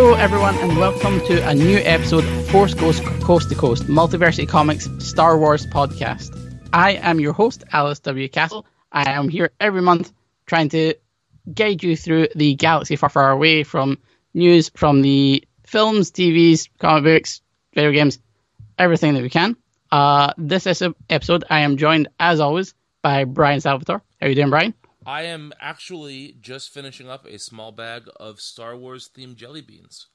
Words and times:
Hello, 0.00 0.14
everyone, 0.14 0.54
and 0.58 0.78
welcome 0.78 1.18
to 1.26 1.44
a 1.48 1.52
new 1.52 1.78
episode 1.78 2.22
of 2.22 2.50
Force 2.50 2.72
Goes 2.72 3.00
Coast 3.00 3.48
to 3.48 3.56
Coast 3.56 3.88
Multiversity 3.88 4.48
Comics 4.48 4.88
Star 5.00 5.36
Wars 5.36 5.66
podcast. 5.66 6.30
I 6.72 6.92
am 6.92 7.18
your 7.18 7.32
host, 7.32 7.64
Alice 7.72 7.98
W. 7.98 8.28
Castle. 8.28 8.64
I 8.92 9.10
am 9.10 9.28
here 9.28 9.50
every 9.58 9.82
month 9.82 10.12
trying 10.46 10.68
to 10.68 10.94
guide 11.52 11.82
you 11.82 11.96
through 11.96 12.28
the 12.36 12.54
galaxy 12.54 12.94
far, 12.94 13.08
far 13.10 13.32
away 13.32 13.64
from 13.64 13.98
news 14.34 14.68
from 14.68 15.02
the 15.02 15.42
films, 15.66 16.12
TVs, 16.12 16.68
comic 16.78 17.02
books, 17.02 17.42
video 17.74 17.90
games, 17.90 18.20
everything 18.78 19.14
that 19.14 19.22
we 19.22 19.30
can. 19.30 19.56
Uh, 19.90 20.32
this 20.38 20.68
is 20.68 20.80
episode, 21.10 21.42
I 21.50 21.62
am 21.62 21.76
joined, 21.76 22.06
as 22.20 22.38
always, 22.38 22.72
by 23.02 23.24
Brian 23.24 23.60
Salvatore. 23.60 24.00
How 24.20 24.26
are 24.26 24.28
you 24.28 24.36
doing, 24.36 24.50
Brian? 24.50 24.74
I 25.08 25.22
am 25.22 25.54
actually 25.58 26.36
just 26.38 26.68
finishing 26.68 27.08
up 27.08 27.24
a 27.24 27.38
small 27.38 27.72
bag 27.72 28.02
of 28.16 28.42
Star 28.42 28.76
Wars 28.76 29.08
themed 29.08 29.36
jelly 29.36 29.62
beans. 29.62 30.08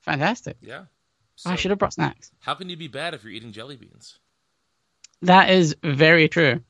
Fantastic. 0.00 0.56
Yeah. 0.60 0.86
I 1.46 1.54
should 1.54 1.70
have 1.70 1.78
brought 1.78 1.92
snacks. 1.92 2.32
How 2.40 2.54
can 2.54 2.68
you 2.68 2.76
be 2.76 2.88
bad 2.88 3.14
if 3.14 3.22
you're 3.22 3.32
eating 3.32 3.52
jelly 3.52 3.76
beans? 3.76 4.18
That 5.22 5.50
is 5.50 5.76
very 5.84 6.28
true. 6.28 6.62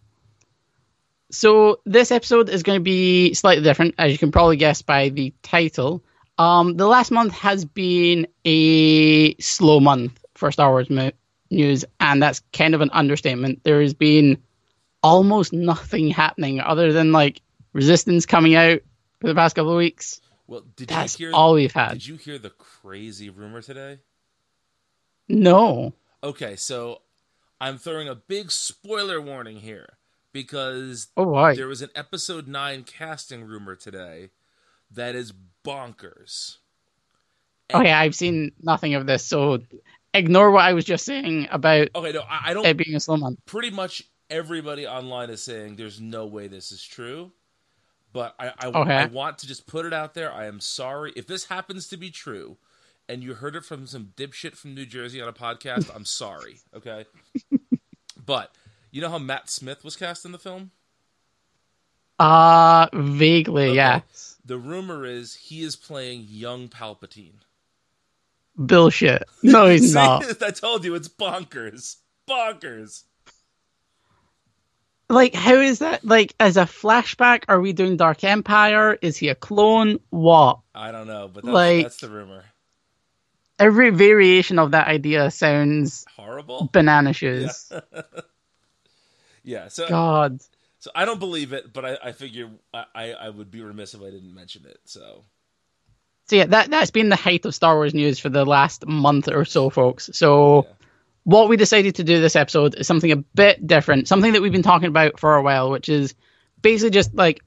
So 1.30 1.80
this 1.86 2.10
episode 2.10 2.50
is 2.50 2.62
going 2.62 2.80
to 2.80 2.84
be 2.84 3.32
slightly 3.32 3.64
different, 3.64 3.94
as 3.96 4.12
you 4.12 4.18
can 4.18 4.30
probably 4.30 4.58
guess 4.58 4.82
by 4.82 5.08
the 5.08 5.32
title. 5.42 6.04
Um, 6.36 6.76
the 6.76 6.86
last 6.86 7.10
month 7.10 7.32
has 7.32 7.64
been 7.64 8.26
a 8.44 9.34
slow 9.36 9.80
month 9.80 10.22
for 10.34 10.52
Star 10.52 10.68
Wars 10.68 10.90
mo- 10.90 11.12
news, 11.50 11.86
and 11.98 12.22
that's 12.22 12.42
kind 12.52 12.74
of 12.74 12.82
an 12.82 12.90
understatement. 12.92 13.64
There 13.64 13.80
has 13.80 13.94
been 13.94 14.42
almost 15.02 15.52
nothing 15.52 16.08
happening 16.10 16.60
other 16.60 16.92
than 16.92 17.12
like 17.12 17.40
Resistance 17.72 18.26
coming 18.26 18.54
out 18.54 18.80
for 19.20 19.28
the 19.28 19.34
past 19.34 19.54
couple 19.54 19.70
of 19.72 19.76
weeks. 19.78 20.20
Well, 20.46 20.64
did 20.76 20.88
That's 20.88 21.20
you 21.20 21.26
hear 21.26 21.34
all 21.36 21.54
we've 21.54 21.72
had. 21.72 21.92
Did 21.92 22.06
you 22.06 22.16
hear 22.16 22.38
the 22.38 22.50
crazy 22.50 23.28
rumor 23.30 23.60
today? 23.60 23.98
No. 25.28 25.92
Okay, 26.22 26.56
so 26.56 27.02
I'm 27.60 27.78
throwing 27.78 28.08
a 28.08 28.14
big 28.14 28.50
spoiler 28.50 29.20
warning 29.20 29.58
here 29.58 29.98
because 30.32 31.08
Oh 31.16 31.26
boy. 31.26 31.54
there 31.54 31.68
was 31.68 31.82
an 31.82 31.90
episode 31.94 32.48
9 32.48 32.84
casting 32.84 33.44
rumor 33.44 33.76
today 33.76 34.30
that 34.90 35.14
is 35.14 35.32
bonkers. 35.64 36.56
Okay, 37.72 37.92
I've 37.92 38.14
seen 38.14 38.52
nothing 38.62 38.94
of 38.94 39.06
this, 39.06 39.24
so 39.26 39.58
ignore 40.14 40.50
what 40.50 40.64
I 40.64 40.72
was 40.72 40.86
just 40.86 41.04
saying 41.04 41.48
about 41.50 41.88
Okay, 41.94 42.12
no, 42.12 42.20
I, 42.22 42.40
I 42.50 42.54
don't 42.54 42.64
it 42.64 42.76
being 42.78 42.96
a 42.96 43.00
slow 43.00 43.18
month. 43.18 43.38
pretty 43.44 43.70
much 43.70 44.02
everybody 44.30 44.86
online 44.86 45.30
is 45.30 45.42
saying 45.42 45.76
there's 45.76 46.00
no 46.00 46.26
way 46.26 46.48
this 46.48 46.72
is 46.72 46.82
true. 46.84 47.32
But 48.12 48.34
I, 48.38 48.52
I, 48.58 48.66
Okay. 48.68 48.94
I 48.94 49.06
want 49.06 49.38
to 49.38 49.46
just 49.46 49.66
put 49.66 49.84
it 49.84 49.92
out 49.92 50.14
there. 50.14 50.32
I 50.32 50.46
am 50.46 50.60
sorry. 50.60 51.12
If 51.14 51.26
this 51.26 51.44
happens 51.46 51.88
to 51.88 51.96
be 51.96 52.10
true 52.10 52.56
and 53.08 53.22
you 53.22 53.34
heard 53.34 53.54
it 53.56 53.64
from 53.64 53.86
some 53.86 54.12
dipshit 54.16 54.56
from 54.56 54.74
New 54.74 54.86
Jersey 54.86 55.20
on 55.20 55.28
a 55.28 55.32
podcast, 55.32 55.94
I'm 55.94 56.04
sorry. 56.04 56.60
Okay. 56.74 57.04
but 58.24 58.52
you 58.90 59.00
know 59.02 59.10
how 59.10 59.18
Matt 59.18 59.50
Smith 59.50 59.84
was 59.84 59.96
cast 59.96 60.24
in 60.24 60.32
the 60.32 60.38
film? 60.38 60.70
Uh 62.18 62.88
vaguely, 62.94 63.66
Okay. 63.68 63.76
yeah. 63.76 64.00
The 64.44 64.58
rumor 64.58 65.04
is 65.04 65.34
he 65.34 65.62
is 65.62 65.76
playing 65.76 66.26
young 66.28 66.68
Palpatine. 66.68 67.40
Bullshit. 68.56 69.22
No, 69.42 69.66
he's 69.68 69.88
See? 69.92 69.94
not. 69.94 70.42
I 70.42 70.50
told 70.50 70.84
you 70.84 70.94
it's 70.94 71.08
bonkers. 71.08 71.96
Bonkers. 72.28 73.04
Like, 75.08 75.34
how 75.34 75.54
is 75.54 75.78
that? 75.78 76.04
Like, 76.04 76.34
as 76.38 76.56
a 76.56 76.64
flashback, 76.64 77.44
are 77.48 77.60
we 77.60 77.72
doing 77.72 77.96
Dark 77.96 78.24
Empire? 78.24 78.98
Is 79.00 79.16
he 79.16 79.28
a 79.28 79.34
clone? 79.34 80.00
What? 80.10 80.60
I 80.74 80.92
don't 80.92 81.06
know, 81.06 81.28
but 81.32 81.44
that's, 81.44 81.54
Like- 81.54 81.82
that's 81.84 81.96
the 81.98 82.10
rumor. 82.10 82.44
Every 83.60 83.90
variation 83.90 84.60
of 84.60 84.70
that 84.70 84.86
idea 84.86 85.32
sounds 85.32 86.04
Horrible. 86.16 86.68
banana 86.72 87.12
shoes. 87.12 87.72
Yeah. 89.42 89.68
So 89.68 89.88
God. 89.88 90.40
So 90.80 90.90
I 90.94 91.04
don't 91.06 91.18
believe 91.18 91.52
it, 91.54 91.72
but 91.72 91.84
I, 91.84 91.98
I 92.04 92.12
figure 92.12 92.50
I, 92.74 92.84
I, 92.94 93.12
I 93.12 93.28
would 93.30 93.50
be 93.50 93.62
remiss 93.62 93.94
if 93.94 94.02
I 94.02 94.10
didn't 94.10 94.34
mention 94.34 94.66
it. 94.66 94.78
So 94.84 95.24
So 96.26 96.36
yeah, 96.36 96.44
that 96.46 96.70
that's 96.70 96.90
been 96.90 97.08
the 97.08 97.16
height 97.16 97.46
of 97.46 97.54
Star 97.54 97.74
Wars 97.76 97.94
news 97.94 98.18
for 98.18 98.28
the 98.28 98.44
last 98.44 98.86
month 98.86 99.28
or 99.28 99.44
so, 99.46 99.70
folks. 99.70 100.10
So 100.12 100.66
Yeah. 100.68 100.77
What 101.28 101.50
we 101.50 101.58
decided 101.58 101.94
to 101.96 102.04
do 102.04 102.22
this 102.22 102.36
episode 102.36 102.74
is 102.76 102.86
something 102.86 103.12
a 103.12 103.16
bit 103.16 103.66
different, 103.66 104.08
something 104.08 104.32
that 104.32 104.40
we've 104.40 104.50
been 104.50 104.62
talking 104.62 104.88
about 104.88 105.20
for 105.20 105.36
a 105.36 105.42
while, 105.42 105.70
which 105.70 105.90
is 105.90 106.14
basically 106.62 106.88
just 106.88 107.14
like 107.14 107.40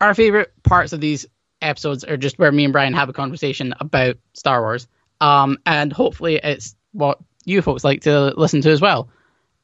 our 0.00 0.12
favorite 0.12 0.52
parts 0.64 0.92
of 0.92 1.00
these 1.00 1.24
episodes 1.62 2.02
are 2.02 2.16
just 2.16 2.36
where 2.40 2.50
me 2.50 2.64
and 2.64 2.72
Brian 2.72 2.92
have 2.94 3.08
a 3.08 3.12
conversation 3.12 3.74
about 3.78 4.16
Star 4.32 4.60
Wars. 4.60 4.88
Um, 5.20 5.58
and 5.66 5.92
hopefully 5.92 6.40
it's 6.42 6.74
what 6.90 7.18
you 7.44 7.62
folks 7.62 7.84
like 7.84 8.00
to 8.00 8.34
listen 8.36 8.60
to 8.62 8.70
as 8.70 8.80
well. 8.80 9.08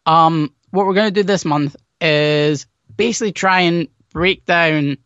Um, 0.07 0.55
what 0.71 0.87
we're 0.87 0.95
going 0.95 1.13
to 1.13 1.21
do 1.21 1.27
this 1.27 1.45
month 1.45 1.75
is 2.01 2.69
basically 2.97 3.33
try 3.33 3.63
and 3.63 3.89
break 4.13 4.45
down 4.45 4.99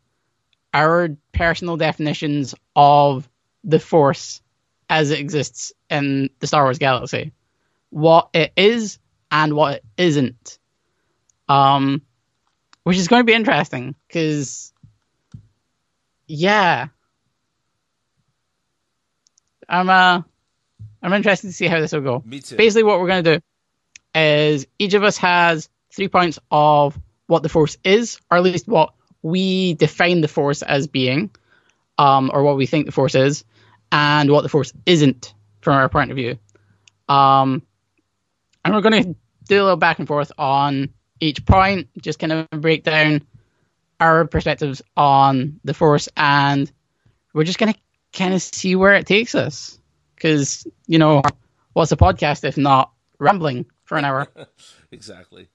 our 0.75 1.09
personal 1.33 1.79
definitions 1.79 2.55
of 2.77 3.27
the 3.65 3.79
Force 3.79 4.43
as 4.91 5.11
it 5.11 5.21
exists 5.21 5.73
in 5.89 6.29
the 6.41 6.47
Star 6.47 6.65
Wars 6.65 6.79
galaxy, 6.79 7.33
what 7.91 8.31
it 8.33 8.53
is 8.57 8.99
and 9.31 9.55
what 9.55 9.75
it 9.75 9.85
isn't. 9.97 10.59
Um, 11.49 12.03
which 12.85 12.97
is 12.97 13.09
going 13.09 13.21
to 13.21 13.25
be 13.25 13.35
interesting 13.35 13.95
because, 14.07 14.73
yeah, 16.27 16.89
I'm 19.69 19.89
uh, 19.89 20.23
I'm 21.03 21.13
interested 21.13 21.49
to 21.49 21.53
see 21.53 21.67
how 21.67 21.81
this 21.81 21.93
will 21.93 22.01
go. 22.01 22.23
me 22.25 22.41
too. 22.41 22.57
Basically, 22.57 22.83
what 22.83 23.01
we're 23.01 23.09
going 23.09 23.25
to 23.25 23.39
do 23.39 23.43
is 24.15 24.67
each 24.79 24.95
of 24.95 25.05
us 25.05 25.19
has 25.19 25.69
three 25.95 26.09
points 26.09 26.39
of 26.51 26.99
what 27.27 27.43
the 27.43 27.49
force 27.49 27.77
is, 27.85 28.21
or 28.31 28.39
at 28.39 28.43
least 28.43 28.67
what 28.67 28.95
we 29.23 29.75
define 29.75 30.21
the 30.21 30.29
force 30.29 30.63
as 30.63 30.87
being, 30.87 31.31
um, 31.99 32.31
or 32.33 32.43
what 32.43 32.57
we 32.57 32.67
think 32.67 32.87
the 32.87 32.93
force 32.93 33.15
is, 33.15 33.45
and 33.93 34.31
what 34.31 34.43
the 34.43 34.49
force 34.49 34.73
isn't 34.87 35.35
from 35.61 35.75
our 35.75 35.89
point 35.89 36.11
of 36.11 36.17
view. 36.17 36.39
Um, 37.09 37.63
and 38.65 38.75
we're 38.75 38.81
going 38.81 39.03
to 39.03 39.15
do 39.49 39.61
a 39.61 39.65
little 39.65 39.77
back 39.77 39.99
and 39.99 40.09
forth 40.09 40.33
on 40.39 40.91
each 41.21 41.45
point, 41.45 41.89
just 42.01 42.19
kind 42.19 42.33
of 42.33 42.49
break 42.51 42.85
down 42.85 43.23
our 43.99 44.27
perspectives 44.27 44.83
on 44.97 45.61
the 45.65 45.75
force, 45.75 46.09
and 46.17 46.71
we're 47.35 47.45
just 47.45 47.59
going 47.59 47.73
to 47.73 47.79
kind 48.13 48.35
of 48.35 48.43
see 48.43 48.75
where 48.77 48.95
it 48.95 49.07
takes 49.07 49.35
us. 49.35 49.79
Because, 50.15 50.67
you 50.87 50.99
know, 50.99 51.23
what's 51.73 51.93
a 51.93 51.97
podcast 51.97 52.45
if 52.45 52.57
not 52.57 52.93
rambling 53.19 53.67
for 53.85 53.97
an 53.97 54.05
hour? 54.05 54.29
exactly. 54.91 55.49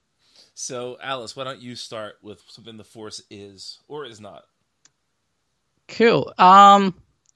So 0.53 0.97
Alice, 1.01 1.35
why 1.35 1.43
don't 1.43 1.61
you 1.61 1.75
start 1.75 2.15
with 2.21 2.41
something 2.47 2.77
the 2.77 2.83
Force 2.83 3.21
is 3.29 3.79
or 3.87 4.05
is 4.05 4.21
not? 4.21 4.43
Cool. 5.87 6.33
Um, 6.37 6.95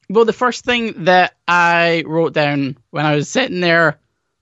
well, 0.10 0.26
the 0.26 0.34
first 0.34 0.66
thing 0.66 1.04
that 1.04 1.36
I 1.48 2.04
wrote 2.08 2.34
down 2.34 2.78
when 2.90 3.06
I 3.06 3.16
was 3.16 3.30
sitting 3.30 3.60
there 3.60 4.00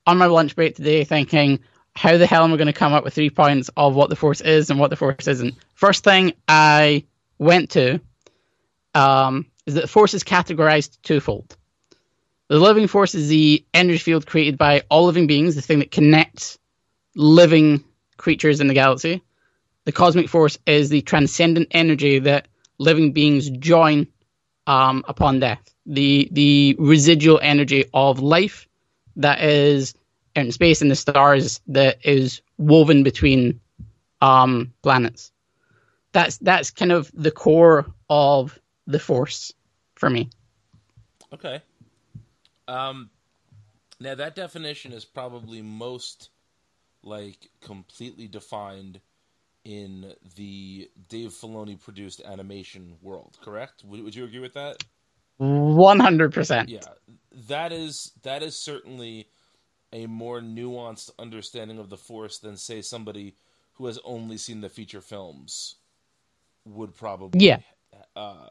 on 0.08 0.18
my 0.18 0.26
lunch 0.26 0.56
break 0.56 0.76
today, 0.76 1.04
thinking, 1.04 1.60
how 1.94 2.18
the 2.18 2.26
hell 2.26 2.44
am 2.44 2.54
I 2.54 2.58
going 2.58 2.68
to 2.68 2.74
come 2.74 2.94
up 2.94 3.04
with 3.04 3.14
three 3.14 3.30
points 3.30 3.70
of 3.76 3.94
what 3.94 4.10
the 4.10 4.16
force 4.16 4.42
is 4.42 4.70
and 4.70 4.80
what 4.80 4.90
the 4.90 4.96
force 4.96 5.28
isn't? 5.28 5.56
First 5.76 6.04
thing 6.04 6.34
I 6.48 7.04
went 7.38 7.72
to 7.72 8.00
um, 8.96 9.46
is 9.66 9.74
that 9.74 9.82
the 9.82 9.88
force 9.88 10.14
is 10.14 10.24
categorized 10.24 10.98
twofold. 11.04 11.58
The 12.48 12.60
living 12.60 12.88
force 12.88 13.14
is 13.14 13.28
the 13.28 13.66
energy 13.74 13.98
field 13.98 14.26
created 14.26 14.58
by 14.58 14.84
all 14.90 15.06
living 15.06 15.28
beings, 15.28 15.56
the 15.56 15.62
thing 15.62 15.80
that 15.80 15.92
connects 15.92 16.58
living 17.16 17.84
creatures 18.16 18.62
in 18.62 18.68
the 18.68 18.74
galaxy. 18.74 19.22
The 19.84 19.92
cosmic 19.92 20.30
force 20.30 20.58
is 20.66 20.90
the 20.90 21.02
transcendent 21.02 21.68
energy 21.72 22.20
that 22.20 22.48
living 22.78 23.12
beings 23.12 23.50
join 23.50 24.08
um, 24.66 25.04
upon 25.08 25.40
death. 25.40 25.62
The 25.86 26.30
the 26.32 26.76
residual 26.80 27.40
energy 27.42 27.86
of 27.94 28.20
life 28.20 28.68
that 29.18 29.42
is 29.42 29.94
in 30.36 30.52
space 30.52 30.82
in 30.82 30.88
the 30.88 30.96
stars 30.96 31.60
that 31.68 31.98
is 32.06 32.42
woven 32.58 33.04
between 33.04 33.60
um, 34.22 34.74
planets. 34.82 35.32
that's 36.18 36.38
that's 36.38 36.72
kind 36.72 36.92
of 36.92 37.12
the 37.14 37.32
core 37.32 37.86
of 38.10 38.58
the 38.88 39.00
Force 39.00 39.54
for 39.96 40.10
me. 40.10 40.30
Okay. 41.34 41.62
Um, 42.68 43.10
now 44.00 44.16
that 44.16 44.36
definition 44.36 44.94
is 44.94 45.06
probably 45.06 45.62
most 45.62 46.30
like 47.04 47.50
completely 47.62 48.28
defined 48.28 49.00
in 49.64 50.14
the 50.36 50.90
Dave 51.10 51.30
Filoni 51.30 51.80
produced 51.80 52.22
animation 52.26 52.96
world. 53.02 53.38
Correct? 53.42 53.84
Would, 53.86 54.04
would 54.04 54.16
you 54.16 54.26
agree 54.26 54.40
with 54.40 54.54
that? 54.54 54.84
One 55.38 56.00
hundred 56.00 56.34
percent. 56.34 56.70
Yeah, 56.70 56.80
that 57.48 57.72
is 57.72 58.12
that 58.24 58.44
is 58.44 58.56
certainly 58.56 59.28
a 59.94 60.06
more 60.08 60.42
nuanced 60.42 61.12
understanding 61.20 61.80
of 61.80 61.90
the 61.90 61.98
Force 61.98 62.40
than 62.40 62.58
say 62.58 62.82
somebody 62.82 63.36
who 63.74 63.86
has 63.86 64.00
only 64.04 64.38
seen 64.38 64.62
the 64.62 64.70
feature 64.70 65.02
films 65.02 65.76
would 66.66 66.96
probably 66.96 67.46
Yeah. 67.46 67.60
uh, 68.16 68.50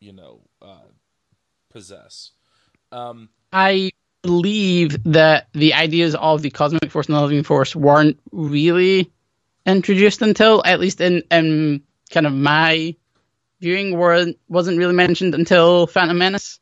you 0.00 0.12
know 0.12 0.40
uh, 0.60 0.88
possess. 1.70 2.32
Um, 2.92 3.30
I 3.52 3.90
believe 4.22 5.02
that 5.04 5.48
the 5.52 5.74
ideas 5.74 6.14
of 6.14 6.42
the 6.42 6.50
cosmic 6.50 6.90
force 6.90 7.06
and 7.06 7.16
the 7.16 7.22
living 7.22 7.42
force 7.42 7.74
weren't 7.74 8.20
really 8.30 9.10
introduced 9.66 10.22
until, 10.22 10.62
at 10.64 10.78
least 10.80 11.00
in, 11.00 11.22
in 11.30 11.82
kind 12.10 12.26
of 12.26 12.32
my 12.32 12.94
viewing, 13.60 13.96
weren't, 13.96 14.38
wasn't 14.48 14.78
really 14.78 14.94
mentioned 14.94 15.34
until 15.34 15.86
Phantom 15.86 16.16
Menace. 16.18 16.60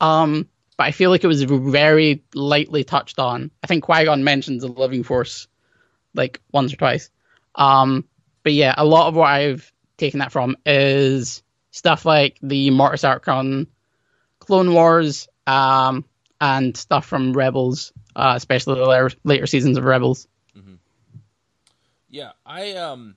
Um, 0.00 0.48
but 0.76 0.84
I 0.84 0.90
feel 0.90 1.10
like 1.10 1.24
it 1.24 1.28
was 1.28 1.42
very 1.42 2.22
lightly 2.34 2.84
touched 2.84 3.18
on. 3.18 3.50
I 3.62 3.66
think 3.66 3.84
Qui 3.84 4.04
Gon 4.04 4.24
mentions 4.24 4.62
the 4.62 4.68
living 4.68 5.02
force 5.02 5.46
like 6.14 6.40
once 6.52 6.72
or 6.72 6.76
twice. 6.76 7.10
Um, 7.54 8.04
but 8.42 8.52
yeah, 8.52 8.74
a 8.76 8.84
lot 8.84 9.08
of 9.08 9.14
what 9.16 9.28
I've 9.28 9.72
taken 9.96 10.18
that 10.20 10.32
from 10.32 10.56
is 10.66 11.42
stuff 11.70 12.04
like 12.04 12.38
the 12.42 12.70
Mortis 12.70 13.04
arc 13.04 13.28
on 13.28 13.66
Clone 14.40 14.72
Wars, 14.74 15.28
um, 15.46 16.04
and 16.40 16.76
stuff 16.76 17.06
from 17.06 17.32
Rebels, 17.32 17.92
uh, 18.16 18.34
especially 18.36 18.74
the 18.76 18.86
later, 18.86 19.10
later 19.24 19.46
seasons 19.46 19.78
of 19.78 19.84
Rebels. 19.84 20.26
Yeah, 22.10 22.32
I 22.46 22.72
um, 22.76 23.16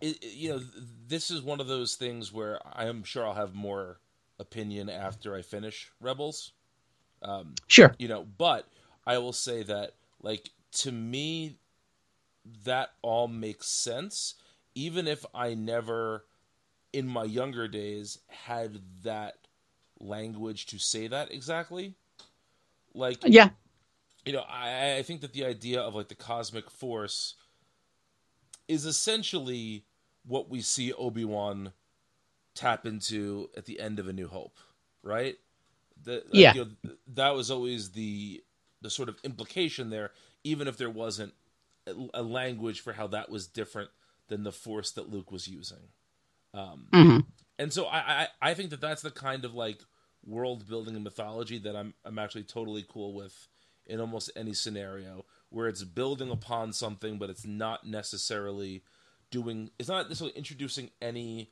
it- 0.00 0.22
you 0.24 0.50
know, 0.50 0.60
this 1.06 1.30
is 1.30 1.42
one 1.42 1.60
of 1.60 1.66
those 1.66 1.96
things 1.96 2.32
where 2.32 2.60
I 2.66 2.86
am 2.86 3.04
sure 3.04 3.26
I'll 3.26 3.34
have 3.34 3.54
more 3.54 3.98
opinion 4.40 4.90
after 4.90 5.36
I 5.36 5.42
finish 5.42 5.92
Rebels. 6.00 6.52
Um, 7.22 7.54
Sure. 7.68 7.94
You 7.98 8.08
know, 8.08 8.26
but 8.38 8.66
I 9.06 9.18
will 9.18 9.32
say 9.34 9.62
that, 9.64 9.94
like, 10.22 10.50
to 10.72 10.92
me, 10.92 11.58
that 12.64 12.90
all 13.02 13.28
makes 13.28 13.68
sense, 13.68 14.34
even 14.74 15.06
if 15.06 15.24
I 15.34 15.54
never, 15.54 16.24
in 16.92 17.06
my 17.06 17.24
younger 17.24 17.68
days, 17.68 18.18
had 18.28 18.80
that 19.04 19.36
language 20.00 20.66
to 20.66 20.78
say 20.78 21.08
that 21.08 21.32
exactly. 21.32 21.94
Like, 22.94 23.18
Yeah. 23.24 23.50
you 24.24 24.32
know, 24.32 24.44
I, 24.48 24.96
I 24.96 25.02
think 25.02 25.20
that 25.22 25.32
the 25.32 25.44
idea 25.44 25.80
of 25.80 25.94
like 25.94 26.08
the 26.08 26.14
cosmic 26.16 26.70
force 26.70 27.34
is 28.68 28.84
essentially 28.86 29.84
what 30.26 30.48
we 30.50 30.60
see 30.60 30.92
Obi 30.92 31.24
Wan 31.24 31.72
tap 32.60 32.86
into 32.86 33.50
at 33.56 33.66
the 33.66 33.80
end 33.80 34.00
of 34.00 34.08
A 34.08 34.14
New 34.14 34.28
Hope, 34.28 34.58
right? 35.02 35.36
The, 36.02 36.24
Yeah. 36.32 36.54
you 36.54 36.64
know, 36.64 36.92
that 37.14 37.34
was 37.34 37.50
always 37.50 37.92
the 37.92 38.42
the 38.82 38.90
sort 38.90 39.08
of 39.08 39.18
implication 39.24 39.90
there, 39.90 40.12
even 40.44 40.68
if 40.68 40.76
there 40.78 40.90
wasn't 40.90 41.34
a, 41.86 41.94
a 42.14 42.22
language 42.22 42.80
for 42.80 42.94
how 42.94 43.08
that 43.08 43.30
was 43.30 43.46
different 43.48 43.90
than 44.28 44.44
the 44.44 44.52
force 44.52 44.92
that 44.92 45.10
Luke 45.10 45.32
was 45.32 45.48
using. 45.48 45.90
hmm 46.94 47.20
And 47.58 47.72
so 47.72 47.86
I, 47.86 47.98
I 48.42 48.50
I 48.50 48.54
think 48.54 48.70
that 48.70 48.80
that's 48.80 49.02
the 49.02 49.10
kind 49.10 49.44
of 49.44 49.54
like 49.54 49.80
world 50.24 50.68
building 50.68 50.96
and 50.96 51.04
mythology 51.04 51.58
that 51.60 51.76
I'm 51.76 51.94
I'm 52.04 52.18
actually 52.18 52.44
totally 52.44 52.84
cool 52.88 53.14
with 53.14 53.48
in 53.86 54.00
almost 54.00 54.30
any 54.36 54.54
scenario 54.54 55.24
where 55.50 55.68
it's 55.68 55.84
building 55.84 56.30
upon 56.30 56.72
something 56.72 57.18
but 57.18 57.30
it's 57.30 57.46
not 57.46 57.86
necessarily 57.86 58.84
doing 59.30 59.70
it's 59.78 59.88
not 59.88 60.08
necessarily 60.08 60.36
introducing 60.36 60.90
any 61.02 61.50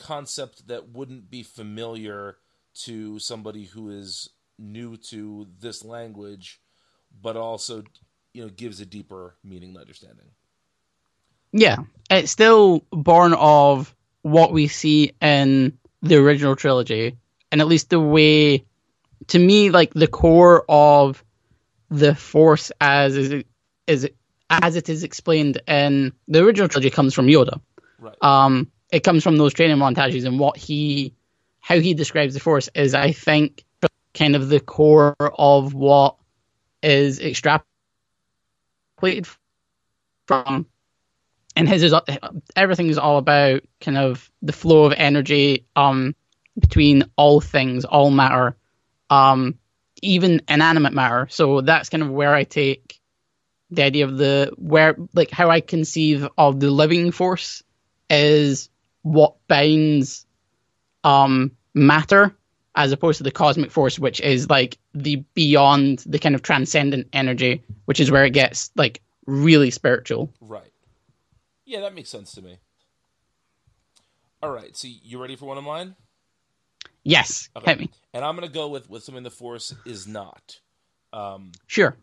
concept 0.00 0.68
that 0.68 0.88
wouldn't 0.88 1.30
be 1.30 1.42
familiar 1.42 2.36
to 2.72 3.18
somebody 3.18 3.64
who 3.64 3.90
is 3.90 4.30
new 4.58 4.96
to 4.96 5.46
this 5.60 5.84
language 5.84 6.60
but 7.22 7.36
also 7.36 7.82
you 8.32 8.42
know 8.42 8.48
gives 8.48 8.80
a 8.80 8.86
deeper 8.86 9.36
meaning 9.44 9.70
and 9.70 9.78
understanding. 9.78 10.26
Yeah. 11.52 11.78
It's 12.10 12.30
still 12.30 12.84
born 12.90 13.34
of 13.34 13.94
what 14.22 14.52
we 14.52 14.68
see 14.68 15.12
in 15.20 15.78
the 16.02 16.16
original 16.16 16.56
trilogy, 16.56 17.16
and 17.50 17.60
at 17.60 17.66
least 17.66 17.90
the 17.90 18.00
way, 18.00 18.64
to 19.28 19.38
me, 19.38 19.70
like 19.70 19.92
the 19.94 20.06
core 20.06 20.64
of 20.68 21.24
the 21.90 22.14
Force 22.14 22.70
as 22.80 23.16
is, 23.16 23.44
is 23.86 24.08
as 24.48 24.76
it 24.76 24.88
is 24.88 25.02
explained 25.02 25.60
in 25.66 26.12
the 26.28 26.44
original 26.44 26.68
trilogy 26.68 26.90
comes 26.90 27.14
from 27.14 27.26
Yoda. 27.26 27.60
Right. 27.98 28.16
um, 28.22 28.70
it 28.92 29.00
comes 29.00 29.22
from 29.22 29.36
those 29.36 29.54
training 29.54 29.76
montages 29.76 30.24
and 30.24 30.38
what 30.38 30.56
he 30.56 31.14
how 31.60 31.78
he 31.78 31.94
describes 31.94 32.34
the 32.34 32.40
force 32.40 32.68
is 32.74 32.94
i 32.94 33.12
think 33.12 33.64
kind 34.14 34.34
of 34.34 34.48
the 34.48 34.60
core 34.60 35.14
of 35.20 35.72
what 35.74 36.16
is 36.82 37.20
extrapolated 37.20 37.62
from 40.26 40.66
and 41.56 41.68
his 41.68 41.82
is 41.82 41.94
everything 42.56 42.88
is 42.88 42.98
all 42.98 43.18
about 43.18 43.62
kind 43.80 43.98
of 43.98 44.30
the 44.42 44.52
flow 44.52 44.84
of 44.84 44.92
energy 44.96 45.66
um 45.76 46.14
between 46.58 47.04
all 47.16 47.40
things 47.40 47.84
all 47.84 48.10
matter 48.10 48.56
um 49.10 49.58
even 50.02 50.42
inanimate 50.48 50.92
matter. 50.92 51.26
So 51.30 51.60
that's 51.60 51.88
kind 51.88 52.02
of 52.02 52.10
where 52.10 52.34
i 52.34 52.44
take 52.44 52.98
the 53.70 53.84
idea 53.84 54.04
of 54.04 54.16
the 54.16 54.52
where 54.56 54.96
like 55.12 55.30
how 55.30 55.50
i 55.50 55.60
conceive 55.60 56.26
of 56.36 56.58
the 56.58 56.70
living 56.70 57.12
force 57.12 57.62
is 58.08 58.69
what 59.02 59.34
binds 59.48 60.26
um 61.04 61.50
matter 61.74 62.34
as 62.74 62.92
opposed 62.92 63.18
to 63.18 63.24
the 63.24 63.30
cosmic 63.30 63.70
force 63.70 63.98
which 63.98 64.20
is 64.20 64.48
like 64.50 64.78
the 64.94 65.16
beyond 65.34 66.00
the 66.06 66.18
kind 66.18 66.34
of 66.34 66.42
transcendent 66.42 67.08
energy 67.12 67.62
which 67.86 68.00
is 68.00 68.10
where 68.10 68.24
it 68.24 68.32
gets 68.32 68.70
like 68.76 69.00
really 69.26 69.70
spiritual 69.70 70.32
Right. 70.40 70.72
Yeah, 71.64 71.80
that 71.82 71.94
makes 71.94 72.08
sense 72.10 72.32
to 72.32 72.42
me. 72.42 72.58
All 74.42 74.50
right, 74.50 74.76
so 74.76 74.88
you 74.90 75.20
ready 75.22 75.36
for 75.36 75.46
one 75.46 75.58
of 75.58 75.64
mine? 75.64 75.94
yes 77.04 77.48
Okay. 77.56 77.70
hit 77.70 77.80
me 77.80 77.90
And 78.12 78.24
I'm 78.24 78.34
going 78.36 78.48
to 78.48 78.52
go 78.52 78.68
with, 78.68 78.90
with 78.90 79.04
something 79.04 79.22
the 79.22 79.30
Force 79.30 79.74
is 79.86 80.06
not. 80.06 80.60
Um, 81.12 81.52
sure 81.66 81.96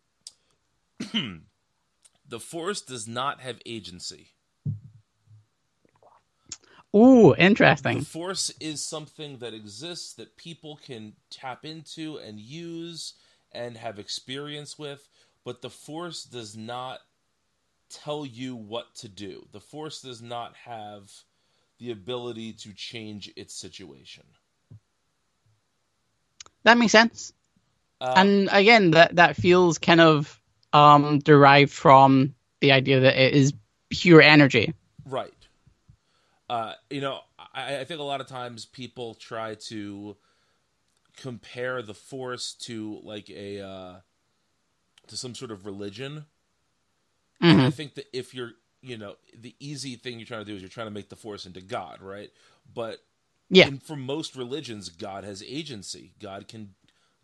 the 1.13 2.39
Force 2.39 2.81
does 2.81 3.07
not 3.07 3.41
have 3.41 3.59
agency. 3.65 4.29
Ooh 6.97 7.35
The 7.91 7.99
interesting 7.99 7.99
Force 8.01 8.51
is 8.59 8.83
something 8.83 9.39
that 9.39 9.53
exists 9.53 10.13
that 10.15 10.37
people 10.37 10.77
can 10.77 11.13
tap 11.29 11.65
into 11.65 12.17
and 12.17 12.39
use 12.39 13.13
and 13.53 13.77
have 13.77 13.99
experience 13.99 14.79
with, 14.79 15.09
but 15.45 15.61
the 15.61 15.69
Force 15.71 16.23
does 16.25 16.57
not 16.57 17.01
tell 17.89 18.25
you 18.25 18.55
what 18.55 18.95
to 18.95 19.09
do. 19.09 19.47
The 19.51 19.61
Force 19.61 20.01
does 20.01 20.21
not 20.21 20.55
have 20.65 21.11
the 21.79 21.91
ability 21.91 22.53
to 22.53 22.73
change 22.73 23.31
its 23.37 23.53
situation. 23.55 24.25
that 26.63 26.77
makes 26.77 26.91
sense 26.93 27.33
Um, 28.01 28.17
and 28.17 28.49
again 28.51 28.91
that 28.91 29.15
that 29.17 29.35
feels 29.37 29.77
kind 29.77 30.01
of 30.01 30.41
um 30.73 31.19
derived 31.19 31.71
from 31.71 32.35
the 32.61 32.73
idea 32.73 33.01
that 33.01 33.17
it 33.17 33.33
is 33.33 33.53
pure 33.89 34.21
energy 34.21 34.73
Right. 35.05 35.36
Uh, 36.49 36.73
you 36.89 37.01
know, 37.01 37.19
I, 37.53 37.79
I 37.79 37.83
think 37.83 37.99
a 37.99 38.03
lot 38.03 38.21
of 38.21 38.27
times 38.27 38.65
people 38.65 39.15
try 39.15 39.55
to 39.55 40.15
compare 41.17 41.81
the 41.81 41.93
force 41.93 42.53
to 42.53 42.99
like 43.03 43.29
a 43.29 43.61
uh, 43.61 43.95
to 45.07 45.17
some 45.17 45.35
sort 45.35 45.51
of 45.51 45.65
religion. 45.65 46.25
And 47.51 47.61
I 47.61 47.69
think 47.69 47.95
that 47.95 48.07
if 48.13 48.33
you're, 48.33 48.53
you 48.81 48.97
know, 48.97 49.15
the 49.37 49.55
easy 49.59 49.95
thing 49.95 50.19
you're 50.19 50.27
trying 50.27 50.45
to 50.45 50.51
do 50.51 50.55
is 50.55 50.61
you're 50.61 50.69
trying 50.69 50.87
to 50.87 50.91
make 50.91 51.09
the 51.09 51.15
force 51.15 51.45
into 51.45 51.61
God, 51.61 52.01
right? 52.01 52.31
But 52.73 52.99
yeah 53.49 53.67
in, 53.67 53.79
for 53.79 53.95
most 53.95 54.35
religions, 54.35 54.89
God 54.89 55.23
has 55.23 55.43
agency. 55.43 56.13
God 56.19 56.47
can 56.47 56.75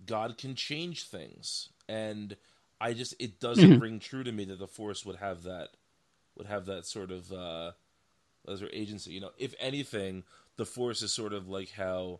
God 0.06 0.38
can 0.38 0.56
change 0.56 1.06
things, 1.06 1.70
and 1.88 2.36
I 2.82 2.94
just 2.94 3.16
it 3.20 3.40
doesn't 3.40 3.80
ring 3.80 4.00
true 4.00 4.24
to 4.24 4.32
me 4.32 4.46
that 4.46 4.60
the 4.60 4.68
force 4.68 5.06
would 5.06 5.18
have 5.18 5.44
that 5.44 5.70
would 6.36 6.48
have 6.48 6.66
that 6.68 6.86
sort 6.86 7.12
of 7.12 7.32
uh, 7.32 7.72
sort 8.46 8.62
of 8.62 8.70
agency. 8.74 9.12
You 9.12 9.22
know, 9.22 9.32
if 9.38 9.54
anything, 9.60 10.24
the 10.58 10.66
force 10.66 11.02
is 11.02 11.14
sort 11.14 11.34
of 11.34 11.48
like 11.48 11.72
how 11.72 12.20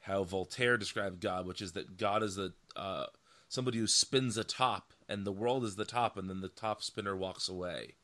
how 0.00 0.22
Voltaire 0.24 0.76
described 0.76 1.20
God, 1.20 1.46
which 1.46 1.60
is 1.60 1.72
that 1.72 1.96
God 1.96 2.22
is 2.22 2.36
the 2.36 2.52
uh, 2.76 3.06
somebody 3.48 3.78
who 3.78 3.86
spins 3.86 4.36
a 4.36 4.44
top, 4.44 4.92
and 5.08 5.24
the 5.24 5.32
world 5.32 5.64
is 5.64 5.76
the 5.76 5.84
top, 5.84 6.16
and 6.16 6.30
then 6.30 6.40
the 6.40 6.48
top 6.48 6.82
spinner 6.82 7.16
walks 7.16 7.48
away. 7.48 7.94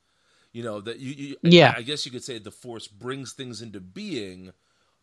You 0.52 0.62
know 0.62 0.80
that 0.80 0.98
you, 0.98 1.12
you 1.12 1.36
Yeah. 1.42 1.74
I 1.76 1.82
guess 1.82 2.04
you 2.04 2.12
could 2.12 2.24
say 2.24 2.38
the 2.38 2.50
Force 2.50 2.88
brings 2.88 3.32
things 3.32 3.62
into 3.62 3.80
being, 3.80 4.52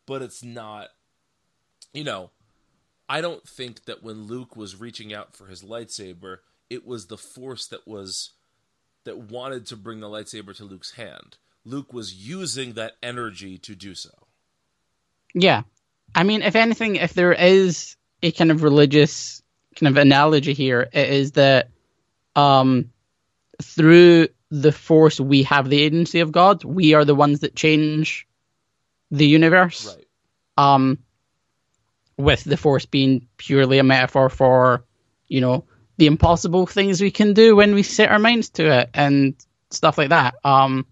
but 0.06 0.22
it's 0.22 0.44
not. 0.44 0.90
You 1.94 2.04
know, 2.04 2.30
I 3.08 3.22
don't 3.22 3.48
think 3.48 3.86
that 3.86 4.04
when 4.04 4.28
Luke 4.28 4.56
was 4.56 4.80
reaching 4.80 5.12
out 5.14 5.36
for 5.36 5.48
his 5.48 5.64
lightsaber, 5.64 6.40
it 6.70 6.86
was 6.86 7.08
the 7.08 7.18
Force 7.18 7.66
that 7.68 7.88
was 7.88 8.32
that 9.06 9.18
wanted 9.18 9.66
to 9.68 9.76
bring 9.76 10.02
the 10.02 10.08
lightsaber 10.08 10.56
to 10.58 10.66
Luke's 10.66 10.92
hand. 10.92 11.38
Luke 11.66 11.94
was 11.94 12.14
using 12.14 12.74
that 12.74 12.94
energy 13.04 13.58
to 13.60 13.76
do 13.76 13.96
so. 13.96 14.10
Yeah. 15.34 15.64
I 16.16 16.24
mean, 16.24 16.42
if 16.42 16.56
anything, 16.56 16.96
if 16.96 17.14
there 17.14 17.34
is 17.34 17.96
a 18.24 18.32
kind 18.32 18.52
of 18.52 18.64
religious 18.64 19.42
kind 19.76 19.90
of 19.90 20.02
analogy 20.02 20.54
here, 20.54 20.90
it 20.92 21.10
is 21.10 21.34
that 21.34 21.70
um, 22.36 22.92
through 23.62 24.30
the 24.50 24.72
Force, 24.72 25.20
we 25.20 25.44
have 25.44 25.70
the 25.70 25.82
agency 25.82 26.22
of 26.22 26.32
God. 26.32 26.64
We 26.64 26.94
are 26.94 27.06
the 27.06 27.16
ones 27.16 27.42
that 27.42 27.56
change 27.56 28.28
the 29.12 29.28
universe. 29.28 29.96
Right. 29.96 30.06
Um, 30.58 31.00
with 32.18 32.44
the 32.44 32.58
Force 32.58 32.86
being 32.86 33.28
purely 33.38 33.80
a 33.80 33.84
metaphor 33.84 34.30
for, 34.30 34.84
you 35.30 35.40
know, 35.40 35.64
the 35.98 36.06
impossible 36.06 36.66
things 36.66 37.00
we 37.00 37.12
can 37.12 37.34
do 37.34 37.56
when 37.56 37.74
we 37.74 37.82
set 37.82 38.12
our 38.12 38.20
minds 38.20 38.50
to 38.52 38.80
it 38.80 38.90
and 38.94 39.36
stuff 39.70 39.98
like 39.98 40.10
that. 40.10 40.36
Um, 40.44 40.86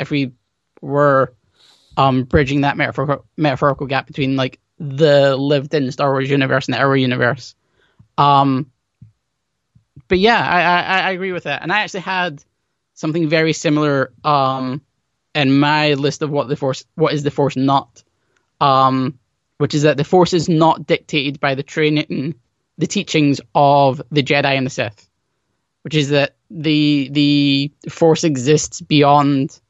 if 0.00 0.10
we 0.10 0.32
were 0.80 1.34
um, 1.96 2.24
bridging 2.24 2.62
that 2.62 2.76
metaphorical, 2.76 3.24
metaphorical 3.36 3.86
gap 3.86 4.06
between 4.06 4.34
like 4.34 4.58
the 4.78 5.36
lived 5.36 5.74
in 5.74 5.92
Star 5.92 6.10
Wars 6.10 6.30
universe 6.30 6.66
and 6.66 6.74
the 6.74 6.78
our 6.80 6.96
universe. 6.96 7.54
Um, 8.18 8.70
but 10.08 10.18
yeah, 10.18 10.40
I, 10.40 10.60
I, 10.60 11.08
I 11.08 11.10
agree 11.12 11.32
with 11.32 11.44
that. 11.44 11.62
And 11.62 11.72
I 11.72 11.80
actually 11.80 12.00
had 12.00 12.42
something 12.94 13.28
very 13.28 13.52
similar 13.52 14.12
um, 14.24 14.80
in 15.34 15.58
my 15.58 15.94
list 15.94 16.22
of 16.22 16.30
what 16.30 16.48
the 16.48 16.56
force, 16.56 16.84
what 16.94 17.12
is 17.12 17.22
the 17.22 17.30
force 17.30 17.56
not, 17.56 18.02
um, 18.60 19.18
which 19.58 19.74
is 19.74 19.82
that 19.82 19.98
the 19.98 20.04
force 20.04 20.32
is 20.32 20.48
not 20.48 20.86
dictated 20.86 21.38
by 21.38 21.54
the 21.54 21.62
training, 21.62 22.34
the 22.78 22.86
teachings 22.86 23.40
of 23.54 24.00
the 24.10 24.22
Jedi 24.22 24.56
and 24.56 24.66
the 24.66 24.70
Sith, 24.70 25.08
which 25.82 25.94
is 25.94 26.08
that 26.08 26.36
the 26.50 27.08
the 27.12 27.72
force 27.88 28.24
exists 28.24 28.80
beyond 28.80 29.60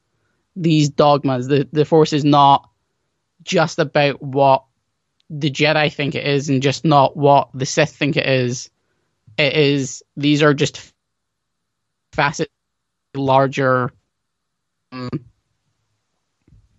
these 0.55 0.89
dogmas. 0.89 1.47
The 1.47 1.67
the 1.71 1.85
force 1.85 2.13
is 2.13 2.23
not 2.23 2.69
just 3.43 3.79
about 3.79 4.21
what 4.21 4.65
the 5.29 5.49
Jedi 5.49 5.93
think 5.93 6.15
it 6.15 6.25
is, 6.25 6.49
and 6.49 6.61
just 6.61 6.85
not 6.85 7.15
what 7.15 7.49
the 7.53 7.65
Sith 7.65 7.95
think 7.95 8.17
it 8.17 8.25
is. 8.25 8.69
It 9.37 9.53
is 9.53 10.03
these 10.17 10.43
are 10.43 10.53
just 10.53 10.93
facets, 12.11 12.51
larger 13.15 13.91
um, 14.91 15.09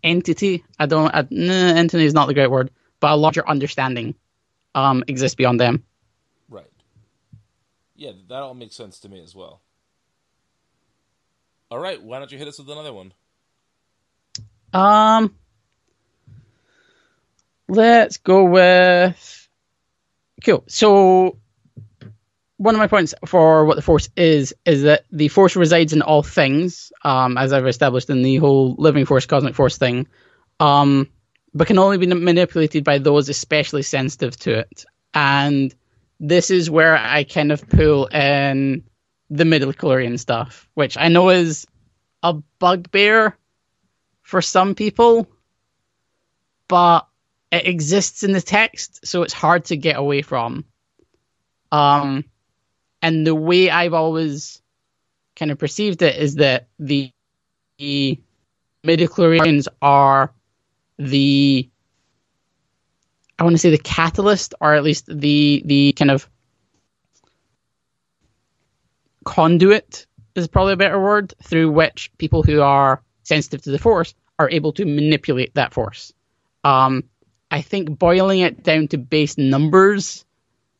entity. 0.02 0.64
I 0.78 0.86
don't. 0.86 1.10
I, 1.14 1.26
entity 1.30 2.04
is 2.04 2.14
not 2.14 2.26
the 2.26 2.34
great 2.34 2.50
word, 2.50 2.70
but 3.00 3.12
a 3.12 3.16
larger 3.16 3.48
understanding 3.48 4.14
um, 4.74 5.04
exists 5.06 5.34
beyond 5.34 5.60
them. 5.60 5.84
Right. 6.48 6.66
Yeah, 7.96 8.12
that 8.28 8.42
all 8.42 8.54
makes 8.54 8.76
sense 8.76 9.00
to 9.00 9.08
me 9.08 9.22
as 9.22 9.34
well. 9.34 9.60
All 11.70 11.78
right, 11.78 12.02
why 12.02 12.18
don't 12.18 12.30
you 12.30 12.36
hit 12.36 12.48
us 12.48 12.58
with 12.58 12.68
another 12.68 12.92
one? 12.92 13.14
Um, 14.72 15.34
let's 17.68 18.16
go 18.18 18.44
with 18.44 19.48
cool. 20.44 20.64
So, 20.66 21.38
one 22.56 22.74
of 22.74 22.78
my 22.78 22.86
points 22.86 23.14
for 23.26 23.64
what 23.64 23.76
the 23.76 23.82
force 23.82 24.08
is 24.16 24.54
is 24.64 24.82
that 24.82 25.04
the 25.10 25.28
force 25.28 25.56
resides 25.56 25.92
in 25.92 26.02
all 26.02 26.22
things, 26.22 26.92
um, 27.02 27.36
as 27.36 27.52
I've 27.52 27.66
established 27.66 28.08
in 28.10 28.22
the 28.22 28.36
whole 28.36 28.74
living 28.78 29.04
force, 29.04 29.26
cosmic 29.26 29.54
force 29.54 29.78
thing, 29.78 30.06
um, 30.60 31.08
but 31.54 31.66
can 31.66 31.78
only 31.78 31.98
be 31.98 32.06
manipulated 32.06 32.84
by 32.84 32.98
those 32.98 33.28
especially 33.28 33.82
sensitive 33.82 34.36
to 34.40 34.60
it. 34.60 34.84
And 35.12 35.74
this 36.20 36.50
is 36.50 36.70
where 36.70 36.96
I 36.96 37.24
kind 37.24 37.52
of 37.52 37.68
pull 37.68 38.06
in 38.06 38.84
the 39.28 39.44
midichlorian 39.44 40.18
stuff, 40.18 40.68
which 40.74 40.96
I 40.96 41.08
know 41.08 41.30
is 41.30 41.66
a 42.22 42.34
bugbear 42.58 43.36
for 44.22 44.40
some 44.40 44.74
people, 44.74 45.28
but 46.68 47.06
it 47.50 47.66
exists 47.66 48.22
in 48.22 48.32
the 48.32 48.40
text, 48.40 49.06
so 49.06 49.22
it's 49.22 49.32
hard 49.32 49.66
to 49.66 49.76
get 49.76 49.96
away 49.96 50.22
from. 50.22 50.64
Um, 51.70 52.24
and 53.00 53.26
the 53.26 53.34
way 53.34 53.70
I've 53.70 53.94
always 53.94 54.62
kind 55.36 55.50
of 55.50 55.58
perceived 55.58 56.02
it 56.02 56.16
is 56.16 56.36
that 56.36 56.68
the, 56.78 57.12
the 57.78 58.20
midichlorians 58.84 59.68
are 59.80 60.32
the 60.98 61.68
I 63.38 63.44
want 63.44 63.54
to 63.54 63.58
say 63.58 63.70
the 63.70 63.78
catalyst, 63.78 64.54
or 64.60 64.74
at 64.74 64.84
least 64.84 65.06
the 65.06 65.62
the 65.64 65.92
kind 65.94 66.12
of 66.12 66.28
conduit 69.24 70.06
is 70.36 70.48
probably 70.48 70.74
a 70.74 70.76
better 70.76 71.00
word 71.00 71.34
through 71.42 71.72
which 71.72 72.12
people 72.18 72.42
who 72.42 72.60
are 72.60 73.02
sensitive 73.22 73.62
to 73.62 73.70
the 73.70 73.78
force 73.78 74.14
are 74.38 74.50
able 74.50 74.72
to 74.72 74.84
manipulate 74.84 75.54
that 75.54 75.72
force. 75.72 76.12
Um, 76.64 77.04
I 77.50 77.60
think 77.60 77.98
boiling 77.98 78.40
it 78.40 78.62
down 78.62 78.88
to 78.88 78.98
base 78.98 79.36
numbers, 79.36 80.24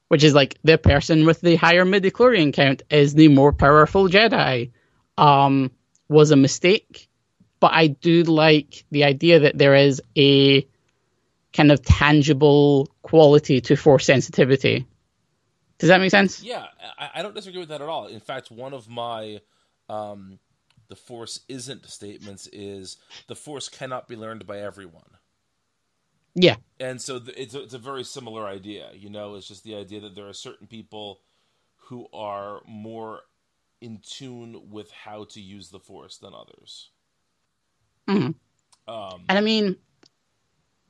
which 0.09 0.25
is 0.25 0.35
like 0.35 0.59
the 0.65 0.79
person 0.79 1.27
with 1.27 1.41
the 1.41 1.57
higher 1.57 1.85
midichlorian 1.85 2.53
count 2.53 2.83
is 2.91 3.15
the 3.15 3.29
more 3.29 3.53
powerful 3.53 4.09
Jedi, 4.09 4.71
um, 5.19 5.71
was 6.09 6.31
a 6.31 6.37
mistake. 6.37 7.09
But 7.61 7.73
I 7.73 7.89
do 7.89 8.23
like 8.25 8.85
the 8.91 9.05
idea 9.05 9.41
that 9.41 9.57
there 9.57 9.75
is 9.75 10.03
a 10.17 10.67
kind 11.53 11.71
of 11.71 11.83
tangible 11.83 12.89
quality 13.03 13.61
to 13.61 13.77
force 13.77 14.07
sensitivity. 14.07 14.87
Does 15.79 15.89
that 15.89 16.01
make 16.01 16.11
sense? 16.11 16.43
Yeah, 16.43 16.67
I, 16.97 17.23
don't 17.23 17.35
disagree 17.35 17.61
with 17.61 17.69
that 17.69 17.83
at 17.83 17.89
all. 17.89 18.07
In 18.07 18.21
fact, 18.21 18.51
one 18.51 18.73
of 18.73 18.89
my 18.89 19.41
um, 19.89 20.39
the 20.93 20.97
force 20.97 21.41
isn't 21.49 21.87
statements 21.87 22.47
is 22.53 22.99
the 23.27 23.35
force 23.35 23.67
cannot 23.67 24.09
be 24.09 24.15
learned 24.15 24.47
by 24.47 24.59
everyone. 24.59 25.17
Yeah. 26.35 26.57
And 26.81 27.01
so 27.01 27.19
it's 27.35 27.55
a, 27.55 27.63
it's 27.63 27.73
a 27.73 27.79
very 27.79 28.05
similar 28.05 28.47
idea. 28.47 28.91
You 28.93 29.09
know, 29.09 29.37
it's 29.37 29.49
just 29.49 29.65
the 29.65 29.75
idea 29.75 30.01
that 30.01 30.15
there 30.15 30.29
are 30.29 30.35
certain 30.35 30.67
people 30.67 31.21
who 31.89 32.09
are 32.13 32.61
more 32.67 33.21
in 33.81 34.01
tune 34.03 34.69
with 34.71 34.91
how 34.93 35.25
to 35.31 35.41
use 35.41 35.71
the 35.71 35.81
force 35.81 36.19
than 36.19 36.35
others. 36.35 36.91
Mhm. 38.07 38.35
Um, 38.87 39.25
And 39.31 39.39
I 39.39 39.41
mean, 39.41 39.77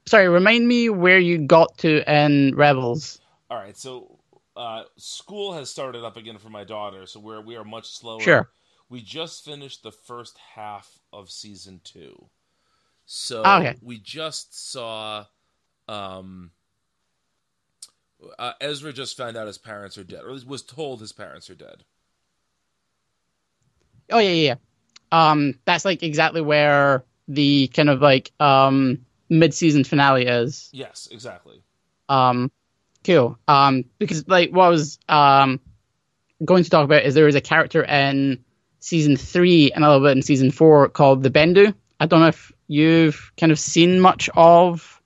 sorry, 0.06 0.28
remind 0.28 0.66
me 0.66 0.88
where 0.88 1.20
you 1.20 1.46
got 1.46 1.78
to 1.78 2.02
in 2.12 2.56
Rebels. 2.56 3.20
all 3.52 3.56
right, 3.56 3.76
so 3.76 4.18
uh, 4.56 4.82
school 4.96 5.52
has 5.52 5.70
started 5.70 6.04
up 6.04 6.16
again 6.16 6.38
for 6.38 6.50
my 6.50 6.64
daughter, 6.64 7.06
so 7.06 7.20
we're 7.20 7.40
we 7.40 7.54
are 7.54 7.64
much 7.64 7.88
slower. 7.88 8.20
Sure. 8.20 8.50
We 8.88 9.00
just 9.00 9.44
finished 9.44 9.82
the 9.82 9.92
first 9.92 10.38
half 10.54 10.98
of 11.12 11.30
season 11.30 11.80
two, 11.82 12.28
so 13.06 13.42
Ah, 13.44 13.58
Okay. 13.58 13.76
we 13.82 13.98
just 13.98 14.70
saw. 14.70 15.26
Um, 15.88 16.52
uh, 18.38 18.52
Ezra 18.60 18.92
just 18.92 19.16
found 19.16 19.36
out 19.36 19.46
his 19.46 19.58
parents 19.58 19.98
are 19.98 20.04
dead, 20.04 20.24
or 20.24 20.36
was 20.46 20.62
told 20.62 21.00
his 21.00 21.12
parents 21.12 21.50
are 21.50 21.54
dead. 21.54 21.84
Oh 24.10 24.18
yeah, 24.18 24.30
yeah. 24.30 24.54
yeah. 25.12 25.30
Um, 25.30 25.58
that's 25.64 25.84
like 25.84 26.02
exactly 26.02 26.40
where 26.40 27.04
the 27.28 27.68
kind 27.68 27.88
of 27.88 28.00
like 28.00 28.32
um 28.40 29.04
mid-season 29.28 29.84
finale 29.84 30.26
is. 30.26 30.68
Yes, 30.72 31.08
exactly. 31.10 31.62
Um, 32.08 32.50
cool. 33.04 33.38
Um, 33.48 33.84
because 33.98 34.26
like 34.28 34.50
what 34.50 34.64
I 34.66 34.68
was 34.68 34.98
um 35.08 35.60
going 36.44 36.64
to 36.64 36.70
talk 36.70 36.84
about 36.84 37.04
is 37.04 37.14
there 37.14 37.28
is 37.28 37.34
a 37.34 37.40
character 37.40 37.82
in 37.84 38.44
season 38.82 39.16
three 39.16 39.70
and 39.70 39.84
a 39.84 39.88
little 39.88 40.06
bit 40.06 40.16
in 40.16 40.22
season 40.22 40.50
four 40.50 40.88
called 40.88 41.22
the 41.22 41.30
Bendu. 41.30 41.72
I 42.00 42.06
don't 42.06 42.20
know 42.20 42.26
if 42.26 42.50
you've 42.66 43.30
kind 43.38 43.52
of 43.52 43.58
seen 43.58 44.00
much 44.00 44.28
of 44.34 45.00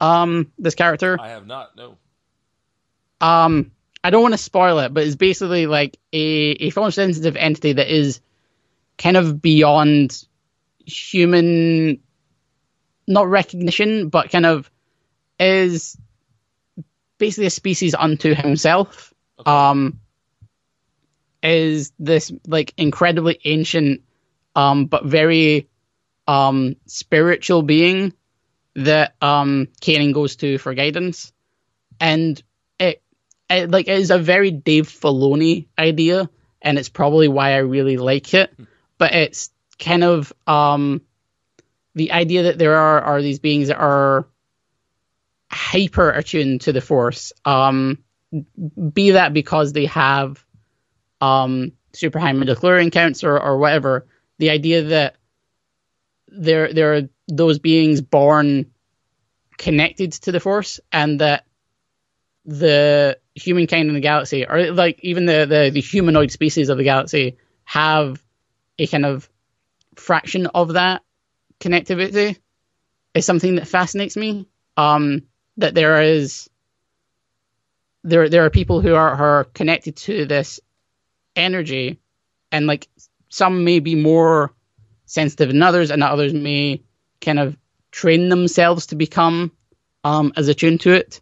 um 0.00 0.50
this 0.58 0.74
character. 0.74 1.16
I 1.20 1.28
have 1.28 1.46
not. 1.46 1.76
No. 1.76 1.96
um 3.20 3.70
I 4.02 4.10
don't 4.10 4.22
want 4.22 4.34
to 4.34 4.38
spoil 4.38 4.78
it, 4.80 4.92
but 4.92 5.04
it's 5.04 5.14
basically 5.14 5.66
like 5.66 5.98
a, 6.12 6.18
a 6.18 6.70
form 6.70 6.90
sensitive 6.90 7.36
entity 7.36 7.74
that 7.74 7.94
is 7.94 8.20
kind 8.98 9.16
of 9.16 9.40
beyond 9.40 10.24
human 10.84 12.00
not 13.06 13.28
recognition, 13.28 14.08
but 14.08 14.30
kind 14.30 14.46
of 14.46 14.70
is 15.38 15.96
basically 17.18 17.46
a 17.46 17.50
species 17.50 17.94
unto 17.94 18.34
himself. 18.34 19.14
Okay. 19.38 19.50
Um 19.50 20.00
is 21.42 21.92
this 21.98 22.32
like 22.46 22.74
incredibly 22.76 23.38
ancient 23.44 24.02
um 24.54 24.86
but 24.86 25.04
very 25.04 25.68
um 26.26 26.76
spiritual 26.86 27.62
being 27.62 28.12
that 28.76 29.14
um 29.20 29.68
Kanan 29.80 30.14
goes 30.14 30.36
to 30.36 30.58
for 30.58 30.74
guidance. 30.74 31.32
And 32.00 32.42
it, 32.78 33.02
it 33.48 33.70
like 33.70 33.88
it 33.88 33.98
is 33.98 34.10
a 34.10 34.18
very 34.18 34.50
Dave 34.50 34.88
Filoni 34.88 35.66
idea, 35.78 36.30
and 36.62 36.78
it's 36.78 36.88
probably 36.88 37.28
why 37.28 37.52
I 37.52 37.58
really 37.58 37.96
like 37.96 38.32
it. 38.34 38.54
But 38.98 39.14
it's 39.14 39.50
kind 39.78 40.04
of 40.04 40.32
um, 40.46 41.02
the 41.94 42.12
idea 42.12 42.44
that 42.44 42.58
there 42.58 42.76
are 42.76 43.00
are 43.02 43.22
these 43.22 43.38
beings 43.38 43.68
that 43.68 43.78
are 43.78 44.26
hyper 45.50 46.10
attuned 46.10 46.62
to 46.62 46.72
the 46.72 46.80
force. 46.80 47.32
Um, 47.44 47.98
be 48.92 49.12
that 49.12 49.32
because 49.32 49.72
they 49.72 49.86
have 49.86 50.44
um, 51.20 51.72
super 51.92 52.18
high 52.18 52.32
midichlorian 52.32 52.92
counts 52.92 53.24
or, 53.24 53.38
or 53.38 53.58
whatever. 53.58 54.06
The 54.38 54.50
idea 54.50 54.82
that 54.84 55.16
there 56.28 56.72
there 56.72 56.94
are 56.94 57.02
those 57.28 57.58
beings 57.58 58.00
born 58.00 58.70
connected 59.58 60.12
to 60.12 60.32
the 60.32 60.40
force 60.40 60.80
and 60.90 61.20
that 61.20 61.44
the 62.46 63.18
humankind 63.34 63.88
in 63.88 63.94
the 63.94 64.00
galaxy 64.00 64.46
or 64.46 64.72
like 64.72 64.98
even 65.02 65.26
the, 65.26 65.46
the, 65.46 65.70
the 65.72 65.80
humanoid 65.80 66.30
species 66.30 66.68
of 66.68 66.78
the 66.78 66.84
galaxy 66.84 67.36
have 67.64 68.22
a 68.78 68.86
kind 68.86 69.04
of 69.04 69.28
fraction 69.96 70.46
of 70.46 70.72
that 70.72 71.02
connectivity 71.60 72.36
is 73.14 73.26
something 73.26 73.56
that 73.56 73.68
fascinates 73.68 74.16
me. 74.16 74.46
Um, 74.76 75.22
that 75.58 75.74
there 75.74 76.00
is 76.02 76.48
there 78.02 78.28
there 78.28 78.44
are 78.46 78.50
people 78.50 78.80
who 78.80 78.94
are, 78.94 79.10
are 79.10 79.44
connected 79.44 79.96
to 79.96 80.24
this 80.24 80.60
energy, 81.36 81.98
and 82.52 82.66
like 82.66 82.88
some 83.28 83.64
may 83.64 83.80
be 83.80 83.94
more 83.94 84.52
sensitive 85.06 85.48
than 85.48 85.62
others, 85.62 85.90
and 85.90 86.02
others 86.02 86.32
may 86.32 86.82
kind 87.20 87.38
of 87.38 87.56
train 87.90 88.28
themselves 88.28 88.86
to 88.86 88.96
become 88.96 89.52
um, 90.04 90.32
as 90.36 90.48
attuned 90.48 90.80
to 90.82 90.92
it. 90.92 91.20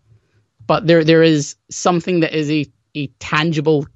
But 0.67 0.87
there 0.87 1.05
there 1.05 1.23
is 1.23 1.57
something 1.71 2.21
that 2.21 2.35
is 2.35 2.51
a, 2.51 2.67
a 2.95 3.07
tangible 3.19 3.87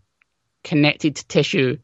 connected 0.64 1.16
tissue 1.16 1.78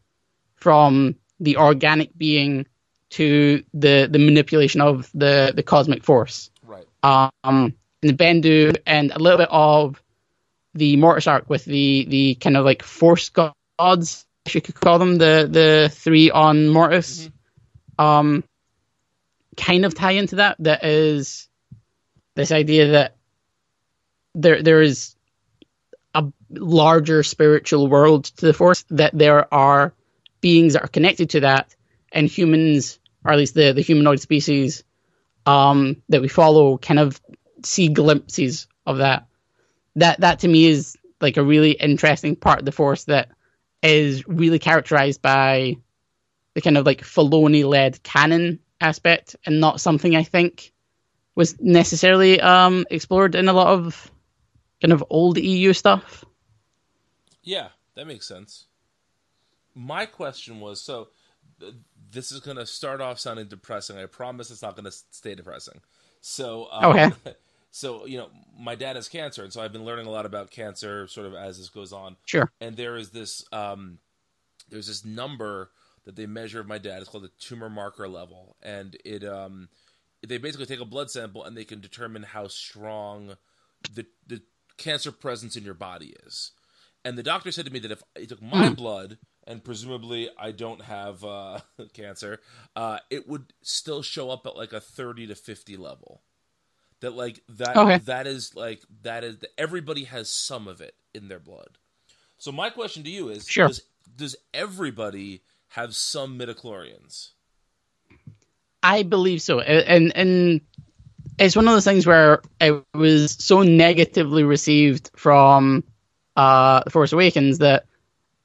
from 0.57 1.17
the 1.41 1.57
organic 1.57 2.17
being 2.17 2.67
to 3.11 3.63
the 3.75 4.09
the 4.11 4.19
manipulation 4.19 4.81
of 4.81 5.11
the 5.15 5.53
the 5.55 5.63
cosmic 5.63 6.05
force. 6.05 6.51
Right. 6.63 6.87
Um, 7.03 7.31
and 7.45 7.75
the 8.03 8.13
Bendu 8.13 8.77
and 8.87 9.11
a 9.13 9.19
little 9.19 9.39
bit 9.39 9.49
of 9.51 10.03
the 10.75 10.97
Mortis 10.97 11.27
arc 11.27 11.49
with 11.49 11.65
the 11.65 12.07
the 12.09 12.35
kind 12.37 12.57
of 12.57 12.65
like 12.65 12.83
force 12.83 13.31
gods, 13.79 14.27
if 14.47 14.55
you 14.55 14.61
could 14.61 14.75
call 14.75 14.99
them 14.99 15.17
the 15.17 15.49
the 15.51 15.91
three 15.93 16.31
on 16.31 16.69
Mortis. 16.69 17.25
Mm-hmm. 17.99 18.05
Um, 18.05 18.45
kind 19.57 19.85
of 19.85 19.95
tie 19.95 20.13
into 20.13 20.37
that. 20.37 20.57
That 20.61 20.85
is 20.85 21.49
this 22.35 22.53
idea 22.53 22.93
that 22.93 23.17
there 24.35 24.63
there 24.63 24.83
is 24.83 25.17
a 26.15 26.27
larger 26.51 27.23
spiritual 27.23 27.89
world 27.89 28.25
to 28.25 28.47
the 28.47 28.53
force. 28.53 28.85
That 28.91 29.17
there 29.17 29.53
are 29.53 29.93
beings 30.41 30.75
that 30.75 30.85
are 30.85 30.89
connected 30.89 31.31
to 31.31 31.41
that, 31.41 31.75
and 32.13 32.29
humans, 32.29 32.99
or 33.25 33.33
at 33.33 33.39
least 33.39 33.55
the 33.55 33.73
the 33.73 33.83
humanoid 33.83 34.21
species 34.21 34.85
um, 35.47 36.03
that 36.09 36.23
we 36.23 36.29
follow, 36.29 36.79
kind 36.79 37.01
of 37.01 37.21
see 37.65 37.89
glimpses 37.89 38.69
of 38.87 38.99
that 38.99 39.27
that 39.97 40.21
that 40.21 40.41
to 40.41 40.49
me 40.49 40.67
is 40.67 40.97
like 41.21 41.37
a 41.37 41.43
really 41.43 41.73
interesting 41.73 42.37
part 42.37 42.61
of 42.61 42.65
the 42.65 42.73
force 42.73 43.05
that 43.05 43.31
is 43.83 44.27
really 44.27 44.59
characterized 44.59 45.23
by 45.23 45.77
the 46.55 46.61
kind 46.61 46.77
of 46.77 46.87
like 46.87 47.03
Filoni 47.03 47.65
led 47.65 48.03
canon 48.03 48.59
aspect 48.81 49.37
and 49.47 49.61
not 49.61 49.81
something 49.81 50.17
I 50.17 50.23
think 50.23 50.73
was 51.35 51.59
necessarily 51.61 52.41
um, 52.41 52.85
explored 52.91 53.35
in 53.35 53.49
a 53.49 53.53
lot 53.53 53.69
of 53.69 54.11
kind 54.81 54.93
of 54.93 55.05
old 55.11 55.39
EU 55.39 55.73
stuff. 55.73 56.25
Yeah, 57.43 57.69
that 57.95 58.07
makes 58.07 58.27
sense. 58.27 58.67
My 59.75 60.07
question 60.07 60.61
was 60.61 60.81
so 60.81 61.09
this 62.11 62.33
is 62.33 62.41
going 62.41 62.57
to 62.57 62.67
start 62.67 63.01
off 63.01 63.19
sounding 63.19 63.47
depressing. 63.47 63.99
I 63.99 64.07
promise 64.07 64.51
it's 64.51 64.63
not 64.63 64.75
going 64.75 64.85
to 64.85 64.97
stay 65.11 65.35
depressing. 65.35 65.81
So, 66.21 66.69
um, 66.71 66.85
okay. 66.91 67.11
so 67.71 68.07
you 68.07 68.19
know 68.19 68.29
my 68.59 68.75
dad 68.75 68.97
has 68.97 69.09
cancer 69.09 69.45
and 69.45 69.53
so 69.53 69.61
i've 69.61 69.73
been 69.73 69.85
learning 69.85 70.07
a 70.07 70.11
lot 70.11 70.27
about 70.27 70.51
cancer 70.51 71.07
sort 71.07 71.27
of 71.27 71.35
as 71.35 71.59
this 71.59 71.69
goes 71.69 71.93
on. 71.93 72.17
Sure. 72.27 72.51
And 72.61 72.77
there 72.77 72.97
is 72.97 73.11
this 73.11 73.45
um 73.53 73.99
there's 74.69 74.87
this 74.87 75.05
number 75.05 75.71
that 76.05 76.17
they 76.17 76.27
measure 76.27 76.61
of 76.61 76.67
my 76.67 76.79
dad. 76.79 77.01
It's 77.01 77.09
called 77.09 77.25
the 77.25 77.31
tumor 77.39 77.71
marker 77.71 78.09
level. 78.09 78.57
And 78.63 78.97
it 79.05 79.25
um 79.25 79.69
they 80.27 80.39
basically 80.39 80.67
take 80.67 80.81
a 80.81 80.85
blood 80.85 81.11
sample 81.11 81.45
and 81.45 81.57
they 81.57 81.65
can 81.65 81.81
determine 81.81 82.23
how 82.23 82.49
strong 82.49 83.37
the 83.95 84.07
the 84.27 84.43
cancer 84.77 85.13
presence 85.13 85.57
in 85.57 85.65
your 85.65 85.75
body 85.75 86.15
is. 86.27 86.53
And 87.05 87.17
the 87.17 87.23
doctor 87.23 87.53
said 87.53 87.65
to 87.65 87.73
me 87.73 87.79
that 87.81 87.93
if 87.93 88.03
he 88.19 88.27
took 88.27 88.43
my 88.43 88.69
mm. 88.69 88.77
blood 88.77 89.19
and 89.47 89.65
presumably 89.65 90.29
I 90.39 90.51
don't 90.51 90.83
have 90.83 91.25
uh, 91.25 91.61
cancer, 91.95 92.41
uh, 92.75 92.99
it 93.09 93.29
would 93.29 93.53
still 93.63 94.03
show 94.03 94.31
up 94.31 94.47
at 94.47 94.57
like 94.57 94.73
a 94.73 94.81
30 94.81 95.29
to 95.29 95.35
50 95.35 95.77
level 95.77 96.23
that 97.01 97.15
like 97.15 97.41
that 97.49 97.77
okay. 97.77 97.99
that 97.99 98.27
is 98.27 98.55
like 98.55 98.83
that 99.03 99.25
is 99.25 99.37
everybody 99.57 100.05
has 100.05 100.31
some 100.31 100.69
of 100.69 100.81
it 100.81 100.95
in 101.15 101.29
their 101.29 101.39
blood. 101.39 101.79
So 102.39 102.53
my 102.53 102.71
question 102.71 103.03
to 103.05 103.11
you 103.11 103.29
is: 103.29 103.47
sure. 103.47 103.69
does, 103.69 103.83
does 104.17 104.37
everybody 104.55 105.43
have 105.69 105.95
some 105.95 106.39
midichlorians? 106.39 107.31
I 108.83 109.03
believe 109.03 109.43
so, 109.43 109.61
and 109.61 110.17
and 110.17 110.61
it's 111.39 111.57
one 111.57 111.67
of 111.69 111.75
those 111.75 111.85
things 111.85 112.07
where 112.07 112.43
it 112.61 112.85
was 112.95 113.33
so 113.33 113.63
negatively 113.63 114.45
received 114.45 115.11
from 115.17 115.85
uh 116.37 116.83
Force 116.91 117.13
Awakens 117.13 117.59
that 117.59 117.87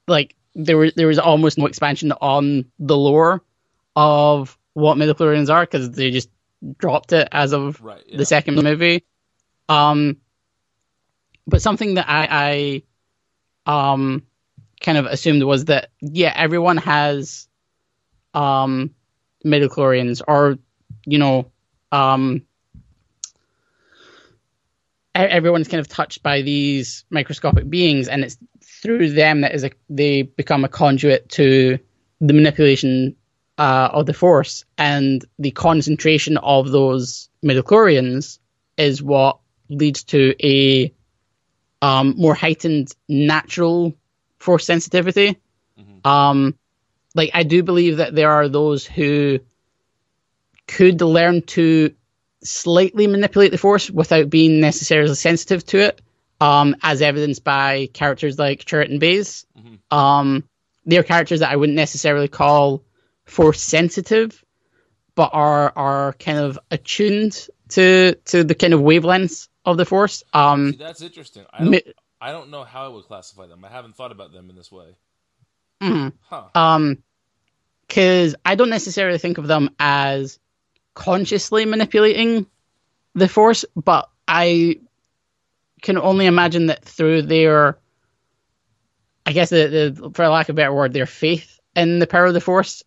like 0.07 0.35
there 0.55 0.77
was 0.77 0.93
there 0.95 1.07
was 1.07 1.19
almost 1.19 1.57
no 1.57 1.65
expansion 1.65 2.11
on 2.13 2.65
the 2.79 2.97
lore 2.97 3.41
of 3.95 4.57
what 4.73 4.97
midichlorians 4.97 5.49
are 5.49 5.61
because 5.61 5.91
they 5.91 6.11
just 6.11 6.29
dropped 6.77 7.13
it 7.13 7.27
as 7.31 7.53
of 7.53 7.81
right, 7.81 8.03
yeah. 8.07 8.17
the 8.17 8.25
second 8.25 8.55
movie. 8.55 9.03
Um, 9.69 10.17
but 11.47 11.61
something 11.61 11.95
that 11.95 12.05
I, 12.07 12.83
I 13.67 13.91
um 13.91 14.23
kind 14.81 14.97
of 14.97 15.05
assumed 15.05 15.43
was 15.43 15.65
that 15.65 15.89
yeah, 16.01 16.33
everyone 16.35 16.77
has 16.77 17.47
um 18.33 18.91
midichlorians 19.45 20.21
or 20.27 20.57
you 21.05 21.17
know 21.17 21.51
um 21.91 22.43
everyone's 25.15 25.67
kind 25.67 25.79
of 25.79 25.87
touched 25.87 26.23
by 26.23 26.41
these 26.41 27.05
microscopic 27.11 27.69
beings 27.69 28.07
and 28.07 28.23
it's 28.23 28.37
through 28.63 29.11
them 29.11 29.41
that 29.41 29.53
is 29.53 29.63
a, 29.63 29.69
they 29.89 30.23
become 30.23 30.63
a 30.65 30.69
conduit 30.69 31.29
to 31.29 31.77
the 32.19 32.33
manipulation 32.33 33.15
uh, 33.57 33.89
of 33.91 34.05
the 34.05 34.13
Force, 34.13 34.65
and 34.77 35.23
the 35.39 35.51
concentration 35.51 36.37
of 36.37 36.71
those 36.71 37.29
midichlorians 37.43 38.39
is 38.77 39.01
what 39.01 39.39
leads 39.69 40.03
to 40.05 40.35
a 40.43 40.93
um, 41.81 42.15
more 42.17 42.33
heightened 42.33 42.93
natural 43.07 43.93
Force 44.39 44.65
sensitivity. 44.65 45.37
Mm-hmm. 45.79 46.07
Um, 46.07 46.57
like 47.15 47.31
I 47.33 47.43
do 47.43 47.63
believe 47.63 47.97
that 47.97 48.15
there 48.15 48.31
are 48.31 48.49
those 48.49 48.85
who 48.85 49.39
could 50.67 51.01
learn 51.01 51.43
to 51.43 51.93
slightly 52.43 53.07
manipulate 53.07 53.51
the 53.51 53.57
Force 53.57 53.89
without 53.89 54.29
being 54.29 54.59
necessarily 54.59 55.15
sensitive 55.15 55.65
to 55.67 55.79
it, 55.79 56.01
um, 56.41 56.75
as 56.81 57.01
evidenced 57.01 57.43
by 57.43 57.87
characters 57.93 58.37
like 58.37 58.65
Chirrut 58.65 58.89
and 58.89 58.99
Baze. 58.99 59.45
Mm-hmm. 59.57 59.97
Um, 59.97 60.43
they're 60.85 61.03
characters 61.03 61.39
that 61.39 61.51
I 61.51 61.55
wouldn't 61.55 61.77
necessarily 61.77 62.27
call 62.27 62.83
force 63.25 63.61
sensitive, 63.61 64.43
but 65.15 65.31
are 65.33 65.71
are 65.75 66.13
kind 66.13 66.39
of 66.39 66.59
attuned 66.71 67.47
to 67.69 68.15
to 68.25 68.43
the 68.43 68.55
kind 68.55 68.73
of 68.73 68.81
wavelengths 68.81 69.47
of 69.65 69.77
the 69.77 69.85
force. 69.85 70.23
Um, 70.33 70.73
See, 70.73 70.77
that's 70.77 71.01
interesting. 71.01 71.45
I 71.51 71.63
don't, 71.63 71.83
I 72.19 72.31
don't 72.31 72.49
know 72.51 72.63
how 72.63 72.85
I 72.85 72.87
would 72.89 73.05
classify 73.05 73.47
them. 73.47 73.63
I 73.63 73.69
haven't 73.69 73.95
thought 73.95 74.11
about 74.11 74.31
them 74.33 74.49
in 74.49 74.55
this 74.55 74.71
way. 74.71 74.95
Mm-hmm. 75.81 76.09
Huh. 76.21 76.43
Um, 76.55 77.03
because 77.87 78.35
I 78.43 78.55
don't 78.55 78.69
necessarily 78.69 79.19
think 79.19 79.37
of 79.37 79.45
them 79.45 79.69
as 79.77 80.39
consciously 80.95 81.65
manipulating 81.65 82.47
the 83.13 83.27
force, 83.27 83.65
but 83.75 84.09
I 84.27 84.79
can 85.81 85.97
only 85.97 86.25
imagine 86.25 86.67
that 86.67 86.83
through 86.83 87.23
their, 87.23 87.77
I 89.25 89.33
guess, 89.33 89.49
the, 89.49 89.93
the 89.95 90.11
for 90.11 90.27
lack 90.27 90.49
of 90.49 90.55
a 90.55 90.57
better 90.57 90.73
word, 90.73 90.93
their 90.93 91.05
faith 91.05 91.59
in 91.75 91.99
the 91.99 92.07
power 92.07 92.25
of 92.25 92.33
the 92.33 92.41
force, 92.41 92.83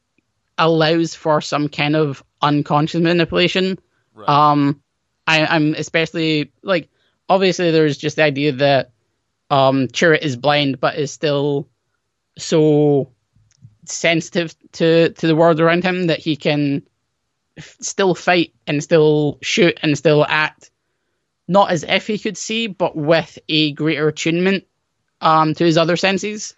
allows 0.59 1.15
for 1.15 1.41
some 1.41 1.69
kind 1.69 1.97
of 1.97 2.23
unconscious 2.41 3.01
manipulation. 3.01 3.79
Right. 4.15 4.29
Um, 4.29 4.83
I, 5.27 5.47
I'm 5.47 5.75
especially 5.75 6.53
like 6.63 6.89
obviously 7.29 7.71
there's 7.71 7.99
just 7.99 8.17
the 8.17 8.23
idea 8.23 8.53
that 8.53 8.93
um 9.51 9.89
Chirrut 9.89 10.23
is 10.23 10.37
blind 10.37 10.81
but 10.81 10.97
is 10.97 11.13
still 11.13 11.69
so 12.39 13.11
sensitive 13.85 14.55
to 14.73 15.11
to 15.11 15.27
the 15.27 15.37
world 15.37 15.61
around 15.61 15.85
him 15.85 16.09
that 16.09 16.19
he 16.19 16.37
can 16.37 16.83
f- 17.57 17.77
still 17.81 18.15
fight 18.15 18.55
and 18.67 18.83
still 18.83 19.39
shoot 19.43 19.79
and 19.83 19.97
still 19.97 20.25
act 20.29 20.71
not 21.49 21.71
as 21.71 21.85
if 21.85 22.07
he 22.07 22.19
could 22.19 22.37
see 22.37 22.67
but 22.67 22.97
with 22.97 23.39
a 23.49 23.73
greater 23.73 24.09
attunement 24.09 24.65
um 25.21 25.55
to 25.55 25.65
his 25.65 25.77
other 25.77 25.97
senses 25.97 26.57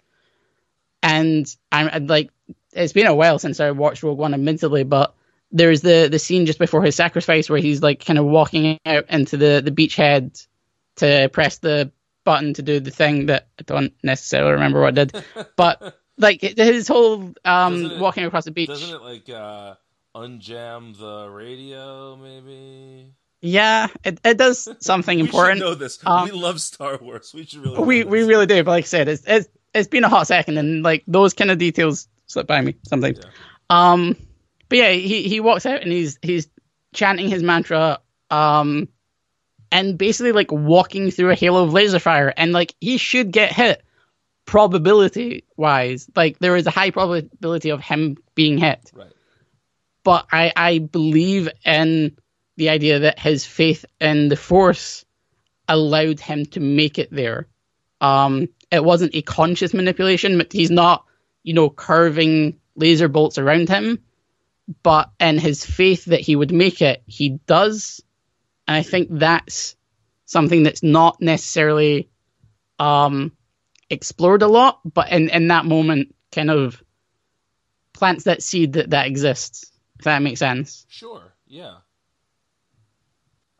and 1.01 1.55
I'm 1.71 1.89
I'd 1.91 2.09
like 2.09 2.31
it's 2.73 2.93
been 2.93 3.07
a 3.07 3.15
while 3.15 3.39
since 3.39 3.59
I 3.59 3.71
watched 3.71 4.03
Rogue 4.03 4.17
One, 4.17 4.33
admittedly, 4.33 4.83
but 4.83 5.15
there's 5.51 5.81
the 5.81 6.07
the 6.11 6.19
scene 6.19 6.45
just 6.45 6.59
before 6.59 6.83
his 6.83 6.95
sacrifice 6.95 7.49
where 7.49 7.59
he's 7.59 7.81
like 7.81 8.05
kind 8.05 8.19
of 8.19 8.25
walking 8.25 8.79
out 8.85 9.05
into 9.09 9.37
the 9.37 9.61
the 9.63 9.71
beachhead 9.71 10.45
to 10.97 11.29
press 11.33 11.57
the 11.57 11.91
button 12.25 12.53
to 12.53 12.61
do 12.61 12.79
the 12.79 12.91
thing 12.91 13.27
that 13.27 13.47
I 13.59 13.63
don't 13.63 13.93
necessarily 14.03 14.53
remember 14.53 14.81
what 14.81 14.97
it 14.97 15.11
did, 15.11 15.23
but 15.55 15.97
like 16.17 16.41
his 16.41 16.87
whole 16.87 17.33
um 17.45 17.85
it- 17.85 17.99
walking 17.99 18.25
across 18.25 18.45
the 18.45 18.51
beach. 18.51 18.67
Doesn't 18.69 18.95
it 18.95 19.01
like 19.01 19.29
uh, 19.29 19.75
unjam 20.15 20.97
the 20.97 21.29
radio? 21.29 22.15
Maybe 22.17 23.13
Yeah, 23.41 23.87
it, 24.03 24.19
it 24.23 24.37
does 24.37 24.67
something 24.79 25.17
we 25.17 25.23
important. 25.25 25.59
know 25.61 25.73
this. 25.75 25.99
Um, 26.05 26.25
we 26.25 26.31
love 26.31 26.61
Star 26.61 26.97
Wars. 26.97 27.31
We 27.33 27.45
should 27.45 27.61
really. 27.63 27.79
we 27.83 28.03
we 28.03 28.19
this. 28.19 28.27
really 28.27 28.45
do, 28.45 28.63
but 28.63 28.71
like 28.71 28.83
I 28.85 28.87
said, 28.87 29.07
it's 29.07 29.23
it's 29.25 29.47
it's 29.73 29.87
been 29.87 30.03
a 30.03 30.09
hot 30.09 30.27
second, 30.27 30.57
and 30.57 30.83
like 30.83 31.03
those 31.07 31.33
kind 31.33 31.49
of 31.51 31.57
details 31.57 32.07
slip 32.29 32.47
by 32.47 32.61
me 32.61 32.75
sometimes. 32.87 33.19
Yeah. 33.21 33.29
Um, 33.69 34.15
but 34.69 34.77
yeah, 34.77 34.91
he 34.91 35.23
he 35.23 35.41
walks 35.41 35.65
out 35.65 35.81
and 35.81 35.91
he's 35.91 36.17
he's 36.21 36.47
chanting 36.93 37.27
his 37.27 37.43
mantra, 37.43 37.99
um, 38.29 38.87
and 39.71 39.97
basically 39.97 40.31
like 40.31 40.51
walking 40.51 41.11
through 41.11 41.31
a 41.31 41.35
halo 41.35 41.63
of 41.65 41.73
laser 41.73 41.99
fire, 41.99 42.33
and 42.35 42.53
like 42.53 42.73
he 42.79 42.97
should 42.97 43.31
get 43.31 43.51
hit, 43.51 43.83
probability 44.45 45.43
wise. 45.57 46.09
Like 46.15 46.39
there 46.39 46.55
is 46.55 46.67
a 46.67 46.71
high 46.71 46.91
probability 46.91 47.69
of 47.69 47.81
him 47.81 48.17
being 48.35 48.57
hit, 48.57 48.91
right. 48.93 49.11
but 50.03 50.27
I 50.31 50.53
I 50.55 50.77
believe 50.79 51.49
in 51.65 52.15
the 52.57 52.69
idea 52.69 52.99
that 52.99 53.19
his 53.19 53.45
faith 53.45 53.85
in 53.99 54.29
the 54.29 54.35
Force 54.35 55.05
allowed 55.67 56.19
him 56.19 56.45
to 56.45 56.59
make 56.59 56.99
it 56.99 57.09
there. 57.11 57.47
Um, 58.01 58.49
it 58.71 58.83
wasn't 58.83 59.15
a 59.15 59.21
conscious 59.21 59.73
manipulation, 59.73 60.37
but 60.37 60.51
he's 60.51 60.71
not, 60.71 61.05
you 61.49 61.55
know, 61.55 61.67
curving 61.67 62.59
laser 62.75 63.07
bolts 63.07 63.39
around 63.39 63.69
him. 63.69 63.97
But 64.83 65.09
in 65.19 65.39
his 65.39 65.65
faith 65.65 66.05
that 66.05 66.19
he 66.19 66.35
would 66.35 66.51
make 66.51 66.83
it, 66.83 67.01
he 67.07 67.39
does. 67.47 68.03
And 68.67 68.77
I 68.77 68.83
think 68.83 69.07
that's 69.09 69.75
something 70.25 70.61
that's 70.61 70.83
not 70.83 71.19
necessarily 71.19 72.07
um, 72.77 73.31
explored 73.89 74.43
a 74.43 74.47
lot, 74.47 74.79
but 74.85 75.11
in, 75.11 75.29
in 75.29 75.47
that 75.47 75.65
moment, 75.65 76.13
kind 76.31 76.51
of 76.51 76.83
plants 77.93 78.25
that 78.25 78.43
seed 78.43 78.73
that, 78.73 78.91
that 78.91 79.07
exists, 79.07 79.71
if 79.97 80.05
that 80.05 80.21
makes 80.21 80.41
sense. 80.41 80.85
Sure. 80.87 81.33
Yeah. 81.47 81.77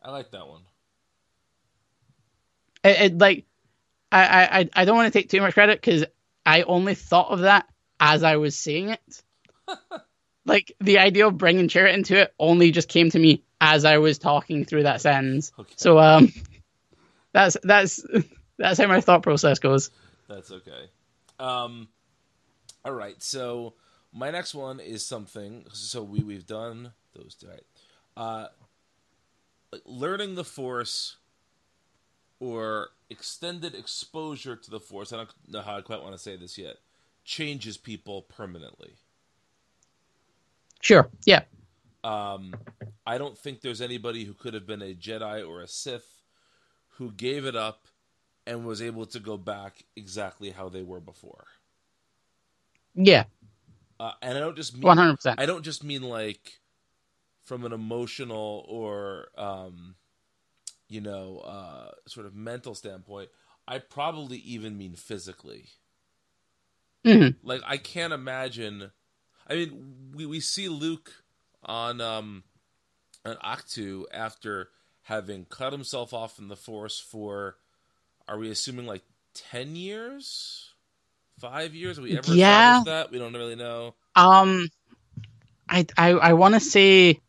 I 0.00 0.12
like 0.12 0.30
that 0.30 0.46
one. 0.46 0.62
it, 2.84 3.00
it 3.00 3.18
like 3.18 3.46
I, 4.12 4.60
I 4.60 4.68
I 4.74 4.84
don't 4.84 4.96
want 4.96 5.12
to 5.12 5.18
take 5.18 5.28
too 5.28 5.40
much 5.40 5.54
credit 5.54 5.80
because 5.80 6.04
I 6.46 6.62
only 6.62 6.94
thought 6.94 7.30
of 7.30 7.40
that 7.40 7.66
as 8.00 8.22
I 8.22 8.36
was 8.36 8.56
saying 8.56 8.90
it. 8.90 9.22
like 10.46 10.72
the 10.80 10.98
idea 10.98 11.26
of 11.26 11.38
bringing 11.38 11.68
Chirrut 11.68 11.94
into 11.94 12.16
it 12.16 12.34
only 12.38 12.70
just 12.70 12.88
came 12.88 13.10
to 13.10 13.18
me 13.18 13.44
as 13.60 13.84
I 13.84 13.98
was 13.98 14.18
talking 14.18 14.64
through 14.64 14.84
that 14.84 15.00
sentence. 15.00 15.52
Okay. 15.58 15.74
So 15.76 15.98
um, 15.98 16.32
that's 17.32 17.56
that's 17.62 18.04
that's 18.58 18.78
how 18.78 18.86
my 18.86 19.00
thought 19.00 19.22
process 19.22 19.58
goes. 19.58 19.90
That's 20.28 20.50
okay. 20.50 20.90
Um, 21.38 21.88
all 22.84 22.92
right. 22.92 23.22
So 23.22 23.74
my 24.12 24.30
next 24.30 24.54
one 24.54 24.80
is 24.80 25.04
something. 25.04 25.66
So 25.72 26.02
we 26.02 26.20
we've 26.20 26.46
done 26.46 26.92
those. 27.14 27.36
Right. 27.46 27.62
Uh, 28.16 28.48
learning 29.84 30.34
the 30.34 30.44
force 30.44 31.16
or 32.40 32.88
extended 33.10 33.74
exposure 33.74 34.56
to 34.56 34.70
the 34.70 34.80
force. 34.80 35.12
I 35.12 35.18
don't 35.18 35.30
know 35.48 35.60
how 35.60 35.76
I 35.76 35.82
quite 35.82 36.02
want 36.02 36.14
to 36.14 36.18
say 36.18 36.36
this 36.36 36.56
yet. 36.56 36.76
Changes 37.30 37.76
people 37.76 38.22
permanently. 38.22 38.96
Sure. 40.80 41.08
Yeah. 41.24 41.42
Um, 42.02 42.52
I 43.06 43.18
don't 43.18 43.38
think 43.38 43.60
there's 43.60 43.80
anybody 43.80 44.24
who 44.24 44.34
could 44.34 44.52
have 44.52 44.66
been 44.66 44.82
a 44.82 44.94
Jedi 44.94 45.48
or 45.48 45.60
a 45.60 45.68
Sith 45.68 46.24
who 46.96 47.12
gave 47.12 47.44
it 47.44 47.54
up 47.54 47.86
and 48.48 48.66
was 48.66 48.82
able 48.82 49.06
to 49.06 49.20
go 49.20 49.36
back 49.36 49.84
exactly 49.94 50.50
how 50.50 50.68
they 50.68 50.82
were 50.82 50.98
before. 50.98 51.44
Yeah. 52.96 53.26
Uh, 54.00 54.10
and 54.22 54.36
I 54.36 54.40
don't 54.40 54.56
just 54.56 54.74
mean 54.74 54.82
One 54.82 54.98
hundred 54.98 55.14
percent. 55.14 55.38
I 55.40 55.46
don't 55.46 55.62
just 55.62 55.84
mean 55.84 56.02
like 56.02 56.58
from 57.44 57.64
an 57.64 57.72
emotional 57.72 58.64
or 58.68 59.28
um, 59.38 59.94
you 60.88 61.00
know 61.00 61.38
uh, 61.44 61.92
sort 62.08 62.26
of 62.26 62.34
mental 62.34 62.74
standpoint. 62.74 63.28
I 63.68 63.78
probably 63.78 64.38
even 64.38 64.76
mean 64.76 64.94
physically. 64.94 65.66
Mhm. 67.04 67.36
Like 67.42 67.62
I 67.66 67.76
can't 67.78 68.12
imagine. 68.12 68.90
I 69.48 69.54
mean, 69.54 70.12
we 70.14 70.26
we 70.26 70.40
see 70.40 70.68
Luke 70.68 71.12
on 71.64 72.00
um 72.00 72.44
on 73.24 73.36
Ahch-To 73.36 74.06
after 74.12 74.68
having 75.02 75.44
cut 75.46 75.72
himself 75.72 76.12
off 76.12 76.36
from 76.36 76.48
the 76.48 76.56
Force 76.56 76.98
for. 77.00 77.56
Are 78.28 78.38
we 78.38 78.50
assuming 78.50 78.86
like 78.86 79.02
ten 79.34 79.74
years? 79.74 80.72
Five 81.40 81.74
years? 81.74 81.96
Have 81.96 82.04
we 82.04 82.16
ever 82.16 82.34
Yeah. 82.34 82.82
that? 82.84 83.10
We 83.10 83.18
don't 83.18 83.32
really 83.32 83.56
know. 83.56 83.94
Um, 84.14 84.68
I 85.68 85.86
I 85.96 86.10
I 86.10 86.32
want 86.34 86.54
to 86.54 86.60
say, 86.60 87.20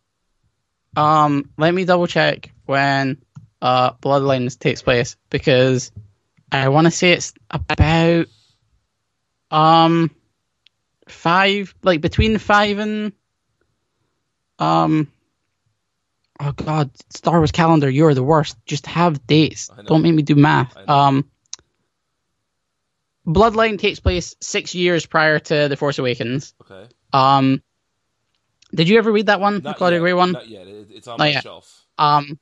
um, 0.95 1.49
let 1.57 1.73
me 1.73 1.85
double 1.85 2.07
check 2.07 2.51
when 2.65 3.21
uh 3.61 3.93
Bloodlines 3.93 4.59
takes 4.59 4.81
place 4.81 5.15
because 5.29 5.91
I 6.51 6.69
want 6.69 6.85
to 6.87 6.91
say 6.91 7.13
it's 7.13 7.33
about 7.49 8.27
um 9.51 10.09
five, 11.07 11.75
like 11.83 12.01
between 12.01 12.37
five 12.37 12.79
and 12.79 13.13
um. 14.59 15.11
Oh 16.39 16.53
God, 16.53 16.89
Star 17.15 17.37
Wars 17.37 17.51
calendar, 17.51 17.87
you're 17.87 18.15
the 18.15 18.23
worst. 18.23 18.57
Just 18.65 18.87
have 18.87 19.27
dates. 19.27 19.69
Don't 19.85 20.01
make 20.01 20.13
me 20.15 20.23
do 20.23 20.35
math. 20.35 20.75
Um. 20.89 21.29
Bloodline 23.27 23.77
takes 23.77 23.99
place 23.99 24.35
six 24.41 24.73
years 24.73 25.05
prior 25.05 25.37
to 25.37 25.67
The 25.67 25.77
Force 25.77 25.99
Awakens. 25.99 26.55
Okay. 26.61 26.89
Um, 27.13 27.61
did 28.73 28.89
you 28.89 28.97
ever 28.97 29.11
read 29.11 29.27
that 29.27 29.39
one, 29.39 29.61
the 29.61 29.73
Claudia 29.73 29.99
yet. 29.99 30.01
Gray 30.01 30.13
one? 30.13 30.31
Not 30.31 30.47
yet. 30.47 30.67
It, 30.67 30.87
it's 30.89 31.07
on 31.07 31.13
Not 31.13 31.19
my 31.19 31.27
yet. 31.27 31.43
shelf. 31.43 31.85
Um, 31.99 32.39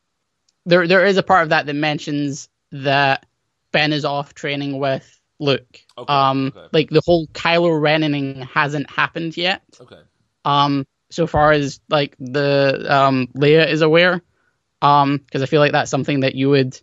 there 0.65 0.87
there 0.87 1.05
is 1.05 1.17
a 1.17 1.23
part 1.23 1.43
of 1.43 1.49
that 1.49 1.65
that 1.65 1.73
mentions 1.73 2.47
that 2.71 3.25
Ben 3.73 3.91
is 3.91 4.05
off 4.05 4.33
training 4.33 4.79
with 4.79 5.18
Luke. 5.39 5.79
Okay, 5.97 6.13
Um, 6.13 6.53
okay. 6.55 6.67
like 6.71 6.89
the 6.89 7.01
whole 7.05 7.27
Kylo 7.27 7.71
Rening 7.79 8.45
hasn't 8.47 8.89
happened 8.89 9.35
yet. 9.37 9.61
Okay. 9.79 9.99
Um, 10.45 10.85
so 11.11 11.27
far 11.27 11.51
as 11.51 11.79
like 11.89 12.15
the 12.19 12.85
um 12.89 13.27
Leia 13.35 13.67
is 13.67 13.81
aware. 13.81 14.21
Um, 14.81 15.17
because 15.17 15.41
I 15.41 15.45
feel 15.45 15.59
like 15.59 15.73
that's 15.73 15.91
something 15.91 16.21
that 16.21 16.35
you 16.35 16.49
would, 16.49 16.79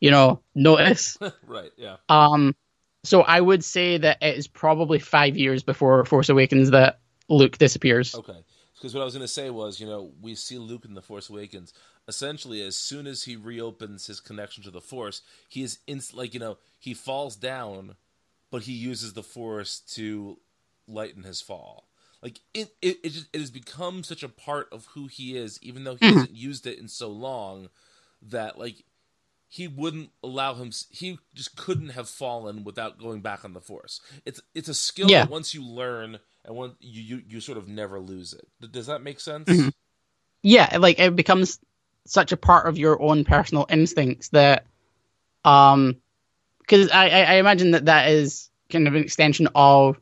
you 0.00 0.10
know, 0.10 0.40
notice. 0.54 1.18
right. 1.46 1.70
Yeah. 1.76 1.96
Um, 2.08 2.54
so 3.04 3.22
I 3.22 3.40
would 3.40 3.62
say 3.62 3.98
that 3.98 4.18
it 4.22 4.36
is 4.36 4.48
probably 4.48 4.98
five 4.98 5.36
years 5.36 5.62
before 5.62 6.04
Force 6.06 6.28
Awakens 6.28 6.70
that 6.70 7.00
Luke 7.28 7.58
disappears. 7.58 8.14
Okay. 8.14 8.38
Because 8.86 8.94
what 8.94 9.00
I 9.00 9.04
was 9.06 9.14
going 9.14 9.26
to 9.26 9.28
say 9.28 9.50
was, 9.50 9.80
you 9.80 9.86
know, 9.88 10.12
we 10.22 10.36
see 10.36 10.58
Luke 10.58 10.84
in 10.84 10.94
The 10.94 11.02
Force 11.02 11.28
Awakens. 11.28 11.74
Essentially, 12.06 12.62
as 12.62 12.76
soon 12.76 13.08
as 13.08 13.24
he 13.24 13.34
reopens 13.34 14.06
his 14.06 14.20
connection 14.20 14.62
to 14.62 14.70
the 14.70 14.80
Force, 14.80 15.22
he 15.48 15.64
is 15.64 15.80
inst- 15.88 16.14
like, 16.14 16.34
you 16.34 16.38
know, 16.38 16.58
he 16.78 16.94
falls 16.94 17.34
down, 17.34 17.96
but 18.52 18.62
he 18.62 18.70
uses 18.70 19.14
the 19.14 19.24
Force 19.24 19.80
to 19.94 20.38
lighten 20.86 21.24
his 21.24 21.40
fall. 21.40 21.88
Like 22.22 22.38
it, 22.54 22.76
it, 22.80 22.98
it, 23.02 23.08
just, 23.08 23.26
it 23.32 23.40
has 23.40 23.50
become 23.50 24.04
such 24.04 24.22
a 24.22 24.28
part 24.28 24.68
of 24.70 24.86
who 24.94 25.08
he 25.08 25.36
is, 25.36 25.58
even 25.62 25.82
though 25.82 25.96
he 25.96 26.06
mm-hmm. 26.06 26.18
hasn't 26.18 26.36
used 26.36 26.64
it 26.64 26.78
in 26.78 26.86
so 26.86 27.08
long, 27.08 27.70
that 28.22 28.56
like 28.56 28.84
he 29.48 29.66
wouldn't 29.66 30.10
allow 30.22 30.54
him. 30.54 30.70
He 30.90 31.18
just 31.34 31.56
couldn't 31.56 31.88
have 31.88 32.08
fallen 32.08 32.62
without 32.62 33.00
going 33.00 33.20
back 33.20 33.44
on 33.44 33.52
the 33.52 33.60
Force. 33.60 34.00
It's 34.24 34.40
it's 34.54 34.68
a 34.68 34.74
skill 34.74 35.10
Yeah. 35.10 35.22
that 35.24 35.30
once 35.30 35.54
you 35.54 35.64
learn 35.64 36.20
and 36.46 36.54
once 36.56 36.74
you, 36.80 37.02
you 37.02 37.22
you 37.28 37.40
sort 37.40 37.58
of 37.58 37.68
never 37.68 37.98
lose 38.00 38.32
it. 38.32 38.72
Does 38.72 38.86
that 38.86 39.02
make 39.02 39.20
sense? 39.20 39.48
Mhm. 39.48 39.72
yeah 40.42 40.78
like 40.78 40.98
it 40.98 41.16
becomes 41.16 41.58
such 42.06 42.32
a 42.32 42.36
part 42.36 42.68
of 42.68 42.78
your 42.78 43.00
own 43.02 43.24
personal 43.24 43.66
instincts 43.68 44.28
that 44.28 44.64
um 45.44 45.96
because 46.60 46.90
I, 46.90 47.08
I 47.08 47.20
i 47.22 47.34
imagine 47.34 47.72
that 47.72 47.86
that 47.86 48.10
is 48.10 48.50
kind 48.70 48.86
of 48.86 48.94
an 48.94 49.02
extension 49.02 49.48
of 49.54 49.98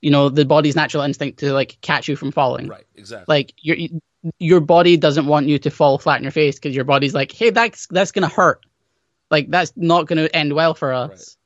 you 0.00 0.10
know 0.10 0.28
the 0.28 0.44
body's 0.44 0.76
natural 0.76 1.02
instinct 1.02 1.40
to 1.40 1.52
like 1.52 1.78
catch 1.82 2.08
you 2.08 2.16
from 2.16 2.32
falling 2.32 2.68
Right. 2.68 2.86
Exactly. 2.94 3.32
like 3.34 3.54
your 3.60 3.76
your 4.38 4.60
body 4.60 4.96
doesn't 4.96 5.26
want 5.26 5.46
you 5.48 5.58
to 5.58 5.70
fall 5.70 5.98
flat 5.98 6.16
on 6.16 6.22
your 6.22 6.32
face 6.32 6.56
because 6.56 6.74
your 6.74 6.84
body's 6.84 7.14
like 7.14 7.32
hey 7.32 7.50
that's 7.50 7.86
that's 7.88 8.12
gonna 8.12 8.28
hurt 8.28 8.64
like 9.30 9.50
that's 9.50 9.72
not 9.76 10.06
gonna 10.06 10.28
end 10.32 10.54
well 10.54 10.74
for 10.74 10.92
us 10.92 11.10
Right. 11.10 11.36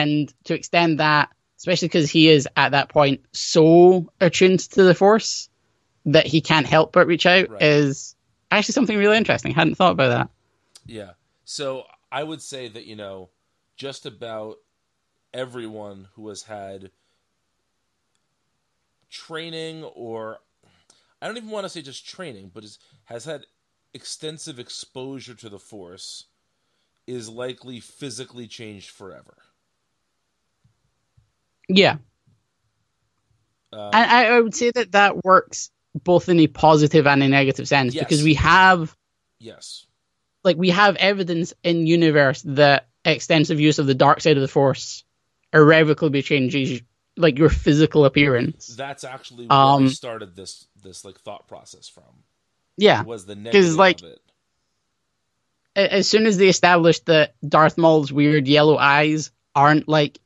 and 0.00 0.34
to 0.44 0.54
extend 0.54 1.00
that 1.00 1.30
especially 1.64 1.88
because 1.88 2.10
he 2.10 2.28
is 2.28 2.46
at 2.56 2.72
that 2.72 2.90
point 2.90 3.24
so 3.32 4.12
attuned 4.20 4.60
to 4.60 4.82
the 4.82 4.94
force 4.94 5.48
that 6.04 6.26
he 6.26 6.42
can't 6.42 6.66
help 6.66 6.92
but 6.92 7.06
reach 7.06 7.24
out 7.24 7.48
Right. 7.48 7.62
is 7.62 8.14
actually 8.50 8.74
something 8.74 8.98
really 8.98 9.16
interesting 9.16 9.52
I 9.52 9.54
hadn't 9.54 9.76
thought 9.76 9.92
about 9.92 10.08
that 10.08 10.28
Yeah. 10.84 11.12
So 11.46 11.84
I 12.12 12.22
would 12.22 12.42
say 12.42 12.68
that, 12.68 12.84
you 12.84 12.96
know, 12.96 13.30
just 13.76 14.04
about 14.04 14.56
everyone 15.32 16.08
who 16.14 16.28
has 16.28 16.42
had 16.42 16.90
training 19.10 19.84
or 19.84 20.38
I 21.22 21.26
don't 21.26 21.36
even 21.38 21.50
want 21.50 21.64
to 21.64 21.70
say 21.70 21.80
just 21.80 22.06
training, 22.06 22.50
but 22.52 22.64
is, 22.64 22.78
has 23.04 23.24
had 23.24 23.46
extensive 23.94 24.58
exposure 24.58 25.34
to 25.34 25.48
the 25.48 25.58
Force 25.58 26.26
is 27.06 27.28
likely 27.28 27.80
physically 27.80 28.46
changed 28.46 28.90
forever. 28.90 29.36
Yeah. 31.68 31.96
Um, 33.72 33.90
I, 33.92 34.26
I 34.26 34.40
would 34.40 34.54
say 34.54 34.70
that 34.70 34.92
that 34.92 35.24
works 35.24 35.70
both 35.94 36.28
in 36.28 36.38
a 36.40 36.46
positive 36.46 37.06
and 37.06 37.22
a 37.22 37.28
negative 37.28 37.66
sense 37.66 37.94
Yes. 37.94 38.04
because 38.04 38.22
we 38.22 38.34
have 38.34 38.96
yes. 39.38 39.86
like 40.44 40.56
we 40.56 40.70
have 40.70 40.96
evidence 40.96 41.54
in 41.62 41.86
universe 41.86 42.42
that 42.42 42.88
extensive 43.04 43.60
use 43.60 43.78
of 43.78 43.86
the 43.86 43.94
dark 43.94 44.20
side 44.20 44.36
of 44.36 44.40
the 44.42 44.48
force 44.48 45.04
irrevocably 45.52 46.22
changes 46.22 46.82
like 47.16 47.38
your 47.38 47.48
physical 47.48 48.04
appearance. 48.04 48.74
That's 48.76 49.04
actually 49.04 49.46
where 49.46 49.58
Um, 49.58 49.86
I 49.86 49.88
started 49.88 50.34
this 50.36 50.66
this 50.82 51.04
like 51.04 51.18
thought 51.20 51.46
process 51.48 51.88
from. 51.88 52.24
Yeah. 52.76 53.02
Was 53.02 53.24
the 53.26 53.36
negative 53.36 53.74
like, 53.74 54.02
of 54.02 54.08
it. 54.08 54.20
As 55.76 56.08
soon 56.08 56.26
as 56.26 56.36
they 56.38 56.48
established 56.48 57.06
that 57.06 57.34
Darth 57.46 57.78
Maul's 57.78 58.12
weird 58.12 58.46
yellow 58.46 58.76
eyes 58.76 59.30
aren't 59.54 59.88
like 59.88 60.18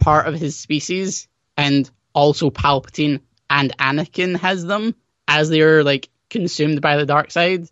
part 0.00 0.26
of 0.26 0.34
his 0.34 0.58
species 0.58 1.28
and 1.56 1.88
also 2.14 2.50
Palpatine 2.50 3.20
and 3.48 3.76
Anakin 3.78 4.36
has 4.38 4.64
them 4.64 4.94
as 5.28 5.48
they're 5.48 5.84
like 5.84 6.08
consumed 6.28 6.80
by 6.80 6.96
the 6.96 7.06
dark 7.06 7.30
side, 7.30 7.68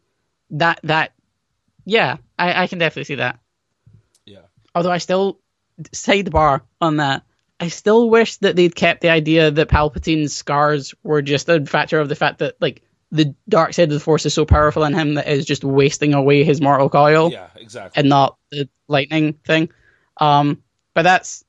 that 0.50 0.80
that 0.84 1.12
yeah, 1.84 2.18
I, 2.38 2.64
I 2.64 2.66
can 2.66 2.78
definitely 2.78 3.04
see 3.04 3.14
that. 3.16 3.40
Yeah. 4.26 4.42
Although 4.74 4.92
I 4.92 4.98
still 4.98 5.40
sidebar 5.92 6.60
on 6.80 6.98
that. 6.98 7.22
I 7.60 7.68
still 7.68 8.08
wish 8.08 8.36
that 8.36 8.54
they'd 8.54 8.74
kept 8.74 9.00
the 9.00 9.08
idea 9.10 9.50
that 9.50 9.68
Palpatine's 9.68 10.34
scars 10.34 10.94
were 11.02 11.22
just 11.22 11.48
a 11.48 11.64
factor 11.66 11.98
of 11.98 12.08
the 12.08 12.14
fact 12.14 12.38
that 12.38 12.54
like 12.60 12.82
the 13.10 13.34
dark 13.48 13.72
side 13.74 13.84
of 13.88 13.94
the 13.94 14.00
force 14.00 14.26
is 14.26 14.34
so 14.34 14.44
powerful 14.44 14.84
in 14.84 14.92
him 14.94 15.14
that 15.14 15.26
it's 15.26 15.44
just 15.46 15.64
wasting 15.64 16.14
away 16.14 16.44
his 16.44 16.60
mortal 16.60 16.88
coil 16.88 17.32
Yeah, 17.32 17.48
exactly. 17.56 17.98
and 17.98 18.08
not 18.08 18.36
the 18.50 18.68
lightning 18.86 19.32
thing. 19.32 19.70
Um, 20.18 20.62
but 20.94 21.02
that's 21.02 21.44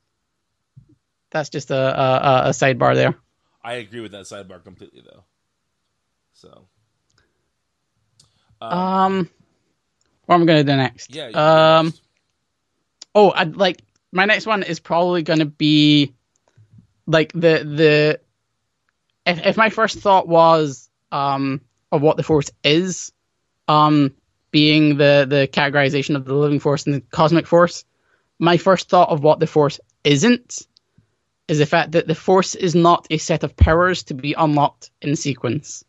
that's 1.31 1.49
just 1.49 1.71
a, 1.71 1.75
a, 1.77 2.41
a 2.45 2.49
sidebar 2.49 2.95
there. 2.95 3.15
I 3.63 3.73
agree 3.73 4.01
with 4.01 4.11
that 4.13 4.23
sidebar 4.25 4.63
completely 4.63 5.01
though. 5.05 5.23
So 6.33 6.67
Um, 8.61 9.29
what 10.25 10.35
am 10.35 10.43
I 10.43 10.45
gonna 10.45 10.63
do 10.63 10.75
next? 10.75 11.13
yeah. 11.15 11.27
Um. 11.79 11.87
next. 11.87 12.01
Oh, 13.15 13.31
I'd 13.31 13.55
like 13.55 13.81
my 14.11 14.25
next 14.25 14.45
one 14.45 14.63
is 14.63 14.79
probably 14.79 15.23
going 15.23 15.39
to 15.39 15.45
be 15.45 16.13
like 17.05 17.31
the 17.33 17.39
the 17.63 18.19
if 19.25 19.45
if 19.45 19.57
my 19.57 19.69
first 19.69 19.99
thought 19.99 20.27
was 20.27 20.89
um 21.11 21.61
of 21.91 22.01
what 22.01 22.17
the 22.17 22.23
force 22.23 22.51
is, 22.63 23.11
um 23.67 24.13
being 24.51 24.97
the 24.97 25.25
the 25.29 25.49
categorization 25.51 26.15
of 26.15 26.25
the 26.25 26.33
living 26.33 26.59
force 26.59 26.85
and 26.85 26.95
the 26.95 27.01
cosmic 27.01 27.47
force, 27.47 27.85
my 28.37 28.57
first 28.57 28.89
thought 28.89 29.09
of 29.09 29.23
what 29.23 29.39
the 29.39 29.47
force 29.47 29.79
isn't 30.03 30.67
is 31.49 31.57
the 31.57 31.65
fact 31.65 31.91
that 31.93 32.07
the 32.07 32.15
force 32.15 32.55
is 32.55 32.75
not 32.75 33.07
a 33.09 33.17
set 33.17 33.43
of 33.43 33.57
powers 33.57 34.03
to 34.03 34.13
be 34.13 34.33
unlocked 34.33 34.91
in 35.01 35.15
sequence. 35.15 35.83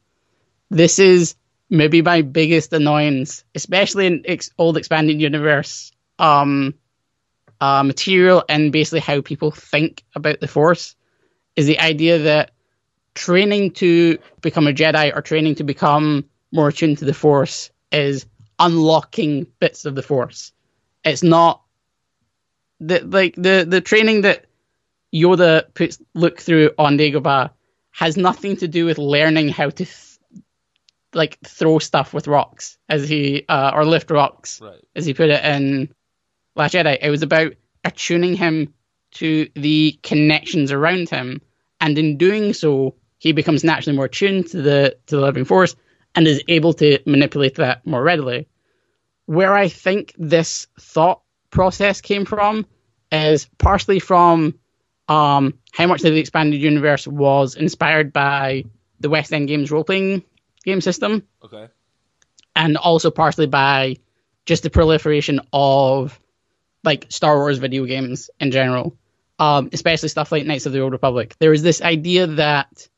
This 0.70 0.98
is 0.98 1.36
maybe 1.68 2.02
my 2.02 2.22
biggest 2.22 2.72
annoyance, 2.72 3.44
especially 3.54 4.06
in 4.06 4.22
ex- 4.24 4.50
old 4.58 4.76
expanded 4.76 5.20
universe. 5.20 5.92
Um, 6.18 6.74
uh, 7.60 7.82
material 7.82 8.42
and 8.48 8.72
basically 8.72 9.00
how 9.00 9.20
people 9.20 9.50
think 9.50 10.02
about 10.14 10.40
the 10.40 10.48
Force 10.48 10.96
is 11.56 11.66
the 11.66 11.78
idea 11.78 12.18
that 12.18 12.52
training 13.14 13.72
to 13.72 14.18
become 14.40 14.66
a 14.66 14.72
Jedi 14.72 15.14
or 15.14 15.20
training 15.20 15.56
to 15.56 15.64
become 15.64 16.24
more 16.52 16.68
attuned 16.68 16.98
to 16.98 17.04
the 17.04 17.14
Force 17.14 17.70
is 17.92 18.26
unlocking 18.58 19.46
bits 19.58 19.84
of 19.84 19.94
the 19.94 20.02
Force. 20.02 20.52
It's 21.04 21.22
not 21.22 21.62
the 22.80 23.00
like 23.00 23.34
the 23.36 23.66
the 23.68 23.80
training 23.80 24.22
that 24.22 24.46
Yoda 25.14 25.62
puts 25.74 25.98
Luke 26.14 26.40
through 26.40 26.70
on 26.78 26.96
Dagobah 26.96 27.50
has 27.92 28.16
nothing 28.16 28.56
to 28.56 28.68
do 28.68 28.84
with 28.86 28.98
learning 28.98 29.48
how 29.48 29.68
to 29.70 29.84
th- 29.84 30.18
like 31.12 31.38
throw 31.44 31.78
stuff 31.80 32.14
with 32.14 32.28
rocks 32.28 32.78
as 32.88 33.08
he 33.08 33.44
uh, 33.48 33.72
or 33.74 33.84
lift 33.84 34.10
rocks 34.10 34.60
Right. 34.60 34.80
as 34.94 35.04
he 35.04 35.14
put 35.14 35.30
it 35.30 35.44
in 35.44 35.92
Last 36.54 36.74
Jedi. 36.74 36.98
It 37.00 37.10
was 37.10 37.22
about 37.22 37.52
attuning 37.84 38.34
him 38.34 38.72
to 39.14 39.48
the 39.56 39.98
connections 40.04 40.70
around 40.70 41.08
him, 41.08 41.40
and 41.80 41.98
in 41.98 42.16
doing 42.16 42.52
so, 42.52 42.94
he 43.18 43.32
becomes 43.32 43.64
naturally 43.64 43.96
more 43.96 44.04
attuned 44.04 44.46
to 44.48 44.62
the 44.62 44.96
to 45.06 45.16
the 45.16 45.22
living 45.22 45.44
force 45.44 45.74
and 46.14 46.26
is 46.28 46.42
able 46.46 46.72
to 46.74 46.98
manipulate 47.06 47.56
that 47.56 47.84
more 47.84 48.02
readily. 48.02 48.46
Where 49.26 49.54
I 49.54 49.68
think 49.68 50.14
this 50.16 50.68
thought 50.78 51.22
process 51.50 52.00
came 52.00 52.24
from 52.24 52.66
is 53.10 53.48
partially 53.58 53.98
from 53.98 54.54
um, 55.10 55.58
how 55.72 55.86
much 55.86 56.04
of 56.04 56.12
the 56.12 56.18
expanded 56.20 56.60
universe 56.62 57.06
was 57.06 57.56
inspired 57.56 58.12
by 58.12 58.64
the 59.00 59.10
West 59.10 59.32
End 59.32 59.48
Games 59.48 59.70
role 59.70 59.84
playing 59.84 60.22
game 60.64 60.80
system 60.80 61.26
Okay. 61.44 61.68
and 62.54 62.76
also 62.76 63.10
partially 63.10 63.46
by 63.46 63.96
just 64.46 64.62
the 64.62 64.70
proliferation 64.70 65.40
of 65.52 66.18
like 66.84 67.06
Star 67.10 67.36
Wars 67.36 67.58
video 67.58 67.84
games 67.84 68.30
in 68.40 68.50
general, 68.50 68.96
um, 69.38 69.68
especially 69.72 70.08
stuff 70.08 70.32
like 70.32 70.46
Knights 70.46 70.66
of 70.66 70.72
the 70.72 70.80
Old 70.80 70.92
Republic. 70.92 71.34
There 71.38 71.52
is 71.52 71.62
this 71.62 71.82
idea 71.82 72.26
that 72.26 72.88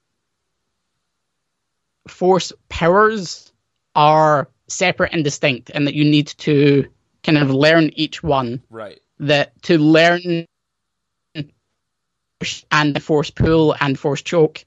force 2.09 2.53
powers 2.68 3.53
are 3.94 4.48
separate 4.68 5.12
and 5.12 5.25
distinct, 5.25 5.70
and 5.75 5.87
that 5.87 5.94
you 5.94 6.05
need 6.05 6.29
to 6.29 6.87
kind 7.22 7.38
of 7.38 7.51
learn 7.51 7.90
each 7.94 8.22
one. 8.22 8.62
Right. 8.70 9.01
That 9.18 9.61
to 9.64 9.79
learn 9.79 10.46
and 12.70 12.94
the 12.94 13.00
force 13.00 13.31
pull 13.31 13.74
and 13.81 13.98
force 13.98 14.22
choke 14.22 14.64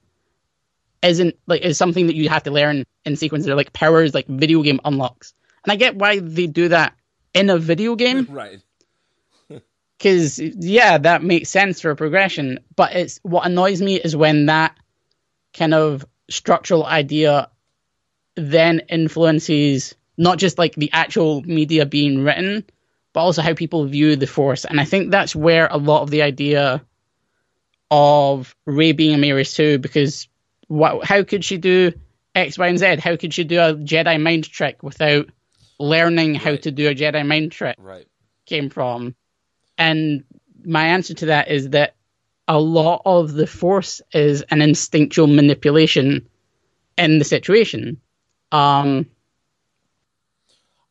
isn't 1.02 1.36
like 1.46 1.62
is 1.62 1.78
something 1.78 2.06
that 2.06 2.16
you 2.16 2.28
have 2.28 2.42
to 2.44 2.50
learn 2.50 2.84
in 3.04 3.16
sequence. 3.16 3.44
They're 3.44 3.54
like 3.54 3.72
powers, 3.72 4.14
like 4.14 4.26
video 4.26 4.62
game 4.62 4.80
unlocks, 4.84 5.34
and 5.64 5.72
I 5.72 5.76
get 5.76 5.96
why 5.96 6.18
they 6.18 6.46
do 6.46 6.68
that 6.68 6.94
in 7.34 7.50
a 7.50 7.58
video 7.58 7.96
game 7.96 8.26
Right. 8.30 8.60
because 9.98 10.38
yeah, 10.38 10.98
that 10.98 11.22
makes 11.22 11.48
sense 11.48 11.80
for 11.80 11.94
progression. 11.94 12.60
But 12.74 12.94
it's 12.94 13.20
what 13.22 13.46
annoys 13.46 13.80
me 13.80 13.96
is 13.96 14.16
when 14.16 14.46
that 14.46 14.76
kind 15.52 15.74
of 15.74 16.04
structural 16.28 16.84
idea 16.84 17.50
then 18.34 18.80
influences 18.88 19.94
not 20.18 20.38
just 20.38 20.58
like 20.58 20.74
the 20.74 20.90
actual 20.92 21.42
media 21.42 21.86
being 21.86 22.22
written, 22.22 22.64
but 23.12 23.20
also 23.20 23.42
how 23.42 23.54
people 23.54 23.86
view 23.86 24.16
the 24.16 24.26
force. 24.26 24.64
And 24.64 24.80
I 24.80 24.84
think 24.84 25.10
that's 25.10 25.36
where 25.36 25.68
a 25.70 25.76
lot 25.76 26.02
of 26.02 26.10
the 26.10 26.22
idea 26.22 26.84
of 27.90 28.54
Rey 28.66 28.92
being 28.92 29.14
a 29.14 29.18
Mary 29.18 29.44
Sue, 29.44 29.78
because 29.78 30.28
what, 30.68 31.04
how 31.04 31.22
could 31.22 31.44
she 31.44 31.56
do 31.56 31.92
X, 32.34 32.58
Y, 32.58 32.66
and 32.66 32.78
Z? 32.78 32.96
How 32.96 33.16
could 33.16 33.32
she 33.32 33.44
do 33.44 33.60
a 33.60 33.74
Jedi 33.74 34.20
mind 34.20 34.44
trick 34.44 34.82
without 34.82 35.28
learning 35.78 36.34
how 36.34 36.50
Right. 36.50 36.62
to 36.62 36.70
do 36.70 36.88
a 36.88 36.94
Jedi 36.94 37.26
mind 37.26 37.52
trick? 37.52 37.76
Right. 37.78 38.06
came 38.46 38.70
from. 38.70 39.16
And 39.76 40.24
my 40.64 40.86
answer 40.86 41.14
to 41.14 41.26
that 41.26 41.48
is 41.48 41.70
that 41.70 41.96
a 42.48 42.58
lot 42.60 43.02
of 43.04 43.32
the 43.32 43.46
force 43.46 44.00
is 44.12 44.42
an 44.42 44.62
instinctual 44.62 45.26
manipulation 45.26 46.28
in 46.96 47.18
the 47.18 47.24
situation. 47.24 48.00
Um, 48.52 49.06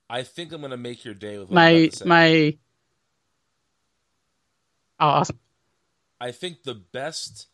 I 0.10 0.23
think 0.23 0.51
I'm 0.51 0.62
gonna 0.62 0.77
make 0.77 1.05
your 1.05 1.13
day 1.13 1.38
with 1.38 1.49
my 1.49 1.88
to 1.88 2.08
my 2.08 2.58
oh, 4.99 5.08
awesome. 5.08 5.39
I 6.21 6.32
think 6.32 6.63
the 6.63 6.75
best 6.75 7.47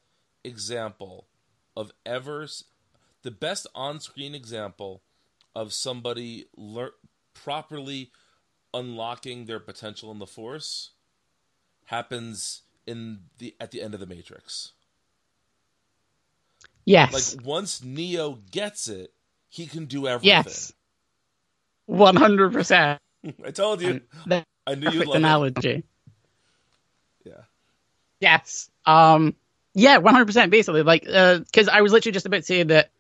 example 0.44 1.28
of 1.76 1.92
ever, 2.06 2.48
the 3.24 3.32
best 3.32 3.68
on-screen 3.76 4.36
example 4.36 5.04
of 5.56 5.74
somebody 5.74 6.46
lear- 6.58 6.94
properly 7.34 8.12
unlocking 8.74 9.46
their 9.46 9.60
potential 9.60 10.12
in 10.12 10.20
the 10.20 10.28
Force 10.28 10.92
happens 11.86 12.62
in 12.88 13.22
the 13.40 13.56
at 13.60 13.72
the 13.72 13.82
end 13.82 13.94
of 13.94 14.00
the 14.00 14.06
Matrix. 14.08 14.74
yes, 16.86 17.36
Like 17.36 17.46
once 17.46 17.84
Neo 17.84 18.40
gets 18.52 18.88
it, 18.88 19.14
he 19.50 19.68
can 19.68 19.86
do 19.86 20.08
everything. 20.08 20.56
yes, 20.56 20.74
one 21.88 22.16
hundred 22.18 22.54
percent. 22.54 23.00
I 23.46 23.52
told 23.52 23.82
you. 23.82 24.02
That 24.26 24.46
I 24.68 24.76
knew 24.76 24.90
you'd 24.90 25.06
love 25.08 25.16
analogy. 25.16 25.84
it. 27.24 27.26
Yeah. 27.26 27.44
Yes. 28.22 28.70
Um. 28.86 29.36
Yeah, 29.74 29.98
one 29.98 30.14
hundred 30.14 30.26
percent. 30.28 30.52
Basically, 30.52 30.84
like, 30.84 31.04
because 31.04 31.68
I 31.68 31.82
was 31.82 31.92
literally 31.92 32.14
just 32.14 32.26
about 32.26 32.38
to 32.38 32.44
say 32.44 32.64
that, 32.64 32.92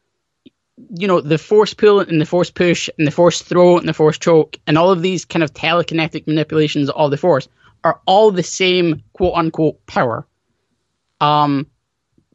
you 0.96 1.08
know, 1.08 1.20
the 1.20 1.38
force 1.38 1.74
pull 1.74 2.00
and 2.00 2.20
the 2.20 2.26
force 2.26 2.50
push 2.50 2.90
and 2.98 3.06
the 3.06 3.12
force 3.12 3.42
throw 3.42 3.78
and 3.78 3.88
the 3.88 3.94
force 3.94 4.18
choke 4.18 4.58
and 4.66 4.78
all 4.78 4.90
of 4.90 5.02
these 5.02 5.26
kind 5.26 5.44
of 5.44 5.54
telekinetic 5.54 6.28
manipulations 6.28 6.90
of 6.90 7.12
the 7.12 7.18
force 7.18 7.50
are 7.84 8.00
all 8.06 8.32
the 8.32 8.42
same 8.42 9.04
quote 9.12 9.34
unquote 9.36 9.86
power. 9.86 10.26
Um, 11.20 11.68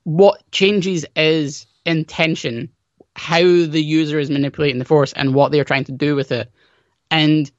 what 0.05 0.43
changes 0.53 1.07
is 1.17 1.67
intention, 1.87 2.71
how 3.17 3.41
the 3.41 3.83
user 3.83 4.19
is 4.19 4.31
manipulating 4.31 4.79
the 4.79 4.85
force 4.85 5.15
and 5.15 5.35
what 5.35 5.51
they're 5.51 5.65
trying 5.65 5.85
to 5.85 5.93
do 5.93 6.15
with 6.15 6.31
it. 6.31 6.53
And 7.11 7.51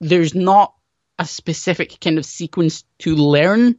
there's 0.00 0.34
not 0.34 0.74
a 1.18 1.24
specific 1.24 2.00
kind 2.00 2.18
of 2.18 2.26
sequence 2.26 2.84
to 2.98 3.14
learn, 3.14 3.78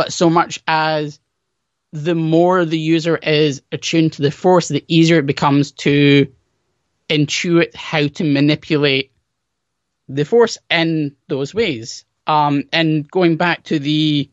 but 0.00 0.14
so 0.14 0.30
much 0.30 0.58
as 0.66 1.20
the 1.92 2.14
more 2.14 2.64
the 2.64 2.78
user 2.78 3.18
is 3.18 3.60
attuned 3.70 4.14
to 4.14 4.22
the 4.22 4.30
force, 4.30 4.68
the 4.68 4.82
easier 4.88 5.18
it 5.18 5.26
becomes 5.26 5.72
to 5.72 6.26
intuit 7.10 7.74
how 7.74 8.06
to 8.06 8.24
manipulate 8.24 9.12
the 10.08 10.24
force 10.24 10.56
in 10.70 11.16
those 11.28 11.54
ways. 11.54 12.06
Um, 12.26 12.64
and 12.72 13.10
going 13.10 13.36
back 13.36 13.64
to 13.64 13.78
the 13.78 14.30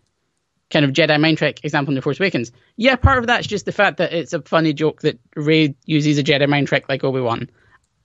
kind 0.69 0.86
of 0.86 0.91
Jedi 0.91 1.19
mind 1.19 1.38
trick 1.38 1.60
example 1.65 1.91
in 1.91 1.95
The 1.95 2.01
Force 2.01 2.21
Awakens, 2.21 2.53
yeah, 2.77 2.95
part 2.95 3.17
of 3.17 3.27
that's 3.27 3.45
just 3.45 3.65
the 3.65 3.73
fact 3.73 3.97
that 3.97 4.13
it's 4.13 4.32
a 4.32 4.41
funny 4.41 4.71
joke 4.71 5.01
that 5.01 5.19
Rey 5.36 5.75
uses 5.86 6.17
a 6.17 6.23
Jedi 6.23 6.47
mind 6.47 6.69
trick 6.69 6.88
like 6.88 7.03
Obi 7.03 7.19
Wan. 7.19 7.49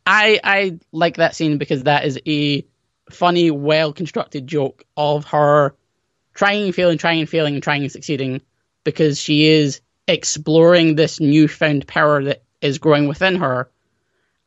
I 0.04 0.40
I 0.42 0.80
like 0.90 1.18
that 1.18 1.36
scene 1.36 1.58
because 1.58 1.84
that 1.84 2.06
is 2.06 2.18
a 2.26 2.66
funny, 3.08 3.52
well 3.52 3.92
constructed 3.92 4.48
joke 4.48 4.82
of 4.96 5.26
her 5.26 5.76
trying 6.34 6.64
and 6.64 6.74
failing, 6.74 6.98
trying 6.98 7.20
and 7.20 7.28
failing, 7.28 7.54
and 7.54 7.62
trying 7.62 7.82
and 7.82 7.92
succeeding 7.92 8.40
because 8.84 9.20
she 9.20 9.46
is 9.46 9.80
exploring 10.08 10.94
this 10.94 11.20
newfound 11.20 11.86
power 11.86 12.24
that 12.24 12.42
is 12.60 12.78
growing 12.78 13.08
within 13.08 13.36
her. 13.36 13.70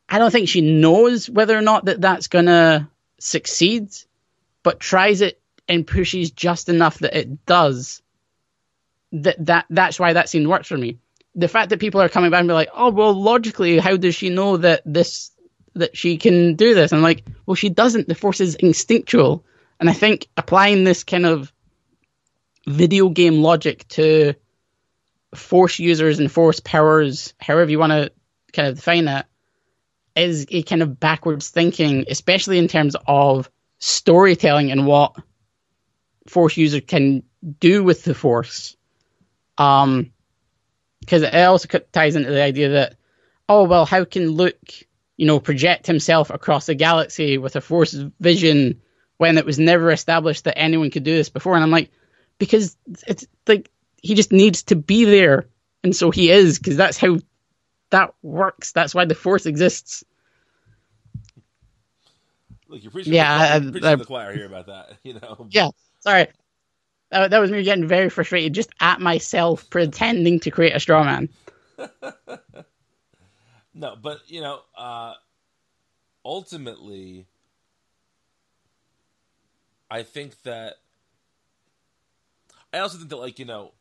I 0.08 0.18
don't 0.18 0.32
think 0.32 0.50
she 0.50 0.62
knows 0.62 1.30
whether 1.30 1.58
or 1.58 1.62
not 1.62 1.86
that 1.86 2.02
that's 2.02 2.28
gonna 2.28 2.90
succeed, 3.20 3.90
but 4.64 4.80
tries 4.80 5.22
it 5.22 5.40
and 5.68 5.88
pushes 5.88 6.32
just 6.32 6.70
enough 6.70 7.00
that 7.00 7.18
it 7.18 7.46
does. 7.46 8.02
That 9.12 9.46
that 9.46 9.66
that's 9.70 10.00
why 10.00 10.14
that 10.14 10.30
scene 10.30 10.50
works 10.50 10.68
for 10.68 10.78
me. 10.78 10.98
The 11.36 11.48
fact 11.48 11.70
that 11.70 11.80
people 11.80 12.02
are 12.02 12.10
coming 12.10 12.32
back 12.32 12.40
and 12.40 12.48
be 12.48 12.54
like, 12.54 12.70
"Oh, 12.74 12.92
well, 12.92 13.14
logically, 13.14 13.80
how 13.80 13.98
does 13.98 14.16
she 14.16 14.30
know 14.30 14.58
that 14.58 14.82
this 14.86 15.32
that 15.74 15.98
she 15.98 16.18
can 16.18 16.56
do 16.56 16.74
this?" 16.74 16.92
And 16.92 17.00
I'm 17.00 17.04
like, 17.04 17.24
well, 17.46 17.56
she 17.56 17.70
doesn't. 17.70 18.08
The 18.08 18.16
force 18.16 18.42
is 18.42 18.56
instinctual, 18.56 19.44
and 19.80 19.90
I 19.90 19.94
think 19.94 20.28
applying 20.38 20.84
this 20.84 21.04
kind 21.04 21.26
of 21.26 21.52
video 22.68 23.10
game 23.10 23.42
logic 23.42 23.88
to 23.90 24.34
force 25.34 25.80
users 25.80 26.20
and 26.20 26.32
force 26.32 26.60
powers, 26.60 27.34
however 27.40 27.70
you 27.70 27.80
want 27.80 27.92
to 27.92 28.12
kind 28.54 28.68
of 28.68 28.76
define 28.76 29.06
that, 29.06 29.28
is 30.16 30.46
a 30.50 30.64
kind 30.64 30.82
of 30.82 31.00
backwards 31.00 31.50
thinking, 31.50 32.06
especially 32.10 32.58
in 32.58 32.68
terms 32.68 32.96
of 33.08 33.50
storytelling 33.80 34.72
and 34.72 34.88
what 34.88 35.16
force 36.28 36.58
user 36.58 36.82
can 36.82 37.24
do 37.60 37.84
with 37.84 38.04
the 38.04 38.14
force. 38.14 38.76
Um, 39.58 40.12
because 41.02 41.22
it 41.22 41.36
also 41.36 41.68
ties 41.92 42.16
into 42.16 42.32
the 42.32 42.42
idea 42.42 42.70
that, 42.70 42.96
oh 43.48 43.66
well, 43.66 43.86
how 43.86 44.06
can 44.06 44.30
Luke, 44.30 44.74
you 45.18 45.28
know, 45.28 45.40
project 45.40 45.86
himself 45.86 46.32
across 46.32 46.66
the 46.66 46.74
galaxy 46.74 47.38
with 47.38 47.56
a 47.56 47.62
force 47.62 47.94
vision 48.20 48.82
when 49.18 49.38
it 49.38 49.46
was 49.46 49.60
never 49.60 49.92
established 49.92 50.46
that 50.46 50.58
anyone 50.58 50.90
could 50.90 51.04
do 51.04 51.16
this 51.16 51.30
before? 51.30 51.54
And 51.54 51.64
I'm 51.64 51.70
like, 51.70 51.92
because 52.38 52.78
it's 53.08 53.26
like 53.48 53.70
he 54.02 54.16
just 54.16 54.32
needs 54.32 54.64
to 54.64 54.76
be 54.76 55.06
there, 55.06 55.48
and 55.84 55.96
so 55.96 56.12
he 56.12 56.30
is, 56.30 56.60
because 56.60 56.78
that's 56.78 56.98
how 56.98 57.18
that 57.90 58.14
works. 58.22 58.72
That's 58.72 58.94
why 58.94 59.06
the 59.06 59.16
force 59.16 59.46
exists. 59.46 60.04
Look, 62.68 62.84
you're 62.84 62.92
preaching, 62.92 63.14
yeah, 63.14 63.60
the, 63.60 63.72
preaching 63.72 63.88
I, 63.88 63.96
the 63.96 64.06
choir 64.06 64.34
here 64.34 64.46
about 64.46 64.68
that. 64.68 64.94
You 65.04 65.14
know. 65.16 65.48
Yeah. 65.50 65.70
Sorry. 66.00 66.28
That, 67.12 67.32
that 67.32 67.40
was 67.40 67.52
me 67.52 67.64
getting 67.64 67.88
very 67.88 68.10
frustrated 68.10 68.54
just 68.54 68.70
at 68.80 69.00
myself 69.00 69.70
pretending 69.70 70.40
to 70.42 70.52
create 70.52 70.76
a 70.76 70.80
straw 70.80 71.04
man. 71.04 71.30
no, 73.74 73.96
but 74.02 74.20
you 74.28 74.42
know, 74.42 74.60
uh, 74.78 75.14
ultimately, 76.24 77.28
I 79.90 80.04
think 80.04 80.42
that 80.44 80.76
I 82.76 82.80
also 82.80 82.98
think 82.98 83.10
that 83.10 83.18
like 83.18 83.40
you 83.40 83.46
know, 83.46 83.72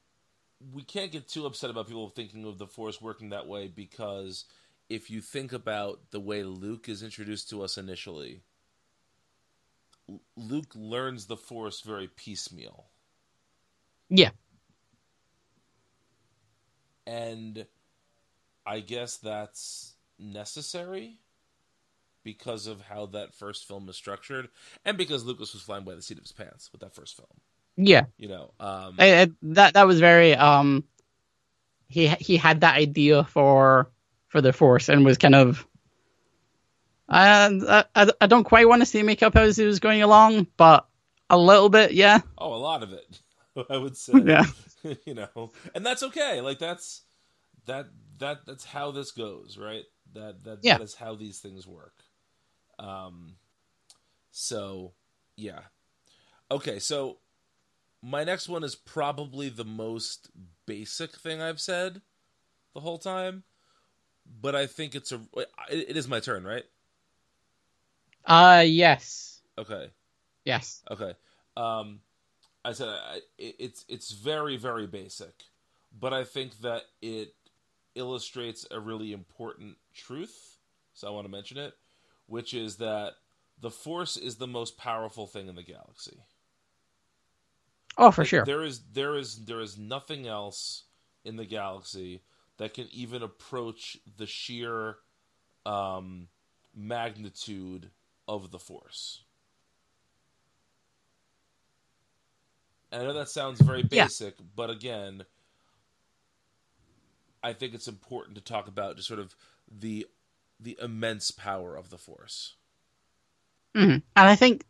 we 0.72 0.82
can't 0.82 1.10
get 1.10 1.28
too 1.28 1.46
upset 1.46 1.68
about 1.70 1.88
people 1.88 2.08
thinking 2.10 2.44
of 2.46 2.58
the 2.58 2.66
Force 2.66 3.02
working 3.02 3.30
that 3.30 3.48
way 3.48 3.66
because 3.66 4.44
if 4.88 5.10
you 5.10 5.20
think 5.20 5.52
about 5.52 6.00
the 6.12 6.20
way 6.20 6.44
Luke 6.44 6.88
is 6.88 7.02
introduced 7.02 7.50
to 7.50 7.64
us 7.64 7.76
initially, 7.76 8.42
Luke 10.36 10.70
learns 10.76 11.26
the 11.26 11.36
Force 11.36 11.80
very 11.80 12.06
piecemeal. 12.06 12.84
Yeah. 14.08 14.30
And 17.06 17.66
I 18.64 18.78
guess 18.78 19.16
that's 19.16 19.94
necessary 20.20 21.18
because 22.22 22.68
of 22.68 22.80
how 22.82 23.06
that 23.06 23.34
first 23.34 23.66
film 23.66 23.88
is 23.88 23.96
structured 23.96 24.48
and 24.84 24.96
because 24.96 25.24
Lucas 25.24 25.52
was 25.52 25.62
flying 25.62 25.84
by 25.84 25.94
the 25.94 26.00
seat 26.00 26.16
of 26.16 26.24
his 26.24 26.32
pants 26.32 26.70
with 26.70 26.80
that 26.80 26.94
first 26.94 27.16
film. 27.16 27.40
Yeah. 27.76 28.04
You 28.16 28.28
know, 28.28 28.50
um 28.60 28.96
that 28.96 29.74
that 29.74 29.86
was 29.86 30.00
very 30.00 30.34
um 30.34 30.84
he 31.88 32.08
he 32.08 32.36
had 32.36 32.60
that 32.60 32.76
idea 32.76 33.24
for 33.24 33.90
for 34.28 34.40
the 34.40 34.52
force 34.52 34.88
and 34.88 35.04
was 35.04 35.18
kind 35.18 35.34
of 35.34 35.66
I, 37.08 37.84
I, 37.94 38.10
I 38.20 38.26
don't 38.26 38.44
quite 38.44 38.68
want 38.68 38.82
to 38.82 38.86
see 38.86 39.02
make 39.02 39.22
up 39.22 39.36
as 39.36 39.56
he 39.56 39.64
was 39.64 39.78
going 39.78 40.02
along, 40.02 40.46
but 40.56 40.86
a 41.28 41.38
little 41.38 41.68
bit, 41.68 41.92
yeah. 41.92 42.20
Oh, 42.38 42.54
a 42.54 42.56
lot 42.56 42.82
of 42.82 42.92
it, 42.92 43.20
I 43.70 43.76
would 43.76 43.96
say. 43.96 44.14
Yeah. 44.24 44.44
you 45.06 45.14
know, 45.14 45.52
and 45.74 45.84
that's 45.84 46.02
okay. 46.02 46.40
Like 46.40 46.58
that's 46.58 47.02
that 47.66 47.86
that 48.18 48.46
that's 48.46 48.64
how 48.64 48.90
this 48.90 49.10
goes, 49.10 49.58
right? 49.58 49.84
That 50.14 50.44
that 50.44 50.58
yeah. 50.62 50.78
that 50.78 50.84
is 50.84 50.94
how 50.94 51.14
these 51.14 51.40
things 51.40 51.66
work. 51.66 51.94
Um. 52.78 53.36
So, 54.36 54.92
yeah. 55.36 55.60
Okay, 56.50 56.80
so 56.80 57.18
my 58.04 58.24
next 58.24 58.48
one 58.48 58.64
is 58.64 58.76
probably 58.76 59.48
the 59.48 59.64
most 59.64 60.30
basic 60.66 61.16
thing 61.16 61.40
I've 61.42 61.60
said 61.60 62.02
the 62.74 62.80
whole 62.80 62.98
time, 62.98 63.44
but 64.40 64.54
I 64.54 64.66
think 64.66 64.94
it's 64.94 65.12
a 65.12 65.20
it 65.70 65.96
is 65.96 66.08
my 66.08 66.20
turn, 66.20 66.44
right? 66.44 66.64
Uh 68.26 68.64
yes. 68.66 69.42
Okay. 69.58 69.90
Yes. 70.44 70.82
Okay. 70.90 71.14
Um, 71.56 72.00
I 72.64 72.72
said 72.72 72.88
I, 72.88 73.20
it's 73.38 73.84
it's 73.88 74.12
very 74.12 74.56
very 74.56 74.86
basic, 74.86 75.34
but 75.98 76.12
I 76.12 76.24
think 76.24 76.60
that 76.60 76.82
it 77.02 77.34
illustrates 77.94 78.66
a 78.70 78.80
really 78.80 79.12
important 79.12 79.76
truth. 79.94 80.58
So 80.94 81.08
I 81.08 81.10
want 81.10 81.26
to 81.26 81.30
mention 81.32 81.58
it, 81.58 81.74
which 82.26 82.54
is 82.54 82.76
that 82.76 83.14
the 83.60 83.70
Force 83.70 84.16
is 84.16 84.36
the 84.36 84.48
most 84.48 84.78
powerful 84.78 85.26
thing 85.26 85.48
in 85.48 85.56
the 85.56 85.62
galaxy. 85.62 86.18
Oh, 87.96 88.10
for 88.10 88.22
like, 88.22 88.28
sure. 88.28 88.44
There 88.44 88.62
is 88.62 88.80
there 88.92 89.16
is 89.16 89.44
there 89.44 89.60
is 89.60 89.78
nothing 89.78 90.26
else 90.26 90.84
in 91.24 91.36
the 91.36 91.44
galaxy 91.44 92.22
that 92.58 92.74
can 92.74 92.88
even 92.92 93.22
approach 93.22 93.96
the 94.16 94.26
sheer 94.26 94.96
um, 95.66 96.28
magnitude 96.74 97.90
of 98.28 98.50
the 98.50 98.58
Force. 98.58 99.22
And 102.92 103.02
I 103.02 103.06
know 103.06 103.14
that 103.14 103.28
sounds 103.28 103.60
very 103.60 103.82
basic, 103.82 104.34
yeah. 104.38 104.44
but 104.54 104.70
again, 104.70 105.24
I 107.42 107.52
think 107.52 107.74
it's 107.74 107.88
important 107.88 108.36
to 108.36 108.42
talk 108.42 108.68
about 108.68 108.96
just 108.96 109.08
sort 109.08 109.20
of 109.20 109.34
the 109.68 110.06
the 110.60 110.78
immense 110.80 111.30
power 111.30 111.76
of 111.76 111.90
the 111.90 111.98
Force. 111.98 112.54
Mm-hmm. 113.74 113.90
And 113.90 114.04
I 114.14 114.36
think 114.36 114.64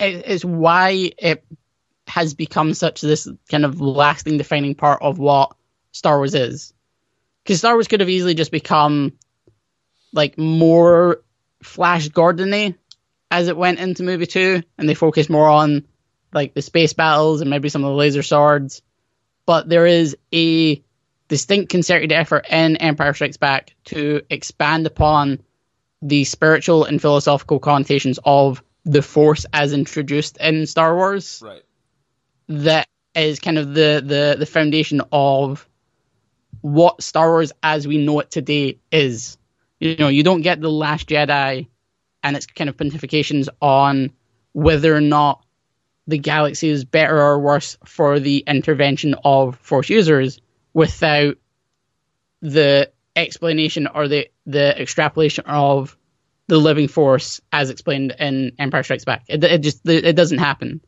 it 0.00 0.26
is 0.26 0.44
why 0.44 1.12
it 1.18 1.44
has 2.08 2.34
become 2.34 2.74
such 2.74 3.00
this 3.00 3.28
kind 3.50 3.64
of 3.64 3.80
lasting 3.80 4.38
defining 4.38 4.74
part 4.74 5.02
of 5.02 5.18
what 5.18 5.54
Star 5.92 6.18
Wars 6.18 6.34
is. 6.34 6.72
Because 7.42 7.58
Star 7.58 7.74
Wars 7.74 7.88
could 7.88 8.00
have 8.00 8.08
easily 8.08 8.34
just 8.34 8.50
become 8.50 9.12
like 10.12 10.38
more 10.38 11.22
Flash 11.62 12.08
Gordony 12.08 12.76
as 13.30 13.48
it 13.48 13.56
went 13.56 13.78
into 13.78 14.02
movie 14.02 14.26
two, 14.26 14.62
and 14.78 14.88
they 14.88 14.94
focused 14.94 15.30
more 15.30 15.48
on 15.48 15.84
like 16.32 16.54
the 16.54 16.62
space 16.62 16.92
battles 16.92 17.40
and 17.40 17.50
maybe 17.50 17.68
some 17.68 17.84
of 17.84 17.90
the 17.90 17.96
laser 17.96 18.22
swords. 18.22 18.82
But 19.46 19.68
there 19.68 19.86
is 19.86 20.16
a 20.32 20.82
distinct 21.28 21.70
concerted 21.70 22.12
effort 22.12 22.46
in 22.50 22.76
Empire 22.76 23.14
Strikes 23.14 23.36
Back 23.36 23.74
to 23.86 24.22
expand 24.30 24.86
upon 24.86 25.40
the 26.00 26.24
spiritual 26.24 26.84
and 26.84 27.00
philosophical 27.00 27.58
connotations 27.58 28.18
of 28.24 28.62
the 28.84 29.02
Force 29.02 29.44
as 29.52 29.72
introduced 29.72 30.38
in 30.38 30.66
Star 30.66 30.94
Wars. 30.94 31.42
Right. 31.44 31.62
That 32.48 32.86
is 33.14 33.40
kind 33.40 33.58
of 33.58 33.74
the 33.74 34.02
the 34.04 34.36
the 34.38 34.46
foundation 34.46 35.00
of 35.12 35.68
what 36.60 37.02
Star 37.02 37.30
Wars 37.30 37.52
as 37.62 37.86
we 37.86 37.98
know 37.98 38.20
it 38.20 38.30
today 38.30 38.78
is 38.90 39.38
you 39.80 39.96
know, 39.96 40.08
you 40.08 40.22
don't 40.22 40.42
get 40.42 40.60
the 40.60 40.70
Last 40.70 41.08
Jedi 41.08 41.68
and 42.22 42.36
its 42.36 42.46
kind 42.46 42.68
of 42.68 42.76
pontifications 42.76 43.48
on 43.60 44.10
whether 44.52 44.94
or 44.94 45.00
not 45.00 45.44
the 46.06 46.18
galaxy 46.18 46.68
is 46.68 46.84
better 46.84 47.20
or 47.20 47.38
worse 47.38 47.76
for 47.84 48.18
the 48.18 48.42
intervention 48.46 49.14
of 49.24 49.56
Force 49.58 49.88
users 49.88 50.40
without 50.72 51.36
the 52.40 52.90
explanation 53.14 53.86
or 53.86 54.08
the 54.08 54.28
the 54.46 54.80
extrapolation 54.80 55.44
of 55.46 55.96
the 56.46 56.56
living 56.56 56.88
force 56.88 57.40
as 57.52 57.68
explained 57.68 58.14
in 58.18 58.52
Empire 58.58 58.82
Strikes 58.82 59.04
Back. 59.04 59.24
It, 59.28 59.44
it 59.44 59.58
just 59.58 59.86
it 59.86 60.16
doesn't 60.16 60.38
happen. 60.38 60.80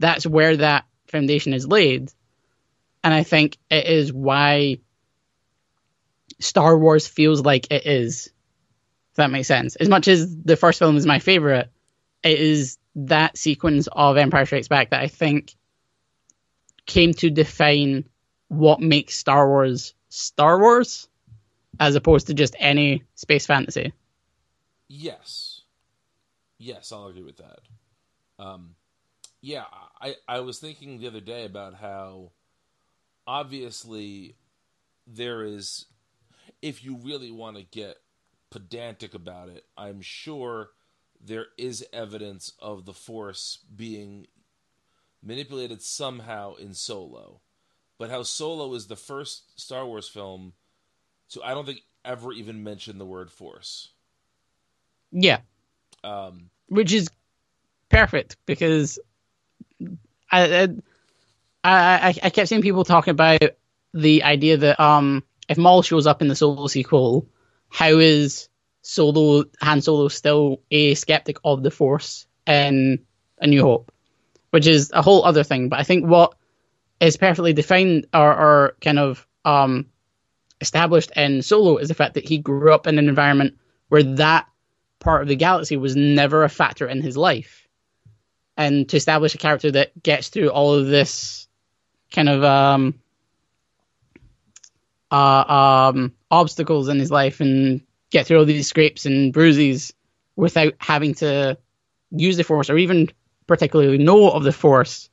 That's 0.00 0.26
where 0.26 0.56
that 0.56 0.86
foundation 1.06 1.54
is 1.54 1.66
laid, 1.66 2.12
and 3.02 3.12
I 3.12 3.22
think 3.22 3.58
it 3.70 3.86
is 3.86 4.12
why 4.12 4.78
Star 6.40 6.78
Wars 6.78 7.06
feels 7.06 7.42
like 7.42 7.70
it 7.70 7.86
is. 7.86 8.26
If 9.10 9.16
that 9.16 9.30
makes 9.30 9.48
sense. 9.48 9.76
As 9.76 9.88
much 9.88 10.08
as 10.08 10.36
the 10.36 10.56
first 10.56 10.80
film 10.80 10.96
is 10.96 11.06
my 11.06 11.20
favorite, 11.20 11.70
it 12.22 12.38
is 12.38 12.78
that 12.96 13.38
sequence 13.38 13.88
of 13.92 14.16
Empire 14.16 14.46
Strikes 14.46 14.68
Back 14.68 14.90
that 14.90 15.00
I 15.00 15.06
think 15.06 15.54
came 16.86 17.14
to 17.14 17.30
define 17.30 18.08
what 18.48 18.80
makes 18.80 19.16
Star 19.16 19.48
Wars 19.48 19.94
Star 20.08 20.60
Wars, 20.60 21.08
as 21.80 21.94
opposed 21.96 22.28
to 22.28 22.34
just 22.34 22.54
any 22.58 23.04
space 23.14 23.46
fantasy. 23.46 23.92
Yes. 24.88 25.62
Yes, 26.58 26.92
I'll 26.92 27.06
agree 27.08 27.22
with 27.22 27.38
that. 27.38 27.58
Um, 28.38 28.74
yeah, 29.44 29.64
I, 30.00 30.14
I 30.26 30.40
was 30.40 30.58
thinking 30.58 30.98
the 30.98 31.06
other 31.06 31.20
day 31.20 31.44
about 31.44 31.74
how 31.74 32.30
obviously 33.26 34.36
there 35.06 35.44
is, 35.44 35.84
if 36.62 36.82
you 36.82 36.96
really 36.96 37.30
want 37.30 37.58
to 37.58 37.62
get 37.62 37.98
pedantic 38.48 39.12
about 39.12 39.50
it, 39.50 39.66
I'm 39.76 40.00
sure 40.00 40.70
there 41.22 41.48
is 41.58 41.84
evidence 41.92 42.52
of 42.58 42.86
the 42.86 42.94
Force 42.94 43.58
being 43.76 44.28
manipulated 45.22 45.82
somehow 45.82 46.54
in 46.54 46.72
Solo. 46.72 47.42
But 47.98 48.08
how 48.08 48.22
Solo 48.22 48.72
is 48.72 48.86
the 48.86 48.96
first 48.96 49.60
Star 49.60 49.84
Wars 49.84 50.08
film 50.08 50.54
to, 51.32 51.42
I 51.42 51.52
don't 51.52 51.66
think, 51.66 51.82
ever 52.02 52.32
even 52.32 52.64
mention 52.64 52.96
the 52.96 53.04
word 53.04 53.30
Force. 53.30 53.90
Yeah. 55.12 55.40
Um, 56.02 56.48
Which 56.68 56.94
is 56.94 57.10
perfect 57.90 58.38
because 58.46 58.98
I, 60.42 60.68
I 61.64 62.14
I 62.22 62.30
kept 62.30 62.48
seeing 62.48 62.62
people 62.62 62.84
talking 62.84 63.12
about 63.12 63.42
the 63.92 64.22
idea 64.24 64.56
that 64.58 64.80
um 64.80 65.22
if 65.48 65.58
Maul 65.58 65.82
shows 65.82 66.06
up 66.06 66.22
in 66.22 66.28
the 66.28 66.36
Solo 66.36 66.66
sequel, 66.66 67.28
how 67.68 67.98
is 67.98 68.48
Solo 68.82 69.44
Han 69.60 69.80
Solo 69.80 70.08
still 70.08 70.60
a 70.70 70.94
skeptic 70.94 71.38
of 71.44 71.62
the 71.62 71.70
Force 71.70 72.26
in 72.46 73.04
A 73.38 73.46
New 73.46 73.62
Hope, 73.62 73.92
which 74.50 74.66
is 74.66 74.90
a 74.92 75.02
whole 75.02 75.24
other 75.24 75.44
thing. 75.44 75.68
But 75.68 75.80
I 75.80 75.84
think 75.84 76.06
what 76.06 76.34
is 77.00 77.16
perfectly 77.16 77.52
defined 77.52 78.06
or, 78.12 78.32
or 78.32 78.76
kind 78.80 78.98
of 78.98 79.26
um 79.44 79.86
established 80.60 81.12
in 81.16 81.42
Solo 81.42 81.76
is 81.76 81.88
the 81.88 81.94
fact 81.94 82.14
that 82.14 82.28
he 82.28 82.38
grew 82.38 82.72
up 82.72 82.86
in 82.86 82.98
an 82.98 83.08
environment 83.08 83.58
where 83.88 84.02
that 84.02 84.48
part 84.98 85.22
of 85.22 85.28
the 85.28 85.36
galaxy 85.36 85.76
was 85.76 85.94
never 85.94 86.42
a 86.44 86.48
factor 86.48 86.88
in 86.88 87.02
his 87.02 87.16
life. 87.16 87.63
And 88.56 88.88
to 88.88 88.96
establish 88.96 89.34
a 89.34 89.38
character 89.38 89.70
that 89.72 90.00
gets 90.02 90.28
through 90.28 90.50
all 90.50 90.74
of 90.74 90.86
this 90.86 91.48
kind 92.12 92.28
of 92.28 92.44
um, 92.44 93.00
uh, 95.10 95.90
um, 95.94 96.12
obstacles 96.30 96.88
in 96.88 96.98
his 96.98 97.10
life 97.10 97.40
and 97.40 97.80
get 98.10 98.26
through 98.26 98.38
all 98.38 98.44
these 98.44 98.68
scrapes 98.68 99.06
and 99.06 99.32
bruises 99.32 99.92
without 100.36 100.74
having 100.78 101.14
to 101.14 101.58
use 102.10 102.36
the 102.36 102.44
force 102.44 102.70
or 102.70 102.78
even 102.78 103.10
particularly 103.46 103.98
know 103.98 104.30
of 104.30 104.44
the 104.44 104.52
force, 104.52 105.10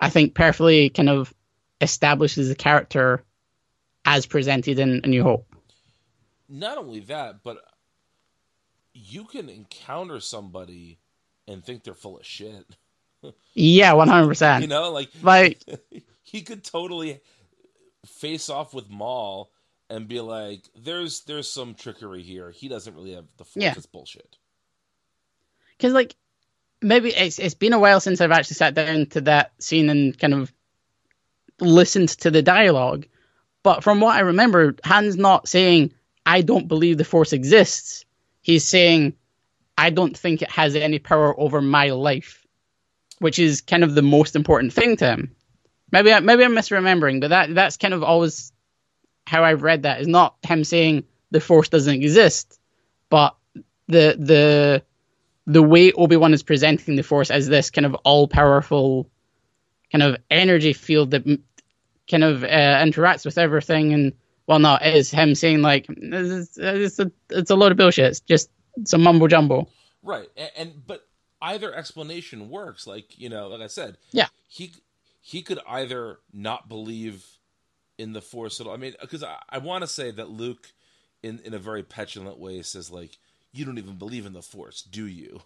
I 0.00 0.10
think 0.10 0.34
perfectly 0.34 0.90
kind 0.90 1.08
of 1.08 1.34
establishes 1.80 2.48
the 2.48 2.54
character 2.54 3.24
as 4.04 4.26
presented 4.26 4.78
in 4.78 5.00
A 5.04 5.08
New 5.08 5.22
Hope. 5.22 5.46
Not 6.48 6.78
only 6.78 7.00
that, 7.00 7.42
but 7.42 7.58
you 8.94 9.24
can 9.24 9.48
encounter 9.48 10.18
somebody 10.18 10.98
and 11.48 11.64
think 11.64 11.82
they're 11.82 11.94
full 11.94 12.18
of 12.18 12.26
shit. 12.26 12.64
Yeah, 13.54 13.92
one 13.94 14.08
hundred 14.08 14.28
percent. 14.28 14.62
You 14.62 14.68
know, 14.68 14.92
like 14.92 15.10
like 15.22 15.60
he 16.22 16.42
could 16.42 16.62
totally 16.62 17.20
face 18.06 18.48
off 18.48 18.74
with 18.74 18.88
Maul 18.88 19.50
and 19.90 20.06
be 20.06 20.20
like, 20.20 20.60
"There's 20.76 21.22
there's 21.22 21.50
some 21.50 21.74
trickery 21.74 22.22
here. 22.22 22.50
He 22.50 22.68
doesn't 22.68 22.94
really 22.94 23.14
have 23.14 23.26
the 23.38 23.44
force. 23.44 23.64
Yeah. 23.64 23.74
It's 23.76 23.86
bullshit." 23.86 24.36
because 25.78 25.92
like 25.92 26.14
maybe 26.82 27.10
it's 27.10 27.38
it's 27.38 27.54
been 27.54 27.72
a 27.72 27.78
while 27.78 28.00
since 28.00 28.20
I've 28.20 28.32
actually 28.32 28.56
sat 28.56 28.74
down 28.74 29.06
to 29.06 29.20
that 29.22 29.52
scene 29.58 29.88
and 29.88 30.18
kind 30.18 30.34
of 30.34 30.52
listened 31.60 32.10
to 32.10 32.30
the 32.30 32.42
dialogue. 32.42 33.06
But 33.62 33.82
from 33.82 34.00
what 34.00 34.16
I 34.16 34.20
remember, 34.20 34.76
Han's 34.84 35.16
not 35.16 35.48
saying 35.48 35.92
I 36.26 36.42
don't 36.42 36.68
believe 36.68 36.98
the 36.98 37.04
Force 37.04 37.32
exists. 37.32 38.04
He's 38.42 38.66
saying 38.66 39.14
I 39.78 39.90
don't 39.90 40.18
think 40.18 40.42
it 40.42 40.50
has 40.50 40.74
any 40.74 40.98
power 40.98 41.38
over 41.38 41.62
my 41.62 41.90
life, 41.90 42.44
which 43.20 43.38
is 43.38 43.60
kind 43.60 43.84
of 43.84 43.94
the 43.94 44.02
most 44.02 44.34
important 44.34 44.72
thing 44.72 44.96
to 44.96 45.06
him. 45.06 45.36
Maybe 45.92 46.12
I, 46.12 46.18
maybe 46.18 46.44
I'm 46.44 46.52
misremembering, 46.52 47.20
but 47.20 47.28
that 47.28 47.54
that's 47.54 47.76
kind 47.76 47.94
of 47.94 48.02
always 48.02 48.52
how 49.24 49.44
I've 49.44 49.62
read 49.62 49.84
that. 49.84 50.00
Is 50.00 50.08
not 50.08 50.36
him 50.42 50.64
saying 50.64 51.04
the 51.30 51.40
Force 51.40 51.68
doesn't 51.68 51.94
exist, 51.94 52.58
but 53.08 53.36
the 53.86 54.16
the 54.18 54.82
the 55.46 55.62
way 55.62 55.92
Obi 55.92 56.16
Wan 56.16 56.34
is 56.34 56.42
presenting 56.42 56.96
the 56.96 57.02
Force 57.02 57.30
as 57.30 57.46
this 57.46 57.70
kind 57.70 57.86
of 57.86 57.94
all 58.04 58.26
powerful 58.26 59.08
kind 59.92 60.02
of 60.02 60.16
energy 60.28 60.72
field 60.72 61.12
that 61.12 61.24
kind 62.10 62.24
of 62.24 62.42
uh, 62.42 62.82
interacts 62.82 63.24
with 63.24 63.38
everything, 63.38 63.94
and 63.94 64.12
well, 64.48 64.58
no, 64.58 64.74
it 64.74 64.96
is 64.96 65.12
him 65.12 65.36
saying 65.36 65.62
like 65.62 65.86
it's, 65.88 66.58
it's 66.58 66.98
a 66.98 67.12
it's 67.30 67.50
a 67.50 67.56
load 67.56 67.70
of 67.70 67.78
bullshit. 67.78 68.06
It's 68.06 68.20
just 68.20 68.50
some 68.84 69.02
mumbo 69.02 69.28
jumbo. 69.28 69.68
Right, 70.02 70.28
and, 70.36 70.50
and 70.56 70.86
but 70.86 71.06
either 71.42 71.74
explanation 71.74 72.50
works. 72.50 72.86
Like 72.86 73.18
you 73.18 73.28
know, 73.28 73.48
like 73.48 73.60
I 73.60 73.66
said, 73.66 73.98
Yeah. 74.12 74.28
he 74.48 74.72
he 75.20 75.42
could 75.42 75.60
either 75.68 76.18
not 76.32 76.68
believe 76.68 77.26
in 77.98 78.12
the 78.12 78.22
Force 78.22 78.60
at 78.60 78.66
all. 78.66 78.74
I 78.74 78.76
mean, 78.76 78.94
because 79.00 79.22
I, 79.24 79.38
I 79.48 79.58
want 79.58 79.82
to 79.82 79.88
say 79.88 80.10
that 80.12 80.30
Luke, 80.30 80.72
in 81.22 81.40
in 81.40 81.54
a 81.54 81.58
very 81.58 81.82
petulant 81.82 82.38
way, 82.38 82.62
says 82.62 82.90
like, 82.90 83.18
"You 83.52 83.64
don't 83.64 83.78
even 83.78 83.96
believe 83.96 84.26
in 84.26 84.32
the 84.32 84.42
Force, 84.42 84.82
do 84.82 85.06
you?" 85.06 85.42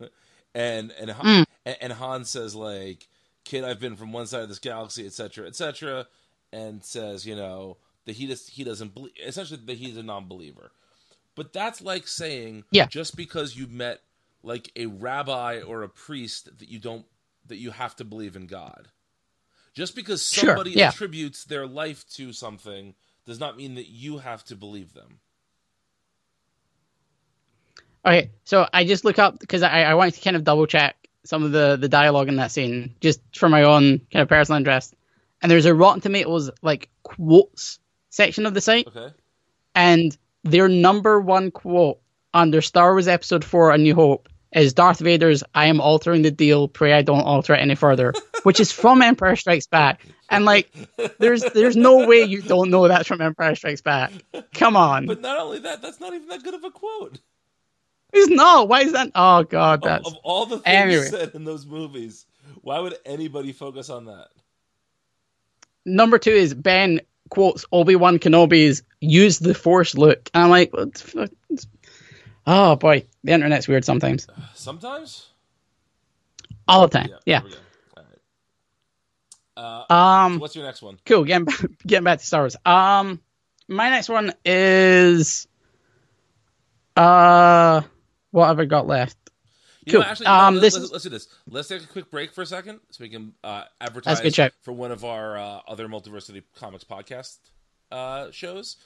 and 0.54 0.92
and 0.98 1.10
Han, 1.10 1.26
mm. 1.26 1.46
and, 1.66 1.76
and 1.80 1.92
Han 1.94 2.24
says 2.24 2.54
like, 2.54 3.08
"Kid, 3.44 3.64
I've 3.64 3.80
been 3.80 3.96
from 3.96 4.12
one 4.12 4.26
side 4.26 4.42
of 4.42 4.48
this 4.48 4.58
galaxy, 4.58 5.06
etc., 5.06 5.46
etc." 5.46 6.06
and 6.52 6.82
says, 6.82 7.26
you 7.26 7.36
know, 7.36 7.76
that 8.06 8.16
he 8.16 8.26
just 8.26 8.50
he 8.50 8.64
doesn't 8.64 8.94
believe, 8.94 9.12
essentially 9.24 9.60
that 9.66 9.76
he's 9.76 9.96
a 9.96 10.02
non-believer. 10.02 10.70
But 11.38 11.52
that's 11.52 11.80
like 11.80 12.08
saying, 12.08 12.64
Yeah. 12.72 12.86
just 12.86 13.16
because 13.16 13.56
you 13.56 13.68
met 13.68 14.00
like 14.42 14.72
a 14.74 14.86
rabbi 14.86 15.60
or 15.60 15.84
a 15.84 15.88
priest 15.88 16.58
that 16.58 16.68
you 16.68 16.80
don't 16.80 17.06
that 17.46 17.58
you 17.58 17.70
have 17.70 17.94
to 17.96 18.04
believe 18.04 18.34
in 18.34 18.46
God. 18.48 18.88
Just 19.72 19.94
because 19.94 20.28
Sure, 20.28 20.50
somebody 20.50 20.72
yeah. 20.72 20.88
attributes 20.88 21.44
their 21.44 21.64
life 21.66 22.04
to 22.14 22.32
something 22.32 22.94
does 23.24 23.38
not 23.38 23.56
mean 23.56 23.76
that 23.76 23.86
you 23.88 24.18
have 24.18 24.44
to 24.46 24.56
believe 24.56 24.92
them. 24.94 25.20
Okay, 28.04 28.30
so 28.44 28.68
I 28.72 28.84
just 28.84 29.04
look 29.04 29.18
up 29.18 29.38
because 29.38 29.62
I, 29.62 29.82
I 29.82 29.94
wanted 29.94 30.14
to 30.14 30.20
kind 30.22 30.36
of 30.36 30.44
double 30.44 30.66
check 30.66 30.96
some 31.24 31.42
of 31.44 31.52
the, 31.52 31.76
the 31.76 31.88
dialogue 31.88 32.28
in 32.28 32.36
that 32.36 32.50
scene 32.50 32.94
just 33.00 33.20
for 33.36 33.48
my 33.48 33.62
own 33.62 34.00
kind 34.12 34.22
of 34.22 34.28
personal 34.28 34.56
interest. 34.56 34.94
And 35.42 35.50
there's 35.50 35.66
a 35.66 35.74
Rotten 35.74 36.00
Tomatoes 36.00 36.50
like 36.62 36.88
quotes 37.04 37.78
section 38.10 38.46
of 38.46 38.54
the 38.54 38.60
site, 38.60 38.88
Okay. 38.88 39.14
and 39.74 40.16
their 40.44 40.68
number 40.68 41.20
one 41.20 41.50
quote 41.50 41.98
on 42.34 42.42
under 42.48 42.60
Star 42.60 42.92
Wars 42.92 43.08
Episode 43.08 43.44
Four: 43.44 43.70
A 43.72 43.78
New 43.78 43.94
Hope 43.94 44.28
is 44.52 44.72
Darth 44.74 44.98
Vader's 45.00 45.42
"I 45.54 45.66
am 45.66 45.80
altering 45.80 46.22
the 46.22 46.30
deal. 46.30 46.68
Pray 46.68 46.92
I 46.92 47.02
don't 47.02 47.22
alter 47.22 47.54
it 47.54 47.58
any 47.60 47.74
further," 47.74 48.12
which 48.42 48.60
is 48.60 48.70
from 48.72 49.02
Empire 49.02 49.36
Strikes 49.36 49.66
Back. 49.66 50.02
And 50.30 50.44
like, 50.44 50.70
there's 51.18 51.42
there's 51.42 51.76
no 51.76 52.06
way 52.06 52.22
you 52.22 52.42
don't 52.42 52.70
know 52.70 52.86
that's 52.86 53.08
from 53.08 53.20
Empire 53.20 53.54
Strikes 53.54 53.80
Back. 53.80 54.12
Come 54.54 54.76
on, 54.76 55.06
But 55.06 55.20
not 55.22 55.38
only 55.40 55.60
that, 55.60 55.80
that's 55.82 56.00
not 56.00 56.14
even 56.14 56.28
that 56.28 56.42
good 56.42 56.54
of 56.54 56.64
a 56.64 56.70
quote. 56.70 57.18
it's 58.12 58.30
not. 58.30 58.68
Why 58.68 58.82
is 58.82 58.92
that? 58.92 59.10
Oh 59.14 59.42
God, 59.44 59.78
Of, 59.82 59.88
that's 59.88 60.06
of 60.08 60.16
all 60.22 60.44
the 60.46 60.58
things 60.58 60.66
Anyway. 60.66 61.06
said 61.06 61.34
in 61.34 61.44
those 61.44 61.64
movies, 61.64 62.26
why 62.60 62.78
would 62.78 62.96
anybody 63.06 63.52
focus 63.52 63.88
on 63.90 64.04
that? 64.06 64.28
number 65.86 66.18
two 66.18 66.30
is 66.32 66.52
Ben 66.52 67.00
quotes 67.28 67.64
Obi 67.72 67.96
Wan 67.96 68.18
Kenobi's 68.18 68.82
"use 69.00 69.38
the 69.38 69.54
Force" 69.54 69.96
look, 69.96 70.30
and 70.34 70.44
I'm 70.44 70.50
like, 70.50 70.72
what 70.72 70.94
the 70.94 71.00
fuck? 71.00 71.30
oh 72.46 72.76
boy, 72.76 73.04
the 73.24 73.32
internet's 73.32 73.68
weird 73.68 73.84
sometimes, 73.84 74.26
Sometimes. 74.54 75.26
all 76.66 76.86
the 76.88 76.98
time. 76.98 77.10
Yeah. 77.26 77.40
there 77.40 77.48
we 77.48 77.54
go. 77.54 77.56
All 77.96 78.04
right. 78.04 79.88
Uh, 79.90 79.94
Um. 80.26 80.38
what's 80.38 80.54
your 80.56 80.64
next 80.64 80.82
one? 80.82 80.98
Cool. 81.04 81.24
Getting 81.24 81.44
back, 81.46 81.60
getting 81.86 82.04
back 82.04 82.18
to 82.20 82.24
Star 82.26 82.42
Wars. 82.42 82.56
Um. 82.64 83.20
My 83.68 83.90
next 83.90 84.08
one 84.08 84.32
is. 84.44 85.46
Uh. 86.96 87.82
What 88.30 88.46
have 88.48 88.60
I 88.60 88.64
got 88.66 88.86
left? 88.86 89.16
You 89.88 89.94
know, 89.94 90.00
Cool. 90.04 90.10
actually, 90.10 90.26
you 90.26 90.32
know, 90.32 90.38
Um, 90.38 90.54
let, 90.54 90.60
this 90.60 90.74
let's, 90.78 90.92
let's 90.92 91.04
do 91.04 91.10
this. 91.10 91.28
Let's 91.48 91.68
take 91.68 91.82
a 91.82 91.86
quick 91.86 92.10
break 92.10 92.32
for 92.32 92.42
a 92.42 92.46
second 92.46 92.80
so 92.90 93.02
we 93.02 93.08
can 93.08 93.32
uh, 93.42 93.64
advertise 93.80 94.20
for 94.62 94.72
one 94.72 94.92
of 94.92 95.04
our 95.04 95.36
uh, 95.38 95.60
other 95.66 95.88
Multiversity 95.88 96.42
Comics 96.54 96.84
podcasts. 96.84 97.38
uh, 97.90 98.30
shows. 98.30 98.76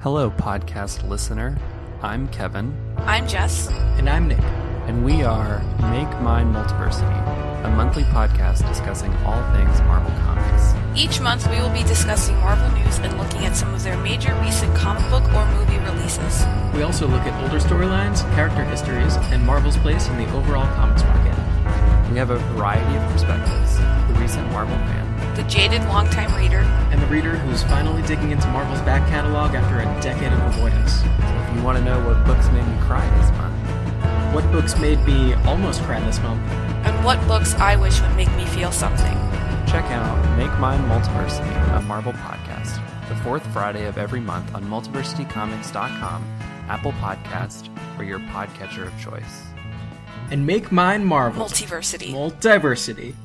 Hello, 0.00 0.30
podcast 0.30 1.08
listener. 1.08 1.58
I'm 2.02 2.28
Kevin, 2.28 2.74
I'm 2.98 3.26
Jess. 3.26 3.68
And 3.98 4.08
I'm 4.08 4.28
Nick. 4.28 4.38
and 4.86 5.04
we 5.04 5.22
are 5.22 5.60
Make 5.90 6.10
Mine 6.20 6.52
Multiversity, 6.52 7.64
a 7.64 7.70
monthly 7.70 8.02
podcast 8.04 8.68
discussing 8.68 9.12
all 9.24 9.42
things 9.54 9.80
Marvel 9.82 10.10
Comics. 10.20 10.72
Each 10.96 11.20
month 11.20 11.50
we 11.50 11.60
will 11.60 11.70
be 11.70 11.82
discussing 11.82 12.36
Marvel 12.38 12.70
news 12.78 12.98
and 12.98 13.18
looking 13.18 13.44
at 13.44 13.56
some 13.56 13.74
of 13.74 13.82
their 13.82 13.96
major 13.98 14.32
recent 14.36 14.74
comic 14.76 15.02
book 15.10 15.24
or 15.34 15.44
movie 15.54 15.78
releases. 15.78 16.44
We 16.72 16.82
also 16.82 17.08
look 17.08 17.22
at 17.22 17.42
older 17.42 17.58
storylines, 17.58 18.22
character 18.36 18.62
histories, 18.62 19.16
and 19.32 19.44
Marvel's 19.44 19.76
place 19.76 20.06
in 20.06 20.16
the 20.18 20.32
overall 20.32 20.72
comics 20.76 21.02
market. 21.02 21.34
We 22.12 22.18
have 22.18 22.30
a 22.30 22.38
variety 22.54 22.96
of 22.96 23.10
perspectives 23.10 23.78
the 23.78 24.20
recent 24.20 24.48
Marvel 24.52 24.76
fan, 24.86 25.34
The 25.34 25.42
jaded 25.44 25.82
longtime 25.86 26.32
reader, 26.36 26.60
And 26.92 27.02
the 27.02 27.06
reader 27.06 27.38
who's 27.38 27.64
finally 27.64 28.02
digging 28.02 28.30
into 28.30 28.46
Marvel's 28.48 28.80
back 28.82 29.08
catalog 29.08 29.56
after 29.56 29.80
a 29.80 30.00
decade 30.00 30.32
of 30.32 30.40
avoidance. 30.54 31.02
if 31.02 31.56
you 31.56 31.62
want 31.64 31.76
to 31.76 31.84
know 31.84 31.98
what 32.06 32.24
books 32.24 32.46
made 32.50 32.66
me 32.68 32.78
cry 32.82 33.04
this 33.18 33.30
month. 33.32 33.54
What 34.32 34.50
books 34.52 34.78
made 34.78 35.04
me 35.04 35.34
almost 35.42 35.82
cry 35.82 35.98
this 36.00 36.20
month? 36.20 36.40
and 36.84 37.04
what 37.04 37.18
books 37.26 37.54
I 37.54 37.76
wish 37.76 38.00
would 38.02 38.14
make 38.14 38.30
me 38.36 38.44
feel 38.44 38.70
something. 38.70 39.16
Check 39.74 39.90
out 39.90 40.38
Make 40.38 40.56
Mine 40.60 40.78
Multiversity, 40.88 41.76
a 41.76 41.82
Marvel 41.82 42.12
podcast, 42.12 42.80
the 43.08 43.16
fourth 43.16 43.44
Friday 43.52 43.86
of 43.86 43.98
every 43.98 44.20
month 44.20 44.54
on 44.54 44.62
multiversitycomics.com, 44.66 46.24
Apple 46.68 46.92
Podcast, 46.92 47.76
or 47.98 48.04
your 48.04 48.20
podcatcher 48.20 48.86
of 48.86 48.96
choice. 49.00 49.42
And 50.30 50.46
make 50.46 50.70
mine 50.70 51.04
Marvel. 51.04 51.46
Multiversity. 51.46 52.12
Multiversity. 52.12 53.16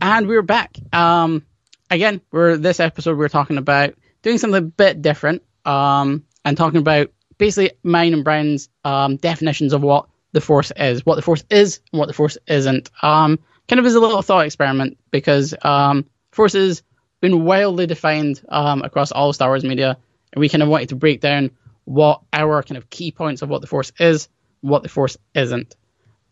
And 0.00 0.26
we're 0.26 0.42
back. 0.42 0.76
Um, 0.92 1.46
again, 1.88 2.20
we're 2.32 2.56
this 2.56 2.80
episode 2.80 3.16
we're 3.16 3.28
talking 3.28 3.58
about 3.58 3.94
doing 4.22 4.38
something 4.38 4.58
a 4.58 4.60
bit 4.60 5.02
different. 5.02 5.44
Um, 5.64 6.24
and 6.44 6.56
talking 6.56 6.80
about 6.80 7.12
basically 7.38 7.78
mine 7.84 8.12
and 8.12 8.24
Brian's 8.24 8.68
um 8.84 9.18
definitions 9.18 9.72
of 9.72 9.82
what 9.82 10.08
the 10.32 10.40
Force 10.40 10.72
is, 10.76 11.06
what 11.06 11.14
the 11.14 11.22
Force 11.22 11.44
is, 11.48 11.78
and 11.92 12.00
what 12.00 12.08
the 12.08 12.12
Force 12.12 12.36
isn't. 12.48 12.90
Um, 13.02 13.38
kind 13.68 13.78
of 13.80 13.86
as 13.86 13.94
a 13.94 14.00
little 14.00 14.22
thought 14.22 14.46
experiment 14.46 14.98
because 15.10 15.54
um, 15.62 16.04
Force 16.32 16.52
has 16.54 16.82
been 17.20 17.44
wildly 17.44 17.86
defined 17.86 18.42
um 18.48 18.82
across 18.82 19.10
all 19.12 19.32
Star 19.32 19.48
Wars 19.48 19.64
media, 19.64 19.96
and 20.32 20.40
we 20.40 20.48
kind 20.48 20.62
of 20.62 20.68
wanted 20.68 20.90
to 20.90 20.96
break 20.96 21.20
down 21.20 21.50
what 21.84 22.20
our 22.32 22.62
kind 22.62 22.76
of 22.76 22.90
key 22.90 23.10
points 23.12 23.42
of 23.42 23.48
what 23.48 23.60
the 23.60 23.66
Force 23.66 23.92
is, 23.98 24.28
what 24.60 24.82
the 24.82 24.88
Force 24.88 25.16
isn't. 25.34 25.74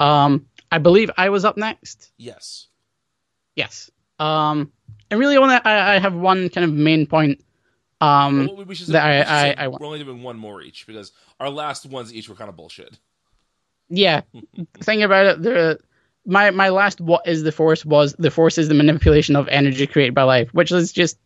Um, 0.01 0.47
I 0.71 0.79
believe 0.79 1.11
I 1.17 1.29
was 1.31 1.45
up 1.45 1.57
next. 1.57 2.13
Yes. 2.19 2.67
Yes. 3.55 3.91
Um, 4.19 4.73
and 5.11 5.21
really, 5.21 5.37
only 5.37 5.55
I, 5.55 5.95
I 5.95 5.99
have 6.01 6.15
one 6.15 6.49
kind 6.49 6.65
of 6.65 6.73
main 6.73 7.07
point. 7.07 7.41
Um, 8.01 8.49
Well, 8.55 8.65
we 8.65 8.75
should 8.75 8.89
that 8.89 9.05
I- 9.05 9.11
we 9.11 9.21
I- 9.23 9.25
say 9.51 9.55
I 9.57 9.69
want. 9.69 9.81
we're 9.81 9.87
only 9.87 10.03
doing 10.05 10.23
one 10.23 10.37
more 10.39 10.61
each 10.61 10.87
because 10.87 11.13
our 11.41 11.49
last 11.49 11.87
ones 11.87 12.13
each 12.13 12.29
were 12.29 12.35
kind 12.35 12.51
of 12.51 12.57
bullshit. 12.57 12.99
yeah. 13.89 14.23
Thing 14.81 15.03
about 15.05 15.27
it, 15.27 15.43
the 15.43 15.79
my 16.27 16.51
my 16.51 16.71
last 16.71 17.01
what 17.01 17.27
is 17.27 17.43
the 17.43 17.53
force 17.53 17.85
was 17.85 18.15
the 18.19 18.31
force 18.31 18.59
is 18.59 18.69
the 18.69 18.75
manipulation 18.75 19.37
of 19.37 19.49
energy 19.49 19.87
created 19.87 20.15
by 20.15 20.23
life, 20.23 20.49
which 20.53 20.73
is 20.73 20.93
just 20.93 21.19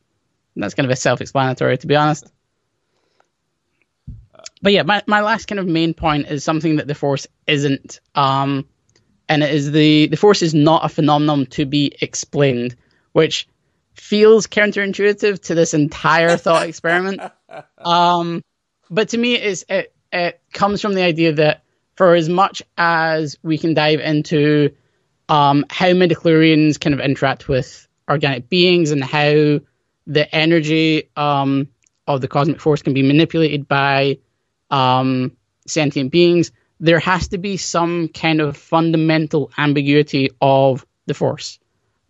that's 0.56 0.74
kind 0.74 0.86
of 0.86 0.90
a 0.90 0.96
self-explanatory 0.96 1.78
to 1.78 1.86
be 1.86 1.96
honest. 1.96 2.30
But 4.60 4.72
yeah, 4.72 4.82
my, 4.82 5.02
my 5.06 5.20
last 5.20 5.46
kind 5.46 5.60
of 5.60 5.66
main 5.66 5.94
point 5.94 6.26
is 6.26 6.42
something 6.42 6.76
that 6.76 6.88
the 6.88 6.94
force 6.94 7.28
isn't. 7.46 8.00
Um, 8.16 8.66
and 9.28 9.42
it 9.42 9.54
is 9.54 9.70
the 9.70 10.06
the 10.08 10.16
force 10.16 10.42
is 10.42 10.54
not 10.54 10.84
a 10.84 10.88
phenomenon 10.88 11.46
to 11.46 11.66
be 11.66 11.94
explained, 12.00 12.74
which 13.12 13.46
feels 13.94 14.46
counterintuitive 14.46 15.40
to 15.42 15.54
this 15.54 15.74
entire 15.74 16.36
thought 16.36 16.66
experiment. 16.68 17.20
Um, 17.78 18.42
but 18.90 19.10
to 19.10 19.18
me, 19.18 19.34
it's, 19.34 19.64
it 19.68 19.94
it 20.12 20.40
comes 20.52 20.80
from 20.80 20.94
the 20.94 21.02
idea 21.02 21.34
that 21.34 21.62
for 21.96 22.14
as 22.14 22.28
much 22.28 22.62
as 22.78 23.36
we 23.42 23.58
can 23.58 23.74
dive 23.74 24.00
into 24.00 24.70
um, 25.28 25.64
how 25.70 25.88
midichlorians 25.88 26.80
kind 26.80 26.94
of 26.94 27.00
interact 27.00 27.48
with 27.48 27.86
organic 28.08 28.48
beings 28.48 28.90
and 28.90 29.04
how 29.04 29.60
the 30.06 30.34
energy 30.34 31.10
um, 31.16 31.68
of 32.06 32.20
the 32.20 32.28
cosmic 32.28 32.60
force 32.60 32.82
can 32.82 32.94
be 32.94 33.02
manipulated 33.02 33.68
by 33.68 34.18
um, 34.70 35.36
sentient 35.66 36.10
beings, 36.10 36.50
there 36.80 37.00
has 37.00 37.28
to 37.28 37.38
be 37.38 37.56
some 37.56 38.08
kind 38.08 38.40
of 38.40 38.56
fundamental 38.56 39.50
ambiguity 39.58 40.30
of 40.40 40.86
the 41.06 41.14
force. 41.14 41.58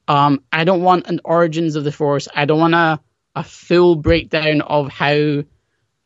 Um, 0.07 0.43
I 0.53 0.65
don't 0.65 0.83
want 0.83 1.09
an 1.09 1.21
origins 1.25 1.77
of 1.77 1.85
the 1.85 1.93
force. 1.93 2.29
I 2.35 2.45
don't 2.45 2.61
want 2.61 2.75
a, 2.75 3.01
a 3.35 3.45
full 3.45 3.97
breakdown 3.97 4.61
of 4.61 4.91
how 4.91 5.43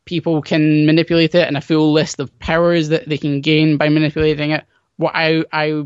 people 0.05 0.41
can 0.41 0.85
manipulate 0.85 1.35
it 1.35 1.47
and 1.47 1.55
a 1.55 1.61
full 1.61 1.93
list 1.93 2.19
of 2.19 2.37
powers 2.39 2.89
that 2.89 3.07
they 3.07 3.17
can 3.17 3.41
gain 3.41 3.77
by 3.77 3.89
manipulating 3.89 4.51
it. 4.51 4.65
What 4.97 5.13
I, 5.15 5.45
I 5.51 5.83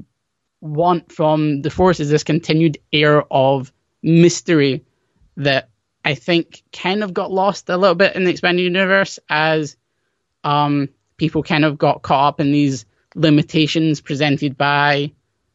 want 0.62 1.12
from 1.12 1.62
the 1.62 1.70
force 1.70 2.00
is 2.00 2.10
this 2.10 2.24
continued 2.24 2.78
air 2.92 3.24
of 3.32 3.72
mystery 4.02 4.84
that 5.38 5.70
I 6.04 6.16
think 6.16 6.64
kind 6.72 7.04
of 7.04 7.14
got 7.14 7.32
lost 7.32 7.70
a 7.70 7.78
little 7.78 7.96
bit 7.96 8.16
in 8.16 8.24
the 8.24 8.32
expanded 8.32 8.64
universe 8.64 9.20
as 9.30 9.76
um, 10.44 10.90
people 11.18 11.44
kind 11.44 11.66
of 11.66 11.78
got 11.78 12.02
caught 12.02 12.30
up 12.30 12.40
in 12.40 12.52
these 12.52 12.86
limitations 13.16 14.02
presented 14.02 14.58
by 14.58 15.12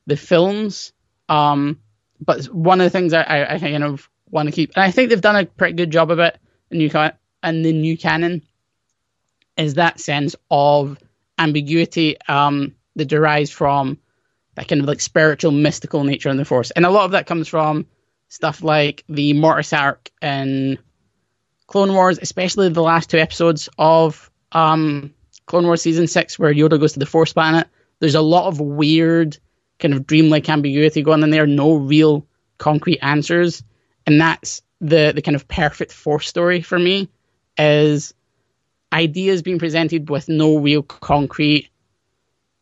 the 0.06 0.16
films. 0.16 0.92
Um, 1.28 1.80
but 2.20 2.44
one 2.46 2.80
of 2.80 2.84
the 2.84 2.90
things 2.90 3.12
I, 3.12 3.22
I, 3.22 3.54
I 3.54 3.58
kind 3.58 3.82
of 3.82 4.08
want 4.30 4.48
to 4.48 4.52
keep, 4.52 4.72
and 4.74 4.84
I 4.84 4.90
think 4.90 5.08
they've 5.08 5.20
done 5.20 5.36
a 5.36 5.46
pretty 5.46 5.74
good 5.74 5.90
job 5.90 6.10
of 6.10 6.18
it 6.18 6.38
in 6.70 6.78
new 6.78 6.90
in 7.42 7.62
the 7.62 7.72
new 7.72 7.96
canon, 7.96 8.42
is 9.56 9.74
that 9.74 10.00
sense 10.00 10.36
of 10.50 10.98
ambiguity 11.38 12.16
um, 12.28 12.74
that 12.96 13.06
derives 13.06 13.50
from 13.50 13.98
that 14.54 14.68
kind 14.68 14.80
of 14.80 14.86
like 14.86 15.00
spiritual, 15.00 15.50
mystical 15.50 16.04
nature 16.04 16.28
in 16.28 16.36
the 16.36 16.44
Force, 16.44 16.70
and 16.72 16.84
a 16.84 16.90
lot 16.90 17.04
of 17.04 17.12
that 17.12 17.26
comes 17.26 17.48
from 17.48 17.86
stuff 18.28 18.62
like 18.62 19.04
the 19.08 19.32
Mortis 19.34 19.72
arc 19.72 20.10
in 20.22 20.78
Clone 21.66 21.94
Wars, 21.94 22.18
especially 22.20 22.68
the 22.68 22.82
last 22.82 23.10
two 23.10 23.18
episodes 23.18 23.68
of 23.78 24.30
um, 24.52 25.12
Clone 25.46 25.64
Wars 25.64 25.82
season 25.82 26.06
six, 26.06 26.38
where 26.38 26.52
Yoda 26.52 26.78
goes 26.78 26.94
to 26.94 26.98
the 26.98 27.06
Force 27.06 27.32
planet. 27.32 27.68
There's 27.98 28.14
a 28.14 28.22
lot 28.22 28.46
of 28.46 28.60
weird, 28.60 29.38
kind 29.78 29.94
of 29.94 30.06
dreamlike 30.06 30.48
ambiguity 30.48 31.02
going 31.02 31.22
on 31.22 31.30
there. 31.30 31.46
No 31.46 31.74
real 31.74 32.26
concrete 32.58 32.98
answers, 33.00 33.62
and 34.06 34.20
that's 34.20 34.62
the 34.80 35.12
the 35.14 35.22
kind 35.22 35.34
of 35.34 35.48
perfect 35.48 35.92
Force 35.92 36.28
story 36.28 36.62
for 36.62 36.78
me. 36.78 37.08
Is 37.58 38.14
ideas 38.92 39.42
being 39.42 39.58
presented 39.58 40.10
with 40.10 40.28
no 40.28 40.56
real 40.56 40.82
concrete 40.82 41.70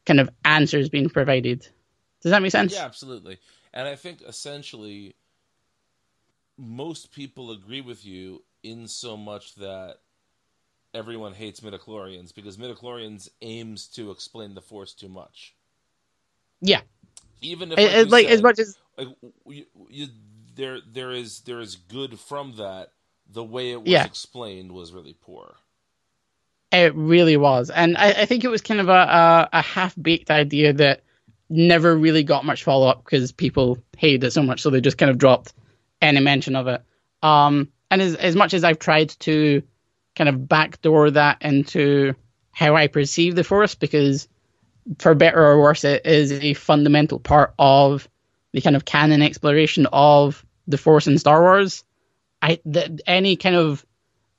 kind 0.06 0.20
of 0.20 0.30
answers 0.44 0.88
being 0.88 1.10
provided. 1.10 1.66
Does 2.22 2.30
that 2.30 2.42
make 2.42 2.52
sense? 2.52 2.74
Yeah, 2.74 2.84
absolutely. 2.84 3.38
And 3.72 3.88
I 3.88 3.96
think 3.96 4.22
essentially 4.22 5.14
most 6.58 7.12
people 7.12 7.50
agree 7.50 7.80
with 7.80 8.04
you 8.04 8.42
in 8.62 8.86
so 8.86 9.16
much 9.16 9.54
that 9.56 9.98
everyone 10.92 11.32
hates 11.32 11.60
midichlorians 11.60 12.34
because 12.34 12.56
midichlorians 12.56 13.30
aims 13.40 13.86
to 13.86 14.10
explain 14.10 14.54
the 14.54 14.60
force 14.60 14.92
too 14.92 15.08
much. 15.08 15.54
Yeah. 16.60 16.82
Even 17.40 17.72
if 17.72 17.78
like, 17.78 17.86
it- 17.92 18.10
like 18.10 18.26
as 18.26 18.42
much 18.42 18.58
as 18.58 18.76
like 18.98 19.08
you, 19.46 19.64
you, 19.88 20.06
there 20.54 20.78
there 20.92 21.12
is 21.12 21.40
there 21.40 21.60
is 21.60 21.76
good 21.76 22.18
from 22.18 22.56
that. 22.56 22.92
The 23.32 23.44
way 23.44 23.70
it 23.70 23.80
was 23.82 23.88
Yeah. 23.90 24.04
explained 24.04 24.72
was 24.72 24.92
really 24.92 25.14
poor. 25.14 25.54
It 26.72 26.94
really 26.94 27.36
was, 27.36 27.68
and 27.70 27.96
I, 27.96 28.10
I 28.10 28.26
think 28.26 28.44
it 28.44 28.48
was 28.48 28.60
kind 28.60 28.78
of 28.80 28.88
a, 28.88 28.92
a, 28.92 29.48
a 29.54 29.62
half 29.62 29.94
baked 30.00 30.30
idea 30.30 30.72
that 30.74 31.02
never 31.50 31.94
really 31.94 32.22
got 32.22 32.44
much 32.44 32.64
follow 32.64 32.86
up 32.86 33.04
because 33.04 33.32
people 33.32 33.78
hated 33.98 34.24
it 34.24 34.30
so 34.30 34.42
much, 34.42 34.62
so 34.62 34.70
they 34.70 34.80
just 34.80 34.98
kind 34.98 35.10
of 35.10 35.18
dropped 35.18 35.52
any 36.00 36.20
mention 36.20 36.56
of 36.56 36.68
it. 36.68 36.82
Um, 37.22 37.68
and 37.90 38.00
as 38.00 38.14
as 38.14 38.36
much 38.36 38.54
as 38.54 38.64
I've 38.64 38.78
tried 38.78 39.10
to 39.20 39.62
kind 40.16 40.28
of 40.28 40.48
backdoor 40.48 41.10
that 41.10 41.42
into 41.42 42.14
how 42.52 42.76
I 42.76 42.86
perceive 42.86 43.34
the 43.34 43.44
Force, 43.44 43.74
because 43.74 44.28
for 44.98 45.14
better 45.14 45.44
or 45.44 45.60
worse, 45.60 45.84
it 45.84 46.06
is 46.06 46.32
a 46.32 46.54
fundamental 46.54 47.18
part 47.18 47.54
of 47.58 48.08
the 48.52 48.60
kind 48.60 48.76
of 48.76 48.84
canon 48.84 49.22
exploration 49.22 49.86
of 49.92 50.44
the 50.66 50.78
Force 50.78 51.06
in 51.06 51.18
Star 51.18 51.40
Wars. 51.40 51.84
I 52.40 52.60
that 52.66 53.00
any 53.06 53.36
kind 53.36 53.56
of 53.56 53.84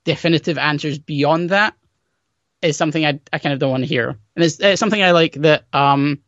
definitive 0.04 0.58
answers 0.58 0.98
beyond 0.98 1.50
that 1.50 1.74
is 2.62 2.76
something 2.76 3.04
I, 3.04 3.20
I 3.32 3.38
kind 3.38 3.52
of 3.52 3.58
don't 3.58 3.70
want 3.70 3.82
to 3.82 3.88
hear, 3.88 4.08
and 4.08 4.44
it's, 4.44 4.58
it's 4.60 4.80
something 4.80 5.02
I 5.02 5.12
like 5.12 5.34
that 5.34 5.64
um, 5.72 6.20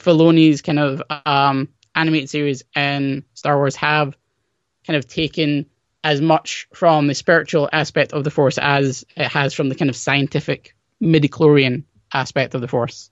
Filoni's 0.00 0.62
kind 0.62 0.78
of 0.78 1.02
um, 1.26 1.68
animated 1.94 2.30
series 2.30 2.62
and 2.74 3.22
Star 3.34 3.56
Wars 3.56 3.76
have 3.76 4.16
kind 4.86 4.96
of 4.96 5.06
taken 5.06 5.66
as 6.02 6.20
much 6.20 6.66
from 6.74 7.06
the 7.06 7.14
spiritual 7.14 7.68
aspect 7.72 8.12
of 8.12 8.24
the 8.24 8.30
Force 8.30 8.58
as 8.58 9.04
it 9.16 9.28
has 9.28 9.52
from 9.52 9.68
the 9.68 9.74
kind 9.74 9.90
of 9.90 9.96
scientific 9.96 10.74
midichlorian 11.02 11.84
aspect 12.12 12.54
of 12.54 12.60
the 12.60 12.68
Force. 12.68 13.10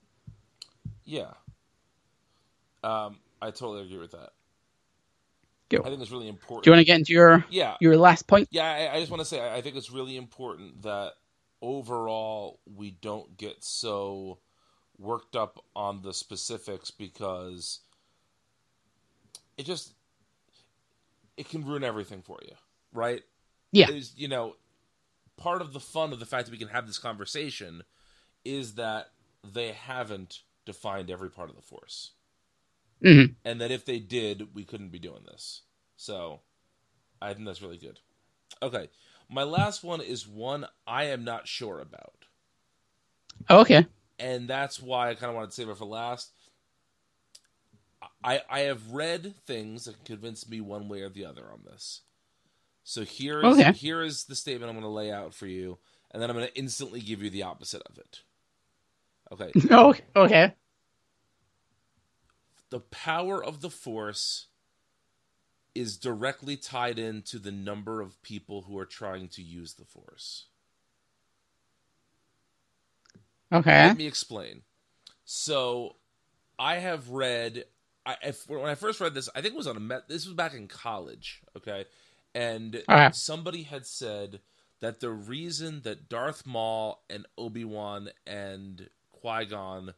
Yeah. 1.05 1.33
Um, 2.83 3.19
I 3.43 3.51
totally 3.51 3.85
agree 3.85 3.99
with 3.99 4.13
that. 4.13 4.31
Go. 5.69 5.83
I 5.85 5.91
think 5.91 6.01
it's 6.01 6.11
really 6.11 6.29
important. 6.29 6.65
Do 6.65 6.71
you 6.71 6.73
want 6.73 6.81
to 6.81 6.85
get 6.87 6.99
into 6.99 7.13
your 7.13 7.45
Yeah, 7.51 7.77
your 7.81 7.97
last 7.99 8.27
point? 8.27 8.49
yeah. 8.51 8.65
I, 8.65 8.97
I 8.97 9.01
just 9.01 9.11
want 9.11 9.21
to 9.21 9.27
say 9.27 9.41
I 9.41 9.57
I 9.57 9.61
think 9.61 9.77
it's 9.77 9.91
really 9.91 10.17
important 10.17 10.83
that 10.83 11.13
overall 11.61 12.61
we 12.65 12.91
don't 12.91 13.37
get 13.37 13.63
so 13.63 14.39
worked 14.99 15.37
up 15.37 15.65
on 15.77 16.03
the 16.03 16.13
specifics 16.13 16.91
because 16.91 17.81
it 19.57 19.65
just 19.67 19.93
it 21.37 21.49
can 21.49 21.65
ruin 21.65 21.85
everything 21.85 22.23
for 22.23 22.39
you, 22.43 22.55
right? 22.93 23.23
Yeah. 23.73 23.91
Is 23.91 24.13
you 24.17 24.29
know 24.29 24.57
part 25.37 25.63
of 25.63 25.73
the 25.73 25.81
fun 25.81 26.13
of 26.13 26.21
the 26.21 26.27
fact 26.27 26.47
that 26.47 26.53
we 26.53 26.59
can 26.59 26.69
have 26.69 26.87
this 26.87 26.99
conversation 26.99 27.83
is 28.45 28.75
that 28.75 29.11
they 29.45 29.73
haven't 29.73 30.41
defined 30.67 31.11
every 31.11 31.31
part 31.31 31.49
of 31.51 31.57
the 31.57 31.63
force 31.63 32.13
hmm 33.03 33.25
and 33.45 33.61
that 33.61 33.71
if 33.71 33.85
they 33.85 33.99
did, 33.99 34.55
we 34.55 34.65
couldn't 34.65 34.91
be 34.91 34.99
doing 34.99 35.23
this. 35.27 35.63
So, 35.97 36.41
I 37.23 37.33
think 37.33 37.47
that's 37.47 37.63
really 37.63 37.79
good. 37.79 38.01
Okay, 38.63 38.89
my 39.31 39.43
last 39.45 39.83
one 39.85 40.01
is 40.01 40.27
one 40.27 40.67
I 40.87 41.05
am 41.05 41.25
not 41.25 41.49
sure 41.49 41.81
about, 41.81 42.27
Okay. 43.51 43.87
And 44.19 44.49
that's 44.49 44.81
why 44.81 45.11
I 45.11 45.15
kind 45.15 45.31
of 45.31 45.37
wanted 45.37 45.51
to 45.51 45.57
save 45.57 45.69
it 45.69 45.79
for 45.79 45.85
last. 45.87 46.33
I 48.25 48.43
I 48.51 48.61
have 48.61 48.93
read 48.93 49.35
things 49.47 49.85
that 49.87 50.05
convince 50.05 50.49
me 50.49 50.61
one 50.61 50.89
way 50.89 51.03
or 51.03 51.09
the 51.11 51.25
other 51.25 51.45
on 51.53 51.61
this. 51.65 52.03
So 52.85 53.03
here 53.05 53.43
is 53.43 53.61
Okay. 53.61 53.73
here 53.73 54.03
is 54.03 54.25
the 54.25 54.37
statement 54.37 54.71
I'm 54.71 54.77
going 54.77 54.83
to 54.85 54.89
lay 54.89 55.13
out 55.13 55.35
for 55.35 55.47
you, 55.47 55.79
and 56.11 56.23
then 56.23 56.31
I'm 56.31 56.37
going 56.37 56.49
to 56.49 56.59
instantly 56.59 57.01
give 57.01 57.23
you 57.23 57.31
the 57.31 57.43
opposite 57.45 57.83
of 57.91 57.99
it. 57.99 58.23
Okay. 59.33 59.55
Oh, 59.71 59.95
okay. 60.17 60.55
the 62.71 62.81
power 62.81 63.43
of 63.43 63.61
the 63.61 63.71
force 63.71 64.47
is 65.75 65.97
directly 65.97 66.57
tied 66.57 66.99
into 66.99 67.39
the 67.39 67.53
number 67.53 68.01
of 68.01 68.21
people 68.23 68.63
who 68.63 68.79
are 68.79 68.87
trying 68.87 69.29
to 69.29 69.43
use 69.43 69.75
the 69.75 69.85
force. 69.85 70.47
Okay. 73.53 73.85
Let 73.85 73.97
me 73.97 74.07
explain. 74.07 74.63
So, 75.25 75.97
I 76.59 76.77
have 76.77 77.11
read. 77.11 77.65
I 78.07 78.17
if, 78.25 78.49
when 78.49 78.65
I 78.71 78.77
first 78.77 79.01
read 79.01 79.15
this, 79.15 79.31
I 79.37 79.43
think 79.43 79.55
it 79.55 79.59
was 79.59 79.69
on 79.69 79.77
a 79.77 79.81
met. 79.81 80.09
This 80.09 80.27
was 80.27 80.35
back 80.35 80.55
in 80.55 80.69
college, 80.69 81.43
okay, 81.57 81.87
and 82.35 82.85
Okay. 82.89 83.11
somebody 83.11 83.65
had 83.65 83.87
said 83.87 84.41
that 84.81 85.01
the 85.01 85.11
reason 85.11 85.83
that 85.83 86.09
Darth 86.09 86.47
Maul 86.47 87.05
and 87.11 87.27
Obi 87.39 87.65
Wan 87.65 88.11
and 88.27 88.89
Qui 89.13 89.47
Gon 89.47 89.95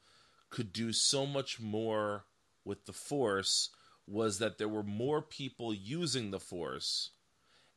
could 0.51 0.73
do 0.73 0.93
so 0.93 1.27
much 1.27 1.61
more 1.61 2.25
with 2.65 2.87
the 2.87 2.93
Force 2.93 3.71
was 4.07 4.39
that 4.39 4.59
there 4.59 4.69
were 4.69 4.83
more 4.85 5.23
people 5.23 5.75
using 5.75 6.31
the 6.31 6.41
Force, 6.41 7.11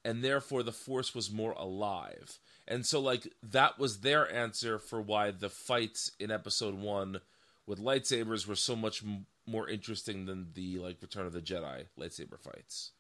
and 0.05 0.23
therefore 0.23 0.63
the 0.63 0.71
Force 0.71 1.13
was 1.15 1.31
more 1.31 1.53
alive. 1.53 2.39
And 2.67 2.85
so, 2.85 2.99
like, 2.99 3.27
that 3.43 3.77
was 3.79 3.99
their 3.99 4.31
answer 4.33 4.79
for 4.79 5.01
why 5.01 5.31
the 5.31 5.49
fights 5.49 6.11
in 6.19 6.31
Episode 6.31 6.75
One 6.75 7.19
with 7.67 7.79
lightsabers 7.79 8.47
were 8.47 8.55
so 8.55 8.75
much 8.75 9.03
m- 9.03 9.25
more 9.45 9.67
interesting 9.69 10.25
than 10.25 10.47
the 10.53 10.79
like 10.79 10.97
Return 11.01 11.25
of 11.25 11.33
the 11.33 11.41
Jedi 11.41 11.85
lightsaber 11.99 12.39
fights. 12.39 12.91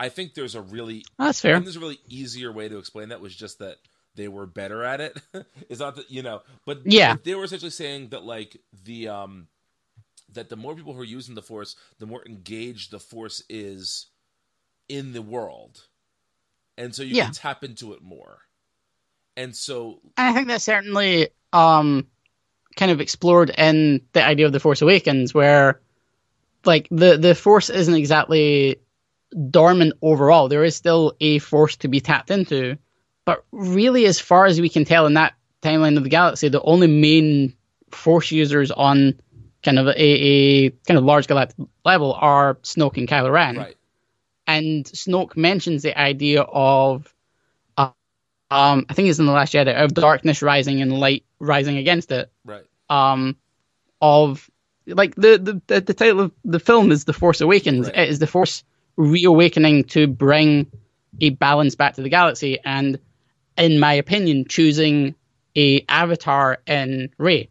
I 0.00 0.08
think 0.08 0.34
there's 0.34 0.54
a 0.54 0.60
really 0.62 1.04
That's 1.18 1.40
I 1.40 1.42
fair. 1.42 1.54
think 1.56 1.64
there's 1.66 1.76
a 1.76 1.80
really 1.80 2.00
easier 2.08 2.52
way 2.52 2.68
to 2.68 2.78
explain 2.78 3.08
that 3.08 3.20
was 3.20 3.34
just 3.34 3.58
that 3.58 3.76
they 4.14 4.28
were 4.28 4.46
better 4.46 4.82
at 4.84 5.00
it. 5.00 5.20
it's 5.68 5.80
not 5.80 5.96
that 5.96 6.10
you 6.10 6.22
know, 6.22 6.42
but 6.64 6.80
Yeah. 6.84 7.16
they 7.22 7.34
were 7.34 7.44
essentially 7.44 7.70
saying 7.70 8.08
that 8.08 8.24
like 8.24 8.56
the 8.84 9.08
um 9.08 9.48
that 10.32 10.48
the 10.50 10.56
more 10.56 10.74
people 10.74 10.92
who 10.92 11.00
are 11.00 11.04
using 11.04 11.34
the 11.34 11.42
force, 11.42 11.74
the 11.98 12.06
more 12.06 12.22
engaged 12.26 12.90
the 12.90 13.00
force 13.00 13.42
is 13.48 14.06
in 14.88 15.12
the 15.12 15.22
world, 15.22 15.82
and 16.76 16.94
so 16.94 17.02
you 17.02 17.14
Yeah. 17.16 17.24
can 17.26 17.34
tap 17.34 17.64
into 17.64 17.92
it 17.92 18.02
more. 18.02 18.40
And 19.36 19.54
so, 19.54 20.00
I 20.16 20.32
think 20.32 20.48
that's 20.48 20.64
certainly 20.64 21.28
um 21.52 22.06
kind 22.76 22.90
of 22.92 23.00
explored 23.00 23.50
in 23.50 24.02
the 24.12 24.24
idea 24.24 24.46
of 24.46 24.52
the 24.52 24.60
Force 24.60 24.82
Awakens, 24.82 25.32
where 25.34 25.80
like 26.64 26.88
the 26.90 27.16
the 27.16 27.34
Force 27.34 27.70
isn't 27.70 27.94
exactly 27.94 28.76
dormant 29.50 29.94
overall. 30.02 30.48
There 30.48 30.64
is 30.64 30.74
still 30.76 31.14
a 31.20 31.38
Force 31.38 31.76
to 31.78 31.88
be 31.88 32.00
tapped 32.00 32.30
into, 32.30 32.78
but 33.24 33.44
really, 33.52 34.06
as 34.06 34.18
far 34.18 34.46
as 34.46 34.60
we 34.60 34.68
can 34.68 34.84
tell 34.84 35.06
in 35.06 35.14
that 35.14 35.34
timeline 35.62 35.96
of 35.96 36.02
the 36.02 36.08
galaxy, 36.08 36.48
the 36.48 36.62
only 36.62 36.86
main 36.86 37.54
Force 37.90 38.30
users 38.30 38.70
on 38.70 39.20
kind 39.62 39.78
of 39.78 39.86
a, 39.86 40.00
a 40.00 40.70
kind 40.70 40.98
of 40.98 41.04
large 41.04 41.26
galactic 41.26 41.56
level 41.84 42.12
are 42.14 42.54
Snoke 42.56 42.96
and 42.96 43.08
Kylo 43.08 43.32
Ren 43.32 43.56
right, 43.56 43.76
and 44.48 44.86
Snoke 44.86 45.36
mentions 45.36 45.82
the 45.82 45.96
idea 45.96 46.40
of, 46.40 47.14
uh, 47.76 47.90
um, 48.50 48.86
I 48.88 48.94
think 48.94 49.08
it's 49.10 49.18
in 49.18 49.26
the 49.26 49.32
Last 49.32 49.52
Jedi, 49.52 49.74
of 49.74 49.92
darkness 49.92 50.42
rising 50.42 50.80
and 50.80 50.98
light 50.98 51.24
rising 51.38 51.76
against 51.76 52.10
it. 52.10 52.32
right, 52.46 52.64
Um, 52.88 53.36
of 54.00 54.50
like 54.86 55.14
the 55.16 55.60
the 55.66 55.80
the, 55.80 55.94
title 55.94 56.20
of 56.20 56.32
the 56.44 56.58
film 56.58 56.90
is 56.90 57.04
The 57.04 57.12
Force 57.12 57.42
Awakens. 57.42 57.86
Right. 57.88 57.98
It 57.98 58.08
is 58.08 58.18
the 58.20 58.26
Force 58.26 58.64
reawakening 58.96 59.84
to 59.84 60.06
bring 60.06 60.72
a 61.20 61.30
balance 61.30 61.74
back 61.74 61.94
to 61.94 62.02
the 62.02 62.08
galaxy, 62.08 62.58
and 62.64 62.98
in 63.58 63.78
my 63.78 63.92
opinion, 63.94 64.46
choosing 64.48 65.14
a 65.56 65.84
avatar 65.88 66.62
in 66.66 67.10
Rey. 67.18 67.50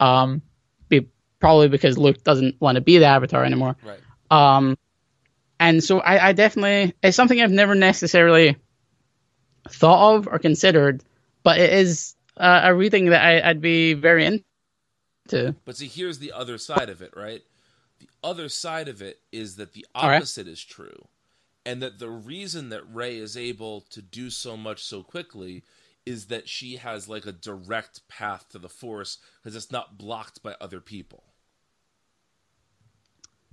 Um, 0.00 0.42
be, 0.88 1.06
probably 1.38 1.68
because 1.68 1.96
Luke 1.96 2.24
doesn't 2.24 2.60
want 2.60 2.74
to 2.76 2.80
be 2.80 2.98
the 2.98 3.06
avatar 3.06 3.44
anymore. 3.44 3.76
right. 3.84 4.00
Um, 4.28 4.76
and 5.58 5.82
so 5.82 6.00
I, 6.00 6.28
I 6.28 6.32
definitely 6.32 6.94
it's 7.02 7.16
something 7.16 7.40
I've 7.40 7.50
never 7.50 7.74
necessarily 7.74 8.56
thought 9.68 10.16
of 10.16 10.28
or 10.28 10.38
considered, 10.38 11.02
but 11.42 11.58
it 11.58 11.72
is 11.72 12.14
uh, 12.36 12.62
a 12.64 12.74
reading 12.74 13.06
that 13.06 13.22
I, 13.22 13.50
I'd 13.50 13.60
be 13.60 13.94
very 13.94 14.24
into. 14.24 15.54
But 15.64 15.76
see, 15.76 15.88
here's 15.88 16.18
the 16.18 16.32
other 16.32 16.58
side 16.58 16.88
of 16.88 17.02
it, 17.02 17.12
right? 17.16 17.42
The 17.98 18.08
other 18.22 18.48
side 18.48 18.88
of 18.88 19.00
it 19.02 19.20
is 19.32 19.56
that 19.56 19.72
the 19.72 19.86
All 19.94 20.08
right. 20.08 20.16
opposite 20.16 20.46
is 20.46 20.62
true. 20.62 21.08
And 21.64 21.82
that 21.82 21.98
the 21.98 22.10
reason 22.10 22.68
that 22.68 22.82
Rey 22.92 23.16
is 23.16 23.36
able 23.36 23.80
to 23.90 24.00
do 24.00 24.30
so 24.30 24.56
much 24.56 24.84
so 24.84 25.02
quickly 25.02 25.64
is 26.04 26.26
that 26.26 26.48
she 26.48 26.76
has 26.76 27.08
like 27.08 27.26
a 27.26 27.32
direct 27.32 28.06
path 28.06 28.48
to 28.50 28.58
the 28.58 28.68
Force 28.68 29.18
because 29.42 29.56
it's 29.56 29.72
not 29.72 29.98
blocked 29.98 30.42
by 30.42 30.54
other 30.60 30.80
people. 30.80 31.24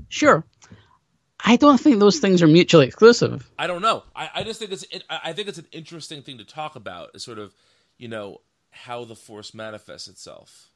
Sure, 0.10 0.46
I 1.44 1.58
don't 1.58 1.80
think 1.80 2.00
those 2.00 2.20
things 2.20 2.42
are 2.42 2.48
mutually 2.48 2.88
exclusive. 2.88 3.52
I 3.60 3.68
don't 3.68 3.82
know. 3.82 4.04
I, 4.16 4.30
I 4.36 4.44
just 4.44 4.60
think 4.60 4.72
it's 4.72 4.84
it, 4.84 5.04
I 5.10 5.20
I 5.26 5.34
think 5.34 5.50
it's 5.50 5.58
an 5.58 5.68
interesting 5.72 6.22
thing 6.22 6.38
to 6.38 6.46
talk 6.46 6.76
about. 6.76 7.12
Is 7.14 7.24
sort 7.24 7.38
of, 7.38 7.54
you 7.98 8.08
know, 8.08 8.40
how 8.72 9.04
the 9.04 9.16
Force 9.16 9.54
manifests 9.54 10.08
itself. 10.08 10.70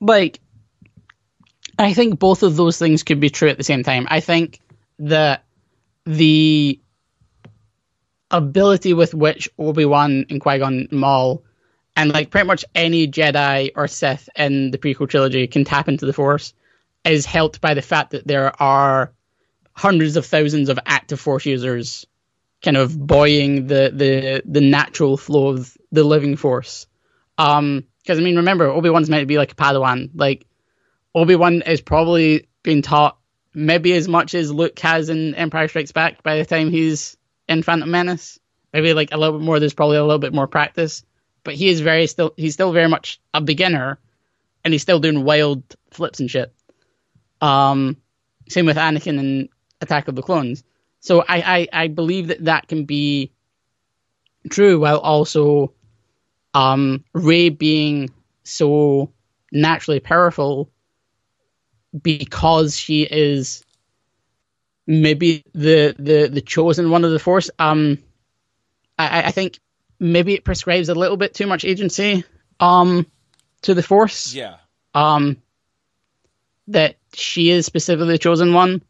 Like, 0.00 0.40
I 1.78 1.92
think 1.92 2.18
both 2.18 2.42
of 2.42 2.56
those 2.56 2.78
things 2.78 3.02
could 3.02 3.20
be 3.20 3.30
true 3.30 3.48
at 3.48 3.58
the 3.58 3.64
same 3.64 3.82
time. 3.82 4.06
I 4.10 4.20
think 4.20 4.60
that 5.00 5.44
the 6.06 6.80
ability 8.30 8.94
with 8.94 9.12
which 9.12 9.48
Obi 9.58 9.84
Wan 9.84 10.24
and 10.30 10.40
Qui 10.40 10.58
Gon 10.58 10.88
Maul, 10.92 11.42
and 11.96 12.12
like 12.12 12.30
pretty 12.30 12.46
much 12.46 12.64
any 12.74 13.08
Jedi 13.08 13.72
or 13.74 13.88
Sith 13.88 14.28
in 14.36 14.70
the 14.70 14.78
prequel 14.78 15.08
trilogy 15.08 15.46
can 15.48 15.64
tap 15.64 15.88
into 15.88 16.06
the 16.06 16.12
Force, 16.12 16.54
is 17.04 17.26
helped 17.26 17.60
by 17.60 17.74
the 17.74 17.82
fact 17.82 18.10
that 18.10 18.26
there 18.26 18.60
are 18.60 19.12
hundreds 19.72 20.16
of 20.16 20.26
thousands 20.26 20.68
of 20.68 20.78
active 20.84 21.20
Force 21.20 21.46
users, 21.46 22.06
kind 22.62 22.76
of 22.76 22.98
buoying 22.98 23.66
the 23.66 23.90
the 23.94 24.42
the 24.44 24.60
natural 24.60 25.16
flow 25.16 25.48
of 25.48 25.76
the 25.92 26.04
living 26.04 26.36
Force. 26.36 26.86
Um, 27.38 27.84
because 28.02 28.18
I 28.18 28.22
mean, 28.22 28.36
remember 28.36 28.66
Obi 28.66 28.90
Wan's 28.90 29.10
meant 29.10 29.22
to 29.22 29.26
be 29.26 29.38
like 29.38 29.52
a 29.52 29.56
Padawan. 29.56 30.10
Like 30.14 30.46
Obi 31.14 31.36
Wan 31.36 31.62
is 31.62 31.80
probably 31.80 32.48
being 32.62 32.82
taught 32.82 33.18
maybe 33.54 33.92
as 33.94 34.08
much 34.08 34.34
as 34.34 34.52
Luke 34.52 34.78
has 34.80 35.08
in 35.08 35.34
Empire 35.34 35.68
Strikes 35.68 35.92
Back 35.92 36.22
by 36.22 36.38
the 36.38 36.44
time 36.44 36.70
he's 36.70 37.16
in 37.48 37.62
Phantom 37.62 37.90
Menace. 37.90 38.38
Maybe 38.72 38.92
like 38.92 39.12
a 39.12 39.16
little 39.16 39.38
bit 39.38 39.44
more. 39.44 39.58
There's 39.58 39.74
probably 39.74 39.96
a 39.96 40.04
little 40.04 40.18
bit 40.18 40.32
more 40.32 40.46
practice, 40.46 41.04
but 41.42 41.54
he 41.54 41.68
is 41.68 41.80
very 41.80 42.06
still. 42.06 42.32
He's 42.36 42.54
still 42.54 42.72
very 42.72 42.88
much 42.88 43.20
a 43.34 43.40
beginner, 43.40 43.98
and 44.64 44.72
he's 44.72 44.82
still 44.82 45.00
doing 45.00 45.24
wild 45.24 45.64
flips 45.90 46.20
and 46.20 46.30
shit. 46.30 46.54
Um, 47.40 47.96
same 48.48 48.66
with 48.66 48.76
Anakin 48.76 49.18
and 49.18 49.48
Attack 49.80 50.08
of 50.08 50.16
the 50.16 50.22
Clones. 50.22 50.64
So 51.00 51.24
I, 51.26 51.68
I, 51.72 51.84
I 51.84 51.88
believe 51.88 52.28
that 52.28 52.44
that 52.44 52.68
can 52.68 52.84
be 52.84 53.32
true 54.48 54.80
while 54.80 54.98
also 54.98 55.72
um, 56.54 57.04
Rey 57.14 57.48
being 57.48 58.10
so 58.44 59.12
naturally 59.52 60.00
powerful 60.00 60.70
because 62.02 62.76
she 62.78 63.02
is 63.02 63.64
maybe 64.86 65.44
the 65.54 65.94
the 65.98 66.28
the 66.28 66.40
chosen 66.40 66.90
one 66.90 67.04
of 67.04 67.10
the 67.10 67.18
force. 67.18 67.50
Um, 67.58 67.98
I, 68.98 69.24
I 69.24 69.30
think 69.30 69.58
maybe 69.98 70.34
it 70.34 70.44
prescribes 70.44 70.88
a 70.88 70.94
little 70.94 71.16
bit 71.16 71.34
too 71.34 71.46
much 71.46 71.64
agency 71.64 72.24
um 72.58 73.06
to 73.62 73.74
the 73.74 73.82
force. 73.82 74.34
Yeah. 74.34 74.56
Um, 74.94 75.36
that 76.70 76.96
she 77.14 77.50
is 77.50 77.66
specifically 77.66 78.12
the 78.12 78.18
chosen 78.18 78.54
one. 78.54 78.82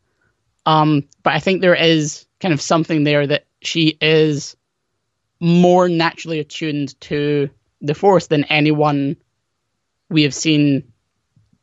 Um, 0.66 1.09
but 1.22 1.35
I 1.35 1.41
think 1.41 1.61
there 1.61 1.74
is 1.74 2.26
kind 2.41 2.55
of 2.55 2.61
something 2.61 3.05
there 3.05 3.26
that 3.26 3.47
she 3.62 3.97
is 4.01 4.57
more 5.41 5.89
naturally 5.89 6.39
attuned 6.39 6.99
to 7.01 7.51
the 7.81 7.95
Force 7.95 8.26
than 8.26 8.45
anyone 8.45 9.16
we 10.11 10.22
have 10.24 10.35
seen, 10.35 10.93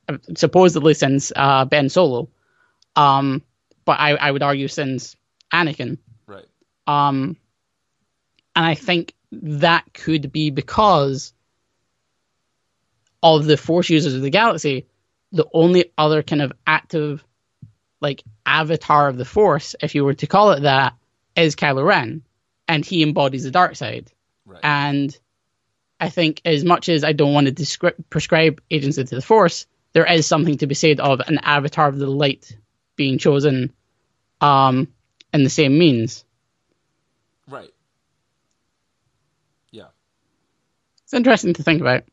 uh, 0.09 0.18
supposedly 0.36 0.93
since 0.93 1.32
uh, 1.36 1.65
Ben 1.65 1.89
Solo. 1.89 2.30
Um, 2.95 3.43
but 3.86 3.99
I, 3.99 4.15
I 4.15 4.32
would 4.32 4.41
argue 4.41 4.68
since 4.68 5.15
Anakin. 5.53 5.99
Right. 6.26 6.45
Um, 6.88 7.38
and 8.55 8.65
I 8.65 8.74
think 8.74 9.13
that 9.32 9.86
could 9.93 10.32
be 10.32 10.49
because 10.49 11.34
of 13.22 13.45
the 13.45 13.57
Force 13.57 13.89
users 13.89 14.15
of 14.15 14.22
the 14.22 14.30
galaxy. 14.30 14.88
The 15.32 15.47
only 15.53 15.91
other 15.97 16.23
kind 16.23 16.41
of 16.41 16.53
active, 16.65 17.23
like 17.99 18.23
avatar 18.45 19.07
of 19.07 19.17
the 19.17 19.25
Force, 19.25 19.75
if 19.82 19.95
you 19.95 20.05
were 20.05 20.13
to 20.15 20.28
call 20.28 20.51
it 20.51 20.61
that, 20.61 20.93
is 21.36 21.55
Kylo 21.55 21.86
Ren, 21.86 22.23
and 22.67 22.86
he 22.86 23.03
embodies 23.03 23.43
the 23.43 23.51
dark 23.51 23.75
side. 23.75 24.11
Right. 24.45 24.61
And 24.63 25.17
I 25.99 26.09
think, 26.09 26.41
as 26.45 26.63
much 26.63 26.89
as 26.89 27.03
I 27.03 27.11
don't 27.11 27.34
want 27.34 27.47
to 27.47 27.53
descri- 27.53 27.95
prescribe 28.09 28.61
agency 28.71 29.03
to 29.03 29.15
the 29.15 29.21
Force, 29.21 29.65
there 29.93 30.05
is 30.05 30.28
something 30.28 30.57
to 30.59 30.67
be 30.67 30.75
said 30.75 30.99
of 30.99 31.21
an 31.21 31.39
avatar 31.39 31.88
of 31.88 31.97
the 31.97 32.07
light 32.07 32.55
being 32.95 33.17
chosen 33.17 33.73
um, 34.41 34.88
in 35.34 35.43
the 35.43 35.49
same 35.49 35.78
means. 35.78 36.23
right. 37.47 37.69
Yeah. 39.71 39.88
It's 41.03 41.13
interesting 41.13 41.53
to 41.53 41.63
think 41.63 41.82
about, 41.82 42.03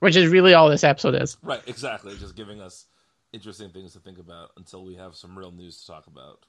which 0.00 0.16
is 0.16 0.30
really 0.30 0.54
all 0.54 0.68
this 0.68 0.84
episode 0.84 1.14
is. 1.14 1.36
Right. 1.42 1.62
Exactly. 1.66 2.16
Just 2.16 2.36
giving 2.36 2.60
us 2.60 2.86
interesting 3.32 3.70
things 3.70 3.92
to 3.94 3.98
think 3.98 4.18
about 4.18 4.50
until 4.56 4.84
we 4.84 4.94
have 4.96 5.14
some 5.16 5.36
real 5.36 5.50
news 5.50 5.80
to 5.80 5.86
talk 5.86 6.06
about. 6.06 6.44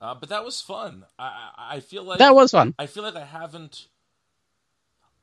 Uh, 0.00 0.14
but 0.14 0.28
that 0.30 0.44
was 0.44 0.60
fun. 0.60 1.04
I, 1.18 1.50
I 1.56 1.76
I 1.76 1.80
feel 1.80 2.02
like 2.04 2.18
That 2.18 2.34
was 2.34 2.50
fun. 2.50 2.74
I 2.78 2.86
feel 2.86 3.02
like 3.04 3.16
I 3.16 3.24
haven't. 3.24 3.86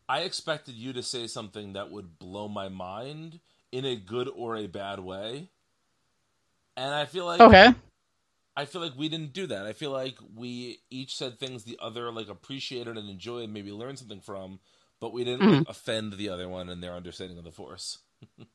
I 0.07 0.21
expected 0.21 0.75
you 0.75 0.93
to 0.93 1.03
say 1.03 1.27
something 1.27 1.73
that 1.73 1.91
would 1.91 2.17
blow 2.17 2.47
my 2.47 2.67
mind 2.69 3.39
in 3.71 3.85
a 3.85 3.95
good 3.95 4.27
or 4.33 4.55
a 4.55 4.65
bad 4.67 4.99
way, 4.99 5.49
and 6.75 6.93
I 6.93 7.05
feel 7.05 7.25
like 7.25 7.41
Okay. 7.41 7.73
I 8.57 8.65
feel 8.65 8.81
like 8.81 8.97
we 8.97 9.07
didn't 9.07 9.33
do 9.33 9.47
that. 9.47 9.65
I 9.65 9.73
feel 9.73 9.91
like 9.91 10.17
we 10.35 10.79
each 10.89 11.15
said 11.15 11.39
things 11.39 11.63
the 11.63 11.77
other 11.81 12.11
like 12.11 12.27
appreciated 12.27 12.97
and 12.97 13.09
enjoyed, 13.09 13.49
maybe 13.49 13.71
learned 13.71 13.99
something 13.99 14.19
from, 14.21 14.59
but 14.99 15.13
we 15.13 15.23
didn't 15.23 15.57
like, 15.57 15.69
offend 15.69 16.13
the 16.13 16.29
other 16.29 16.47
one 16.49 16.69
in 16.69 16.81
their 16.81 16.93
understanding 16.93 17.37
of 17.37 17.43
the 17.43 17.51
force. 17.51 17.99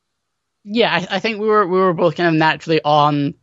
Yeah, 0.64 0.90
I, 0.90 1.16
I 1.16 1.18
think 1.20 1.38
we 1.38 1.46
were 1.46 1.66
we 1.66 1.78
were 1.78 1.92
both 1.92 2.16
kind 2.16 2.28
of 2.30 2.34
naturally 2.34 2.80
on 2.82 3.34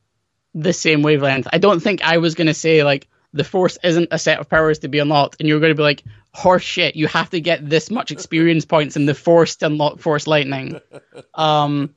the 0.56 0.74
same 0.74 1.04
wavelength. 1.04 1.48
I 1.54 1.60
don't 1.60 1.80
think 1.80 2.04
I 2.04 2.18
was 2.18 2.34
going 2.34 2.48
to 2.48 2.54
say 2.54 2.84
like 2.84 3.08
the 3.32 3.44
force 3.44 3.78
isn't 3.84 4.10
a 4.12 4.18
set 4.18 4.40
of 4.40 4.50
powers 4.50 4.80
to 4.80 4.88
be 4.88 5.00
unlocked, 5.00 5.38
and 5.40 5.48
you 5.48 5.54
were 5.54 5.60
going 5.60 5.72
to 5.72 5.76
be 5.76 5.84
like, 5.84 6.04
horse 6.34 6.64
shit, 6.64 6.96
you 6.96 7.08
have 7.08 7.30
to 7.30 7.40
get 7.40 7.68
this 7.70 7.92
much 7.92 8.12
experience 8.12 8.66
points 8.66 8.96
in 8.96 9.06
the 9.06 9.14
force 9.14 9.56
to 9.58 9.68
unlock 9.68 10.00
force 10.00 10.26
lightning. 10.26 10.82
Um, 11.36 11.94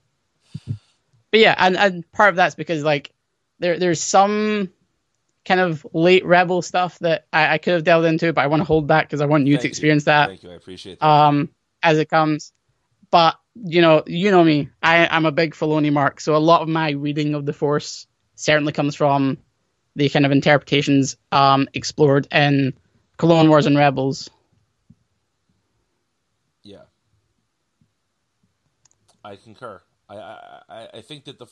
but 1.30 1.40
yeah, 1.40 1.54
and, 1.56 1.76
and 1.76 2.12
part 2.12 2.28
of 2.28 2.36
that's 2.36 2.54
because 2.54 2.84
like 2.84 3.12
there 3.58 3.78
there's 3.78 4.02
some 4.02 4.70
kind 5.44 5.60
of 5.60 5.86
late 5.92 6.24
rebel 6.24 6.62
stuff 6.62 6.98
that 7.00 7.26
I, 7.32 7.54
I 7.54 7.58
could 7.58 7.74
have 7.74 7.84
delved 7.84 8.06
into, 8.06 8.32
but 8.32 8.42
I 8.42 8.46
want 8.48 8.60
to 8.60 8.64
hold 8.64 8.86
back 8.86 9.06
because 9.06 9.20
I 9.20 9.26
want 9.26 9.46
you 9.46 9.54
Thank 9.54 9.62
to 9.62 9.68
experience 9.68 10.04
that 10.04 10.28
Thank 10.28 10.42
you. 10.42 10.50
I 10.50 10.54
appreciate 10.54 11.00
that. 11.00 11.06
um, 11.06 11.50
as 11.82 11.98
it 11.98 12.08
comes. 12.08 12.52
But 13.10 13.36
you 13.54 13.82
know, 13.82 14.02
you 14.06 14.30
know 14.30 14.42
me. 14.42 14.70
I, 14.82 15.06
I'm 15.06 15.26
a 15.26 15.32
big 15.32 15.54
Filoni 15.54 15.92
mark, 15.92 16.20
so 16.20 16.34
a 16.34 16.38
lot 16.38 16.62
of 16.62 16.68
my 16.68 16.90
reading 16.90 17.34
of 17.34 17.46
the 17.46 17.52
Force 17.52 18.06
certainly 18.34 18.72
comes 18.72 18.94
from 18.96 19.38
the 19.96 20.08
kind 20.08 20.26
of 20.26 20.32
interpretations 20.32 21.16
um, 21.30 21.68
explored 21.74 22.26
in 22.32 22.74
Clone 23.16 23.48
Wars 23.48 23.66
and 23.66 23.76
Rebels. 23.76 24.28
Yeah, 26.64 26.82
I 29.24 29.36
concur. 29.36 29.80
I 30.08 30.16
I, 30.16 30.88
I- 30.94 31.00
think 31.02 31.24
that 31.24 31.38
the 31.38 31.46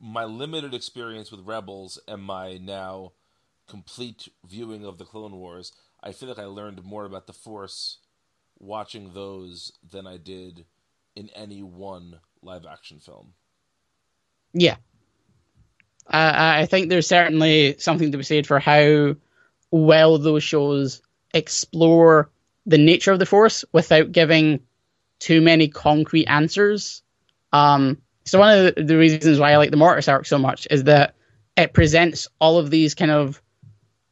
my 0.00 0.24
limited 0.24 0.74
experience 0.74 1.30
with 1.30 1.46
Rebels 1.46 1.98
and 2.06 2.22
my 2.22 2.58
now 2.58 3.12
complete 3.68 4.28
viewing 4.46 4.84
of 4.84 4.98
the 4.98 5.04
Clone 5.04 5.36
Wars, 5.36 5.72
I 6.02 6.12
feel 6.12 6.28
like 6.28 6.38
I 6.38 6.44
learned 6.44 6.82
more 6.84 7.04
about 7.04 7.26
the 7.26 7.32
Force 7.32 7.98
watching 8.58 9.12
those 9.12 9.72
than 9.88 10.06
I 10.06 10.16
did 10.16 10.64
in 11.14 11.28
any 11.30 11.62
one 11.62 12.20
live 12.42 12.66
action 12.66 13.00
film. 13.00 13.34
Yeah, 14.52 14.76
I 16.06 16.62
I 16.62 16.66
think 16.66 16.88
there's 16.88 17.06
certainly 17.06 17.76
something 17.78 18.12
to 18.12 18.18
be 18.18 18.24
said 18.24 18.46
for 18.46 18.58
how 18.58 19.16
well 19.70 20.18
those 20.18 20.42
shows 20.42 21.02
explore 21.34 22.30
the 22.66 22.78
nature 22.78 23.12
of 23.12 23.18
the 23.18 23.26
Force 23.26 23.64
without 23.72 24.12
giving 24.12 24.60
too 25.18 25.40
many 25.40 25.68
concrete 25.68 26.26
answers. 26.26 27.02
Um, 27.52 27.98
so 28.28 28.38
one 28.38 28.66
of 28.66 28.86
the, 28.86 28.96
reasons 28.96 29.38
why 29.38 29.52
I 29.52 29.56
like 29.56 29.70
the 29.70 29.76
Mortis 29.76 30.08
arc 30.08 30.26
so 30.26 30.38
much 30.38 30.66
is 30.70 30.84
that 30.84 31.14
it 31.56 31.72
presents 31.72 32.28
all 32.40 32.58
of 32.58 32.70
these 32.70 32.94
kind 32.94 33.10
of 33.10 33.42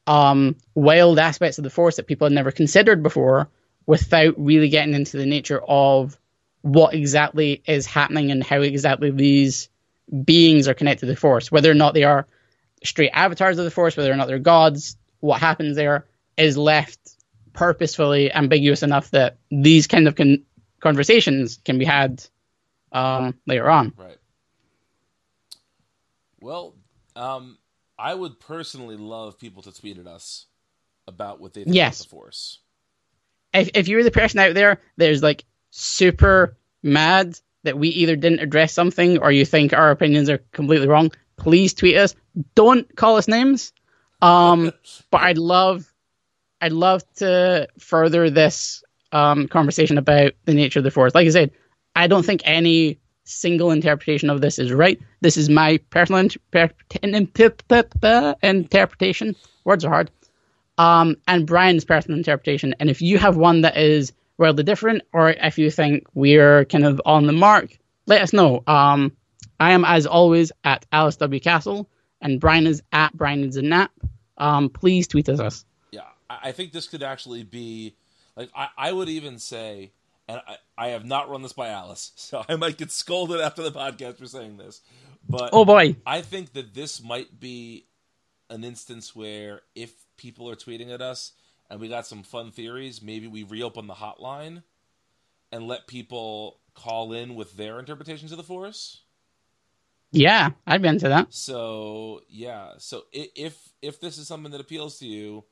um, 0.07 0.57
wild 0.75 1.19
aspects 1.19 1.59
of 1.59 1.65
the 1.65 1.71
Force 1.71 1.97
that 1.97 2.07
people 2.07 2.27
had 2.27 2.33
never 2.33 2.51
considered 2.51 3.03
before, 3.03 3.49
without 3.87 4.35
really 4.37 4.69
getting 4.69 4.95
into 4.95 5.17
the 5.17 5.27
nature 5.27 5.61
of 5.67 6.19
what 6.63 6.95
exactly 6.95 7.63
is 7.67 7.87
happening 7.87 8.31
and 8.31 8.43
how 8.43 8.61
exactly 8.61 9.11
these 9.11 9.69
beings 10.25 10.67
are 10.67 10.75
connected 10.75 11.07
to 11.07 11.13
the 11.13 11.17
Force, 11.17 11.53
whether 11.53 11.71
or 11.71 11.75
not 11.75 11.95
they 11.95 12.05
are 12.05 12.27
straight 12.85 13.11
avatars 13.13 13.59
of 13.59 13.65
the 13.65 13.71
Force, 13.71 13.97
whether 13.97 14.13
or 14.13 14.17
not 14.17 14.29
they're 14.29 14.39
gods, 14.39 14.97
what 15.21 15.41
happens 15.41 15.77
there 15.77 16.07
is 16.37 16.57
left 16.57 16.99
purposefully 17.53 18.33
ambiguous 18.33 18.83
enough 18.83 19.11
that 19.11 19.37
these 19.51 19.87
kind 19.87 20.09
of 20.09 20.15
con- 20.15 20.45
conversations 20.81 21.59
can 21.65 21.79
be 21.79 21.85
had 21.85 22.25
um, 22.97 23.35
later 23.47 23.69
on. 23.71 23.93
Right. 23.97 24.19
Well, 26.41 26.75
um, 27.15 27.59
I 27.99 28.15
would 28.15 28.39
personally 28.41 28.97
love 28.97 29.39
people 29.39 29.63
to 29.63 29.73
tweet 29.73 29.99
at 29.99 30.07
us 30.07 30.47
about 31.07 31.41
what 31.41 31.55
they 31.55 31.65
think 31.65 31.75
Yes. 31.77 32.01
about 32.01 32.05
the 32.05 32.11
Force. 32.11 32.59
If, 33.55 33.71
if 33.75 33.89
you're 33.89 34.05
the 34.05 34.11
person 34.11 34.41
out 34.41 34.55
there 34.55 34.81
there's 34.97 35.23
like 35.23 35.45
super 35.71 36.57
mad 36.83 37.39
that 37.63 37.79
we 37.79 37.89
either 37.89 38.17
didn't 38.17 38.41
address 38.41 38.73
something 38.73 39.19
or 39.19 39.33
you 39.33 39.45
think 39.45 39.73
our 39.73 39.91
opinions 39.91 40.29
are 40.29 40.39
completely 40.53 40.89
wrong, 40.89 41.11
please 41.37 41.75
tweet 41.75 41.97
us. 41.97 42.15
Don't 42.55 42.95
call 42.97 43.17
us 43.17 43.29
names. 43.29 43.73
Um, 44.23 44.73
but 45.11 45.23
I'd 45.23 45.39
love, 45.39 45.93
I'd 46.61 46.73
love 46.73 47.03
to 47.17 47.69
further 47.79 48.31
this 48.31 48.83
um, 49.13 49.49
conversation 49.49 49.97
about 49.99 50.33
the 50.45 50.55
nature 50.55 50.81
of 50.81 50.85
the 50.85 50.91
force. 50.91 51.15
Like 51.15 51.27
I 51.27 51.31
said, 51.31 51.51
I 51.97 52.07
don't 52.07 52.25
think 52.25 52.43
any 52.45 53.01
single 53.25 53.71
interpretation 53.71 54.31
of 54.31 54.41
this 54.41 54.59
is 54.59 54.73
right. 54.73 55.01
This 55.21 55.37
is 55.37 55.49
my 55.49 55.79
personal 55.91 56.23
interpre- 56.23 56.73
interpretation. 58.43 59.35
Words 59.65 59.85
are 59.85 59.91
hard. 59.91 60.11
Um, 60.79 61.17
and 61.27 61.47
Brian's 61.47 61.85
personal 61.85 62.19
interpretation. 62.19 62.75
And 62.79 62.91
if 62.91 63.03
you 63.03 63.19
have 63.19 63.37
one 63.37 63.63
that 63.63 63.77
is 63.77 64.13
wildly 64.39 64.63
different, 64.63 65.03
or 65.13 65.31
if 65.31 65.59
you 65.59 65.71
think 65.71 66.07
we're 66.15 66.67
kind 66.67 66.85
of 66.85 67.01
on 67.05 67.27
the 67.27 67.33
mark, 67.33 67.77
let 68.07 68.23
us 68.23 68.33
know. 68.33 68.63
Um, 68.67 69.17
I 69.59 69.73
am, 69.73 69.85
as 69.85 70.07
always, 70.07 70.53
at 70.65 70.85
Alice 70.93 71.17
W. 71.17 71.41
Castle, 71.41 71.89
and 72.21 72.39
Brian 72.39 72.67
is 72.67 72.83
at 72.93 73.17
Brian 73.17 73.43
is 73.43 73.57
a 73.57 73.63
nap. 73.63 73.91
Um, 74.37 74.69
please 74.69 75.09
tweet 75.09 75.29
us. 75.29 75.65
Yeah, 75.93 76.03
I, 76.29 76.49
I 76.49 76.53
think 76.53 76.73
this 76.73 76.87
could 76.87 77.03
actually 77.03 77.43
be 77.43 77.95
like 78.37 78.51
I, 78.55 78.69
I 78.77 78.93
would 78.93 79.09
even 79.09 79.39
say, 79.39 79.93
and 80.29 80.41
I, 80.47 80.57
I 80.77 80.89
have 80.89 81.05
not 81.05 81.29
run 81.31 81.43
this 81.43 81.53
by 81.53 81.69
Alice, 81.69 82.13
so 82.17 82.45
I 82.49 82.57
might 82.57 82.79
get 82.79 82.91
scolded 82.91 83.41
after 83.41 83.63
the 83.63 83.73
podcast 83.73 84.19
for 84.19 84.27
saying 84.27 84.57
this, 84.57 84.81
but 85.29 85.51
Oh 85.53 85.65
boy. 85.65 85.97
I 86.07 86.23
think 86.23 86.53
that 86.55 86.75
this 86.75 87.03
might 87.03 87.39
be 87.39 87.87
an 88.51 88.65
instance 88.65 89.15
where 89.15 89.63
if 89.75 89.93
people 90.17 90.49
are 90.51 90.57
tweeting 90.57 90.93
at 90.93 91.03
us 91.03 91.33
and 91.69 91.81
we 91.81 91.89
got 91.89 92.07
some 92.07 92.23
fun 92.23 92.51
theories, 92.51 93.03
maybe 93.03 93.27
we 93.27 93.43
reopen 93.43 93.87
the 93.87 93.95
hotline 93.95 94.63
and 95.53 95.67
let 95.67 95.87
people 95.87 96.61
call 96.75 97.13
in 97.13 97.35
with 97.35 97.57
their 97.57 97.79
interpretations 97.79 98.31
of 98.33 98.39
the 98.39 98.45
force. 98.45 99.03
Yeah, 100.13 100.51
I'd 100.67 100.83
be 100.83 100.89
into 100.89 101.09
that. 101.09 101.35
So 101.35 102.23
yeah, 102.29 102.73
so 102.79 103.03
if 103.13 103.59
if 103.83 104.01
this 104.01 104.19
is 104.19 104.29
something 104.29 104.53
that 104.53 104.61
appeals 104.61 104.99
to 105.01 105.07
you, 105.07 105.45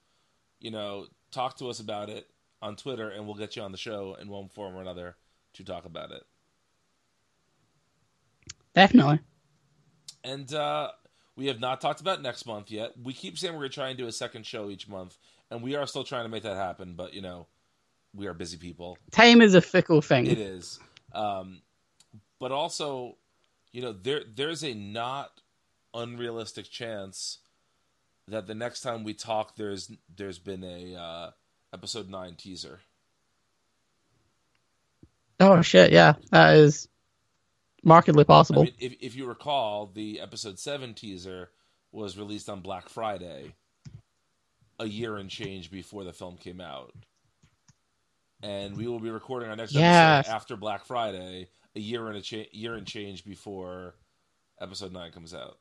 you 0.60 0.70
know, 0.70 1.06
talk 1.32 1.58
to 1.58 1.68
us 1.68 1.80
about 1.80 2.08
it 2.08 2.28
on 2.64 2.76
Twitter, 2.76 3.10
and 3.10 3.26
we'll 3.26 3.36
get 3.36 3.56
you 3.56 3.62
on 3.62 3.72
the 3.72 3.78
show 3.78 4.16
in 4.20 4.28
one 4.28 4.48
form 4.48 4.74
or 4.74 4.80
another 4.80 5.16
to 5.52 5.64
talk 5.64 5.84
about 5.84 6.10
it. 6.10 6.22
Definitely. 8.74 9.20
And 10.24 10.52
uh, 10.52 10.90
we 11.36 11.46
have 11.48 11.60
not 11.60 11.82
talked 11.82 12.00
about 12.00 12.22
next 12.22 12.46
month 12.46 12.70
yet. 12.70 12.92
We 13.00 13.12
keep 13.12 13.38
saying 13.38 13.52
we're 13.52 13.60
going 13.60 13.70
to 13.70 13.74
try 13.74 13.88
and 13.90 13.98
do 13.98 14.06
a 14.06 14.12
second 14.12 14.46
show 14.46 14.70
each 14.70 14.88
month, 14.88 15.18
and 15.50 15.62
we 15.62 15.76
are 15.76 15.86
still 15.86 16.04
trying 16.04 16.24
to 16.24 16.30
make 16.30 16.42
that 16.44 16.56
happen. 16.56 16.94
But 16.96 17.12
you 17.12 17.20
know, 17.20 17.46
we 18.14 18.26
are 18.26 18.34
busy 18.34 18.56
people. 18.56 18.96
Time 19.10 19.42
is 19.42 19.54
a 19.54 19.60
fickle 19.60 20.00
thing. 20.00 20.26
It 20.26 20.38
is. 20.38 20.80
Um, 21.12 21.60
but 22.40 22.50
also, 22.50 23.18
you 23.72 23.82
know, 23.82 23.92
there 23.92 24.22
there's 24.34 24.64
a 24.64 24.72
not 24.72 25.42
unrealistic 25.92 26.70
chance 26.70 27.40
that 28.26 28.46
the 28.46 28.54
next 28.54 28.80
time 28.80 29.04
we 29.04 29.12
talk, 29.12 29.54
there's 29.54 29.92
there's 30.16 30.38
been 30.38 30.64
a 30.64 30.96
uh, 30.96 31.30
episode 31.74 32.08
nine 32.08 32.36
teaser. 32.36 32.80
Oh 35.40 35.60
shit! 35.62 35.92
Yeah, 35.92 36.14
that 36.30 36.56
is 36.56 36.88
markedly 37.82 38.22
I 38.22 38.24
possible. 38.24 38.64
mean, 38.64 38.74
if 38.78 38.94
if 39.00 39.16
you 39.16 39.26
recall, 39.26 39.90
the 39.92 40.20
episode 40.20 40.58
seven 40.58 40.94
teaser 40.94 41.50
was 41.92 42.16
released 42.16 42.48
on 42.48 42.60
Black 42.60 42.88
Friday, 42.88 43.52
a 44.78 44.86
year 44.86 45.16
and 45.16 45.28
change 45.28 45.70
before 45.70 46.04
the 46.04 46.12
film 46.12 46.36
came 46.36 46.60
out, 46.60 46.94
and 48.42 48.76
we 48.76 48.86
will 48.86 49.00
be 49.00 49.10
recording 49.10 49.50
our 49.50 49.56
next 49.56 49.74
Yes. 49.74 50.20
episode 50.26 50.34
after 50.34 50.56
Black 50.56 50.84
Friday, 50.86 51.48
a 51.74 51.80
year 51.80 52.06
and 52.08 52.16
a 52.16 52.22
cha- 52.22 52.48
year 52.52 52.74
and 52.74 52.86
change 52.86 53.24
before 53.24 53.96
episode 54.60 54.92
nine 54.92 55.10
comes 55.10 55.34
out. 55.34 55.58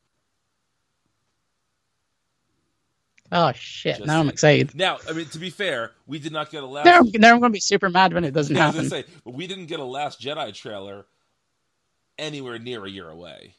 Oh 3.33 3.51
shit! 3.53 3.97
Just 3.97 4.07
now 4.07 4.19
I'm 4.19 4.29
excited. 4.29 4.75
Now, 4.75 4.99
I 5.09 5.13
mean, 5.13 5.25
to 5.25 5.39
be 5.39 5.49
fair, 5.49 5.91
we 6.07 6.19
did 6.19 6.31
not 6.31 6.51
get 6.51 6.63
a 6.63 6.67
last. 6.67 6.85
Now, 6.85 6.93
I'm- 6.97 7.09
now 7.15 7.31
I'm 7.33 7.39
going 7.39 7.51
to 7.51 7.53
be 7.53 7.59
super 7.59 7.89
mad 7.89 8.13
when 8.13 8.23
it 8.23 8.31
doesn't 8.31 8.55
happen. 8.65 8.87
say, 8.89 9.05
but 9.25 9.33
we 9.33 9.47
didn't 9.47 9.65
get 9.65 9.79
a 9.79 9.83
Last 9.83 10.21
Jedi 10.21 10.53
trailer 10.53 11.05
anywhere 12.19 12.59
near 12.59 12.85
a 12.85 12.89
year 12.89 13.09
away. 13.09 13.55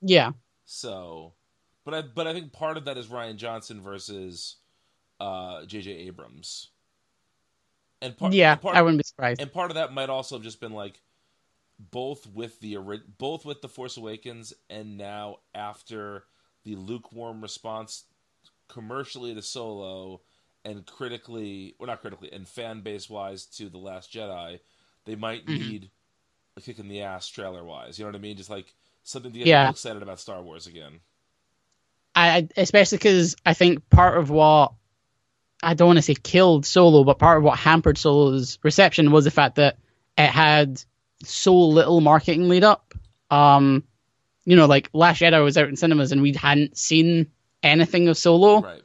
Yeah, 0.00 0.32
So, 0.64 1.32
but 1.84 1.94
I 1.94 2.02
but 2.02 2.26
I 2.26 2.32
think 2.32 2.52
part 2.52 2.76
of 2.76 2.84
that 2.86 2.96
is 2.96 3.08
Rian 3.08 3.36
Johnson 3.36 3.80
versus 3.80 4.56
uh 5.20 5.64
J.J. 5.66 5.90
Abrams, 5.90 6.68
and 8.02 8.16
part 8.16 8.32
yeah, 8.32 8.52
and 8.52 8.60
part, 8.62 8.76
I 8.76 8.82
wouldn't 8.82 8.98
be 8.98 9.04
surprised. 9.04 9.40
and 9.40 9.52
part 9.52 9.70
of 9.70 9.74
that 9.76 9.92
might 9.92 10.08
also 10.10 10.36
have 10.36 10.42
just 10.44 10.60
been 10.60 10.72
like 10.72 11.00
both 11.78 12.26
with 12.32 12.58
the 12.60 12.76
both 13.18 13.44
with 13.44 13.60
the 13.62 13.68
Force 13.68 13.96
Awakens 13.98 14.54
and 14.70 14.96
now 14.96 15.38
after 15.54 16.24
the 16.64 16.76
lukewarm 16.76 17.40
response 17.42 18.04
commercially 18.68 19.34
to 19.34 19.42
Solo 19.42 20.20
and 20.64 20.84
critically, 20.86 21.74
or 21.78 21.86
not 21.86 22.00
critically, 22.00 22.32
and 22.32 22.46
fan 22.48 22.80
base 22.80 23.08
wise 23.08 23.46
to 23.46 23.68
the 23.68 23.78
Last 23.78 24.12
Jedi, 24.12 24.58
they 25.04 25.14
might 25.14 25.46
Mhm. 25.46 25.58
need 25.58 25.90
a 26.56 26.60
kick 26.60 26.78
in 26.78 26.88
the 26.88 27.02
ass 27.02 27.28
trailer 27.28 27.64
wise. 27.64 27.98
You 27.98 28.04
know 28.04 28.10
what 28.10 28.16
I 28.16 28.20
mean? 28.20 28.36
Just 28.36 28.50
like 28.50 28.74
something 29.04 29.32
to 29.32 29.38
get 29.38 29.46
Yeah. 29.46 29.70
excited 29.70 30.02
about 30.02 30.18
Star 30.20 30.42
Wars 30.42 30.66
again. 30.66 31.00
I 32.14 32.36
I- 32.38 32.48
especially 32.56 32.98
because 32.98 33.36
I 33.44 33.54
think 33.54 33.88
part 33.90 34.18
of 34.18 34.30
what 34.30 34.72
I 35.62 35.74
don't 35.74 35.86
want 35.86 35.98
to 35.98 36.02
say 36.02 36.14
killed 36.14 36.66
Solo, 36.66 37.04
but 37.04 37.18
part 37.18 37.38
of 37.38 37.44
what 37.44 37.58
hampered 37.58 37.98
Solo's 37.98 38.58
reception 38.62 39.10
was 39.10 39.24
the 39.24 39.30
fact 39.30 39.56
that 39.56 39.78
it 40.18 40.28
had 40.30 40.82
so 41.24 41.54
little 41.56 42.00
marketing 42.00 42.48
lead 42.48 42.64
up. 42.64 42.94
Um, 43.30 43.84
you 44.44 44.54
know, 44.56 44.66
like 44.66 44.90
Last 44.92 45.20
Jedi 45.20 45.42
was 45.42 45.56
out 45.56 45.68
in 45.68 45.76
cinemas 45.76 46.12
and 46.12 46.22
we 46.22 46.32
hadn't 46.32 46.76
seen 46.76 47.30
anything 47.62 48.08
of 48.08 48.18
Solo. 48.18 48.60
Right. 48.60 48.82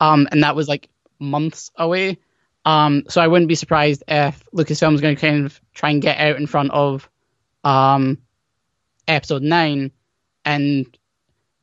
um, 0.00 0.28
and 0.30 0.42
that 0.42 0.56
was 0.56 0.68
like 0.68 0.88
months 1.18 1.70
away. 1.76 2.18
Um, 2.64 3.04
so 3.08 3.20
I 3.20 3.28
wouldn't 3.28 3.48
be 3.48 3.54
surprised 3.54 4.04
if 4.08 4.42
Lucasfilm's 4.54 5.00
going 5.00 5.16
to 5.16 5.20
kind 5.20 5.46
of 5.46 5.60
try 5.74 5.90
and 5.90 6.02
get 6.02 6.18
out 6.18 6.36
in 6.36 6.46
front 6.46 6.70
of 6.70 7.08
um, 7.62 8.18
episode 9.06 9.42
nine, 9.42 9.92
and 10.44 10.86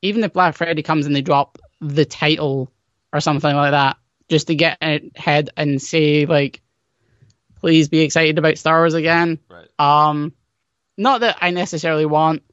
even 0.02 0.24
if 0.24 0.34
Black 0.34 0.56
Friday 0.56 0.84
comes 0.84 1.06
and 1.06 1.16
they 1.16 1.22
drop 1.22 1.58
the 1.80 2.06
title 2.06 2.72
or 3.14 3.20
something 3.20 3.56
like 3.56 3.72
that, 3.72 3.98
just 4.30 4.48
to 4.48 4.56
get 4.56 4.78
ahead 4.82 5.50
and 5.58 5.82
say 5.82 6.26
like, 6.26 6.62
please 7.60 7.90
be 7.90 8.00
excited 8.02 8.38
about 8.38 8.58
Star 8.58 8.80
Wars 8.80 8.94
again. 8.94 9.40
Right. 9.50 9.68
Um, 9.78 10.34
not 10.98 11.22
that 11.22 11.38
I 11.42 11.52
necessarily 11.52 12.06
want 12.06 12.44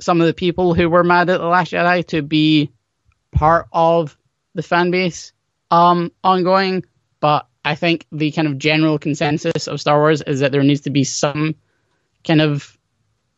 some 0.00 0.20
of 0.20 0.26
the 0.26 0.34
people 0.34 0.74
who 0.74 0.88
were 0.88 1.04
mad 1.04 1.30
at 1.30 1.40
the 1.40 1.46
Last 1.46 1.72
Jedi 1.72 2.06
to 2.08 2.22
be 2.22 2.72
part 3.32 3.66
of 3.72 4.16
the 4.54 4.62
fan 4.62 4.90
base 4.90 5.32
um 5.70 6.10
ongoing, 6.24 6.84
but 7.20 7.46
I 7.64 7.74
think 7.74 8.06
the 8.10 8.30
kind 8.30 8.48
of 8.48 8.58
general 8.58 8.98
consensus 8.98 9.66
of 9.66 9.80
Star 9.80 9.98
Wars 9.98 10.22
is 10.22 10.40
that 10.40 10.52
there 10.52 10.62
needs 10.62 10.80
to 10.82 10.90
be 10.90 11.04
some 11.04 11.54
kind 12.24 12.40
of 12.40 12.78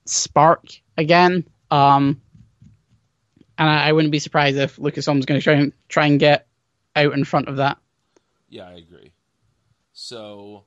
spark 0.06 0.66
again. 0.96 1.44
Um, 1.70 2.20
and 3.58 3.68
I, 3.68 3.88
I 3.88 3.92
wouldn't 3.92 4.12
be 4.12 4.18
surprised 4.18 4.56
if 4.56 4.76
Lucasfilm's 4.76 5.26
going 5.26 5.40
to 5.40 5.44
try 5.44 5.54
and 5.54 5.72
try 5.88 6.06
and 6.06 6.20
get 6.20 6.46
out 6.96 7.12
in 7.12 7.24
front 7.24 7.48
of 7.48 7.56
that. 7.56 7.78
Yeah, 8.48 8.68
I 8.68 8.74
agree. 8.74 9.12
So, 9.92 10.64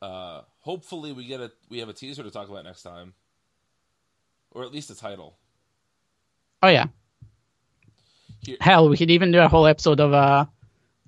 uh, 0.00 0.42
hopefully 0.60 1.12
we 1.12 1.26
get 1.26 1.40
a 1.40 1.50
we 1.68 1.78
have 1.78 1.88
a 1.88 1.92
teaser 1.92 2.22
to 2.22 2.30
talk 2.30 2.48
about 2.48 2.64
next 2.64 2.82
time, 2.82 3.14
or 4.50 4.64
at 4.64 4.72
least 4.72 4.90
a 4.90 4.94
title. 4.94 5.36
Oh 6.62 6.68
yeah. 6.68 6.86
Hell, 8.60 8.88
we 8.88 8.96
could 8.96 9.10
even 9.10 9.32
do 9.32 9.40
a 9.40 9.48
whole 9.48 9.66
episode 9.66 10.00
of 10.00 10.12
uh 10.12 10.46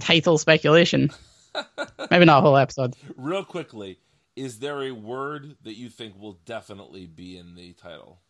title 0.00 0.38
speculation. 0.38 1.10
Maybe 2.10 2.24
not 2.24 2.38
a 2.38 2.42
whole 2.42 2.56
episode. 2.56 2.94
Real 3.16 3.44
quickly, 3.44 3.98
is 4.36 4.58
there 4.58 4.82
a 4.82 4.90
word 4.92 5.56
that 5.62 5.74
you 5.74 5.88
think 5.88 6.18
will 6.18 6.38
definitely 6.44 7.06
be 7.06 7.36
in 7.36 7.54
the 7.54 7.72
title? 7.74 8.20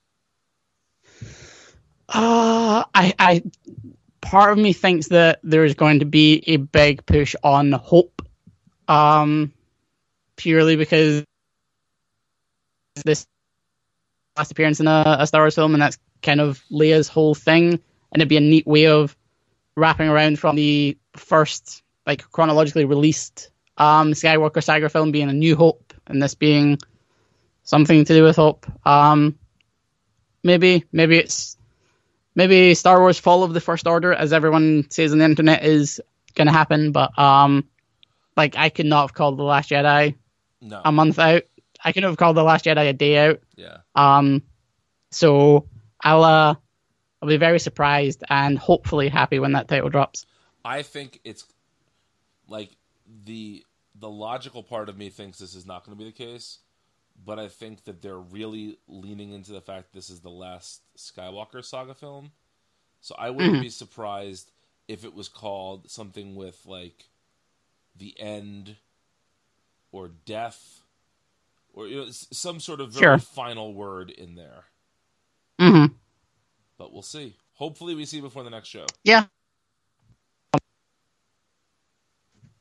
Uh, 2.08 2.84
I, 2.94 3.14
I, 3.18 3.42
part 4.20 4.52
of 4.52 4.58
me 4.58 4.72
thinks 4.72 5.08
that 5.08 5.40
there's 5.42 5.74
going 5.74 6.00
to 6.00 6.04
be 6.04 6.42
a 6.46 6.56
big 6.56 7.06
push 7.06 7.36
on 7.44 7.72
hope, 7.72 8.22
um, 8.88 9.52
purely 10.36 10.76
because 10.76 11.24
this 13.04 13.26
last 14.36 14.50
appearance 14.50 14.80
in 14.80 14.88
a, 14.88 15.18
a 15.20 15.26
Star 15.26 15.42
Wars 15.42 15.54
film, 15.54 15.74
and 15.74 15.82
that's 15.82 15.98
kind 16.22 16.40
of 16.40 16.62
Leia's 16.70 17.08
whole 17.08 17.34
thing, 17.34 17.78
and 18.12 18.20
it'd 18.20 18.28
be 18.28 18.36
a 18.36 18.40
neat 18.40 18.66
way 18.66 18.86
of 18.86 19.16
wrapping 19.76 20.08
around 20.08 20.38
from 20.38 20.56
the 20.56 20.96
first, 21.16 21.82
like 22.06 22.22
chronologically 22.30 22.84
released, 22.84 23.50
um, 23.78 24.12
Skywalker 24.12 24.62
saga 24.62 24.88
film 24.88 25.11
being 25.12 25.28
a 25.30 25.32
New 25.32 25.56
Hope, 25.56 25.94
and 26.06 26.22
this 26.22 26.34
being 26.34 26.78
something 27.62 28.04
to 28.04 28.12
do 28.14 28.22
with 28.24 28.36
hope. 28.36 28.66
Um, 28.86 29.38
maybe, 30.42 30.84
maybe 30.92 31.18
it's 31.18 31.56
maybe 32.34 32.74
Star 32.74 33.00
Wars 33.00 33.18
Fall 33.18 33.42
of 33.42 33.54
the 33.54 33.61
First 33.61 33.86
Order, 33.86 34.12
as 34.12 34.32
everyone 34.32 34.86
says 34.90 35.12
on 35.12 35.18
the 35.18 35.24
internet, 35.24 35.64
is 35.64 36.00
going 36.34 36.46
to 36.46 36.52
happen. 36.52 36.92
But 36.92 37.16
um, 37.18 37.68
like 38.36 38.56
I 38.56 38.68
could 38.70 38.86
not 38.86 39.02
have 39.02 39.14
called 39.14 39.38
the 39.38 39.42
Last 39.44 39.70
Jedi 39.70 40.14
No. 40.61 40.80
a 40.84 40.92
month 40.92 41.18
out. 41.18 41.42
I 41.82 41.92
could 41.92 42.02
have 42.02 42.16
called 42.16 42.36
the 42.36 42.42
Last 42.42 42.64
Jedi 42.64 42.88
a 42.90 42.92
day 42.92 43.18
out. 43.18 43.40
yeah. 43.56 43.78
Um, 43.94 44.42
so 45.11 45.66
I'll 46.02 46.24
uh, 46.24 46.54
I'll 47.23 47.29
be 47.29 47.37
very 47.37 47.61
surprised 47.61 48.25
and 48.31 48.59
hopefully 48.59 49.09
happy 49.09 49.39
when 49.39 49.53
that 49.53 49.68
title 49.68 49.91
drops. 49.91 50.27
I 50.64 50.83
think 50.83 51.21
it's 51.25 51.45
like 52.49 52.71
the 53.25 53.64
the 53.99 54.09
logical 54.09 54.62
part 54.62 54.89
of 54.89 54.97
me 54.97 55.11
thinks 55.11 55.39
this 55.39 55.55
is 55.55 55.66
not 55.66 55.85
going 55.85 55.97
to 55.97 56.03
be 56.03 56.11
the 56.11 56.16
case, 56.16 56.59
but 57.25 57.39
I 57.39 57.49
think 57.49 57.85
that 57.85 58.01
they're 58.03 58.18
really 58.18 58.79
leaning 58.89 59.33
into 59.33 59.53
the 59.53 59.61
fact 59.61 59.93
this 59.93 60.09
is 60.11 60.21
the 60.21 60.31
last 60.31 60.83
Skywalker 60.97 61.64
saga 61.64 61.95
film. 61.95 62.33
So 63.01 63.14
I 63.18 63.31
wouldn't 63.31 63.61
be 63.61 63.68
surprised 63.71 64.53
if 64.89 65.05
it 65.05 65.14
was 65.14 65.29
called 65.29 65.91
something 65.91 66.35
with 66.35 66.64
like 66.66 67.09
the 67.97 68.18
end 68.18 68.77
or 69.93 70.09
death 70.09 70.81
or 71.73 71.87
you 71.87 71.97
know, 71.97 72.07
some 72.11 72.61
sort 72.61 72.81
of 72.81 72.93
very 72.93 73.03
Sure. 73.05 73.18
final 73.18 73.75
word 73.75 74.11
in 74.11 74.35
there. 74.35 74.64
hmm 75.59 75.87
But 76.81 76.95
we'll 76.95 77.03
see. 77.03 77.37
Hopefully, 77.53 77.95
we 77.95 78.07
see 78.07 78.22
before 78.22 78.43
the 78.43 78.49
next 78.49 78.68
show. 78.68 78.87
Yeah. 79.05 79.26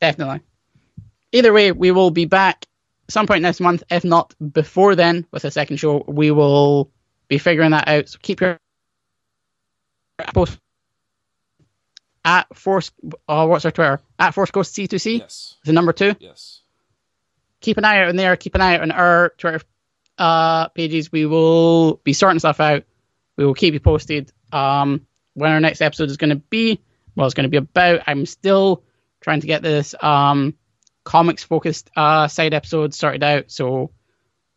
Definitely. 0.02 0.42
Either 1.32 1.54
way, 1.54 1.72
we 1.72 1.92
will 1.92 2.12
be 2.12 2.26
back 2.26 2.66
some 3.08 3.28
point 3.28 3.44
next 3.44 3.62
month, 3.62 3.82
if 3.90 4.04
not 4.04 4.36
before 4.52 4.96
then, 4.96 5.26
with 5.32 5.46
a 5.46 5.52
second 5.52 5.78
show. 5.78 6.04
We 6.06 6.32
will 6.32 6.92
be 7.30 7.38
figuring 7.38 7.72
that 7.72 7.88
out. 7.88 8.10
So 8.10 8.20
keep 8.22 8.42
your 8.42 8.60
post 10.34 10.60
at 12.26 12.54
Force. 12.54 12.92
Uh, 13.26 13.48
what's 13.48 13.64
our 13.64 13.72
Twitter? 13.72 14.02
At 14.20 14.34
Force 14.34 14.52
Coast 14.52 14.76
C2C. 14.76 15.20
Yes. 15.20 15.56
Is 15.62 15.68
the 15.68 15.72
number 15.72 15.94
two. 15.94 16.14
Yes. 16.20 16.60
Keep 17.62 17.78
an 17.78 17.86
eye 17.86 18.02
out 18.02 18.10
on 18.10 18.18
there. 18.18 18.36
Keep 18.36 18.56
an 18.56 18.62
eye 18.62 18.76
out 18.76 18.82
on 18.82 18.92
our 18.92 19.30
Twitter 19.38 19.62
uh, 20.18 20.68
pages. 20.68 21.10
We 21.10 21.26
will 21.26 22.02
be 22.04 22.12
sorting 22.12 22.40
stuff 22.40 22.60
out. 22.60 22.84
We 23.40 23.46
will 23.46 23.54
keep 23.54 23.74
you 23.74 23.80
posted. 23.80 24.34
Um, 24.52 25.08
when 25.34 25.54
our 25.54 25.62
next 25.62 25.80
episode 25.80 26.10
is 26.10 26.18
going 26.18 26.32
to 26.32 26.36
be, 26.36 26.82
what 27.14 27.24
it's 27.24 27.34
going 27.34 27.46
to 27.46 27.50
be 27.50 27.56
about. 27.56 28.02
I'm 28.06 28.26
still 28.26 28.84
trying 29.22 29.40
to 29.40 29.48
get 29.48 29.62
this 29.62 29.96
um, 30.02 30.56
comics 31.06 31.42
focused 31.42 31.90
uh, 31.96 32.28
side 32.28 32.54
episode 32.54 32.94
sorted 32.94 33.24
out. 33.24 33.50
So 33.50 33.92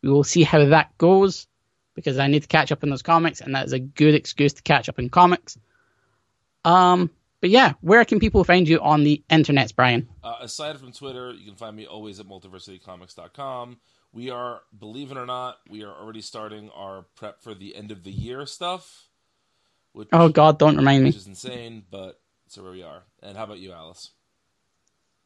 we 0.01 0.09
will 0.09 0.25
see 0.25 0.43
how 0.43 0.65
that 0.65 0.97
goes 0.97 1.47
because 1.95 2.19
I 2.19 2.27
need 2.27 2.41
to 2.41 2.49
catch 2.49 2.73
up 2.73 2.83
on 2.83 2.89
those 2.89 3.03
comics, 3.03 3.39
and 3.39 3.55
that 3.55 3.65
is 3.65 3.71
a 3.71 3.79
good 3.79 4.15
excuse 4.15 4.51
to 4.51 4.61
catch 4.61 4.89
up 4.89 4.99
in 4.99 5.09
comics. 5.09 5.57
Um, 6.65 7.09
but 7.39 7.51
yeah, 7.51 7.75
where 7.79 8.03
can 8.03 8.19
people 8.19 8.43
find 8.43 8.67
you 8.67 8.81
on 8.81 9.05
the 9.05 9.23
internets, 9.29 9.73
Brian? 9.73 10.09
Uh, 10.21 10.39
aside 10.41 10.77
from 10.77 10.91
Twitter, 10.91 11.31
you 11.31 11.45
can 11.45 11.55
find 11.55 11.73
me 11.73 11.85
always 11.85 12.19
at 12.19 12.25
multiversitycomics.com. 12.25 13.77
We 14.13 14.29
are, 14.29 14.61
believe 14.77 15.11
it 15.11 15.17
or 15.17 15.25
not, 15.25 15.57
we 15.67 15.83
are 15.83 15.91
already 15.91 16.21
starting 16.21 16.69
our 16.75 17.05
prep 17.15 17.41
for 17.41 17.55
the 17.55 17.75
end 17.75 17.89
of 17.91 18.03
the 18.03 18.11
year 18.11 18.45
stuff. 18.45 19.07
which, 19.91 20.07
Oh 20.11 20.29
God, 20.29 20.59
don't 20.59 20.77
remind 20.77 21.03
me. 21.03 21.09
which 21.09 21.17
is 21.17 21.27
insane, 21.27 21.83
but 21.89 22.19
so 22.47 22.61
where 22.61 22.71
we 22.71 22.83
are. 22.83 23.01
And 23.23 23.35
how 23.35 23.45
about 23.45 23.57
you, 23.59 23.71
Alice? 23.71 24.11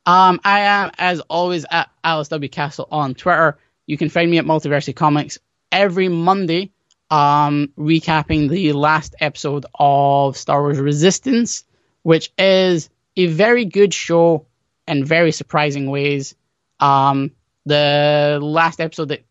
Um, 0.06 0.40
I 0.46 0.62
am, 0.62 0.92
as 0.98 1.20
always, 1.22 1.66
at 1.70 1.90
Alice 2.02 2.30
W. 2.30 2.48
Castle 2.50 2.88
on 2.90 3.14
Twitter. 3.14 3.58
You 3.88 3.98
can 3.98 4.08
find 4.10 4.32
me 4.32 4.38
at 4.38 4.46
Multiversity 4.46 4.96
Comics 4.96 5.38
every 5.70 6.08
Monday, 6.08 6.72
um, 7.10 7.70
recapping 7.78 8.50
the 8.50 8.72
last 8.72 9.16
episode 9.20 9.66
of 9.76 10.38
Star 10.38 10.62
Wars 10.62 10.80
Resistance, 10.80 11.66
which 12.04 12.32
is 12.38 12.90
a 13.18 13.26
very 13.26 13.66
good 13.66 13.94
show 13.94 14.46
in 14.88 15.04
very 15.04 15.34
surprising 15.34 15.90
ways. 15.90 16.36
Um, 16.80 17.32
the 17.68 18.40
last 18.42 18.80
episode 18.80 19.10
that 19.10 19.26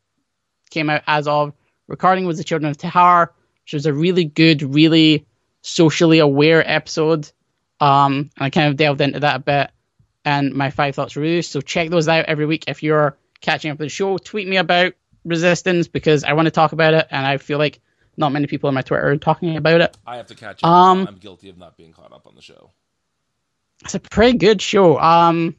came 0.71 0.91
out 0.91 1.03
as 1.07 1.27
of 1.27 1.53
recording 1.89 2.27
was 2.27 2.39
The 2.39 2.45
Children 2.45 2.71
of 2.71 2.79
Tehar, 2.79 3.29
which 3.65 3.73
was 3.73 3.87
a 3.87 3.93
really 3.93 4.25
good, 4.25 4.63
really 4.63 5.27
socially 5.63 6.19
aware 6.19 6.69
episode. 6.69 7.31
Um, 7.81 8.31
and 8.37 8.47
I 8.47 8.51
kind 8.51 8.69
of 8.69 8.77
delved 8.77 9.01
into 9.01 9.21
that 9.21 9.37
a 9.37 9.41
bit 9.41 9.71
and 10.25 10.53
my 10.55 10.71
five 10.71 10.95
thoughts 10.95 11.17
reviews. 11.17 11.49
So 11.49 11.61
check 11.61 11.89
those 11.89 12.09
out 12.09 12.27
every 12.27 12.47
week 12.47 12.65
if 12.67 12.83
you're 12.83 13.17
catching 13.41 13.71
up 13.71 13.79
with 13.79 13.87
the 13.87 13.91
show. 13.91 14.19
Tweet 14.19 14.49
me 14.49 14.57
about 14.57 14.95
Resistance 15.25 15.89
because 15.89 16.25
I 16.25 16.35
want 16.35 16.47
to 16.47 16.51
talk 16.51 16.73
about 16.73 16.95
it, 16.95 17.07
and 17.11 17.27
I 17.27 17.39
feel 17.39 17.59
like 17.59 17.81
not 18.17 18.33
many 18.33 18.47
people 18.47 18.69
on 18.69 18.75
my 18.75 18.83
Twitter 18.83 19.09
are 19.09 19.17
talking 19.17 19.57
about 19.57 19.81
it. 19.81 19.97
I 20.07 20.17
have 20.17 20.27
to 20.27 20.35
catch 20.35 20.63
up. 20.63 20.71
Um, 20.71 21.07
I'm 21.09 21.17
guilty 21.17 21.49
of 21.49 21.59
not 21.59 21.77
being 21.77 21.93
caught 21.93 22.13
up 22.13 22.27
on 22.27 22.35
the 22.35 22.43
show. 22.43 22.71
It's 23.85 23.95
a 23.95 24.01
pretty 24.01 24.39
good 24.39 24.63
show. 24.63 24.99
Um, 24.99 25.57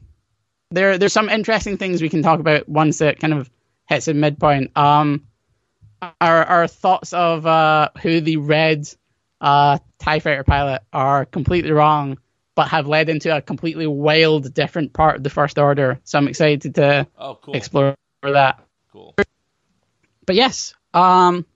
there 0.70 0.98
there's 0.98 1.12
some 1.12 1.28
interesting 1.28 1.76
things 1.76 2.02
we 2.02 2.08
can 2.08 2.22
talk 2.22 2.40
about 2.40 2.68
once 2.68 3.00
it 3.00 3.18
kind 3.18 3.32
of 3.34 3.50
hits 3.88 4.08
a 4.08 4.14
midpoint. 4.14 4.76
Um, 4.76 5.26
our 6.20 6.44
our 6.44 6.66
thoughts 6.68 7.12
of 7.12 7.46
uh, 7.46 7.90
who 8.02 8.20
the 8.20 8.36
red 8.36 8.88
uh, 9.40 9.78
Tie 9.98 10.20
Fighter 10.20 10.44
pilot 10.44 10.82
are 10.92 11.24
completely 11.24 11.72
wrong, 11.72 12.18
but 12.54 12.68
have 12.68 12.86
led 12.86 13.08
into 13.08 13.34
a 13.34 13.40
completely 13.40 13.86
wild, 13.86 14.52
different 14.54 14.92
part 14.92 15.16
of 15.16 15.22
the 15.22 15.30
First 15.30 15.58
Order. 15.58 16.00
So 16.04 16.18
I'm 16.18 16.28
excited 16.28 16.74
to 16.76 17.06
Oh, 17.18 17.36
cool. 17.36 17.54
explore 17.54 17.94
that. 18.22 18.60
Cool. 18.92 19.14
But 20.26 20.36
yes, 20.36 20.74
um, 20.92 21.46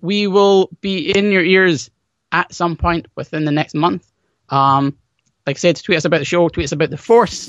we 0.00 0.26
will 0.26 0.68
be 0.80 1.10
in 1.16 1.32
your 1.32 1.42
ears 1.42 1.90
at 2.30 2.52
some 2.52 2.76
point 2.76 3.06
within 3.16 3.44
the 3.44 3.52
next 3.52 3.74
month. 3.74 4.06
Um, 4.50 4.98
like 5.46 5.56
I 5.56 5.58
said, 5.58 5.76
tweet 5.76 5.96
us 5.98 6.04
about 6.04 6.18
the 6.18 6.24
show, 6.24 6.48
tweet 6.48 6.64
us 6.64 6.72
about 6.72 6.90
the 6.90 6.96
Force, 6.96 7.48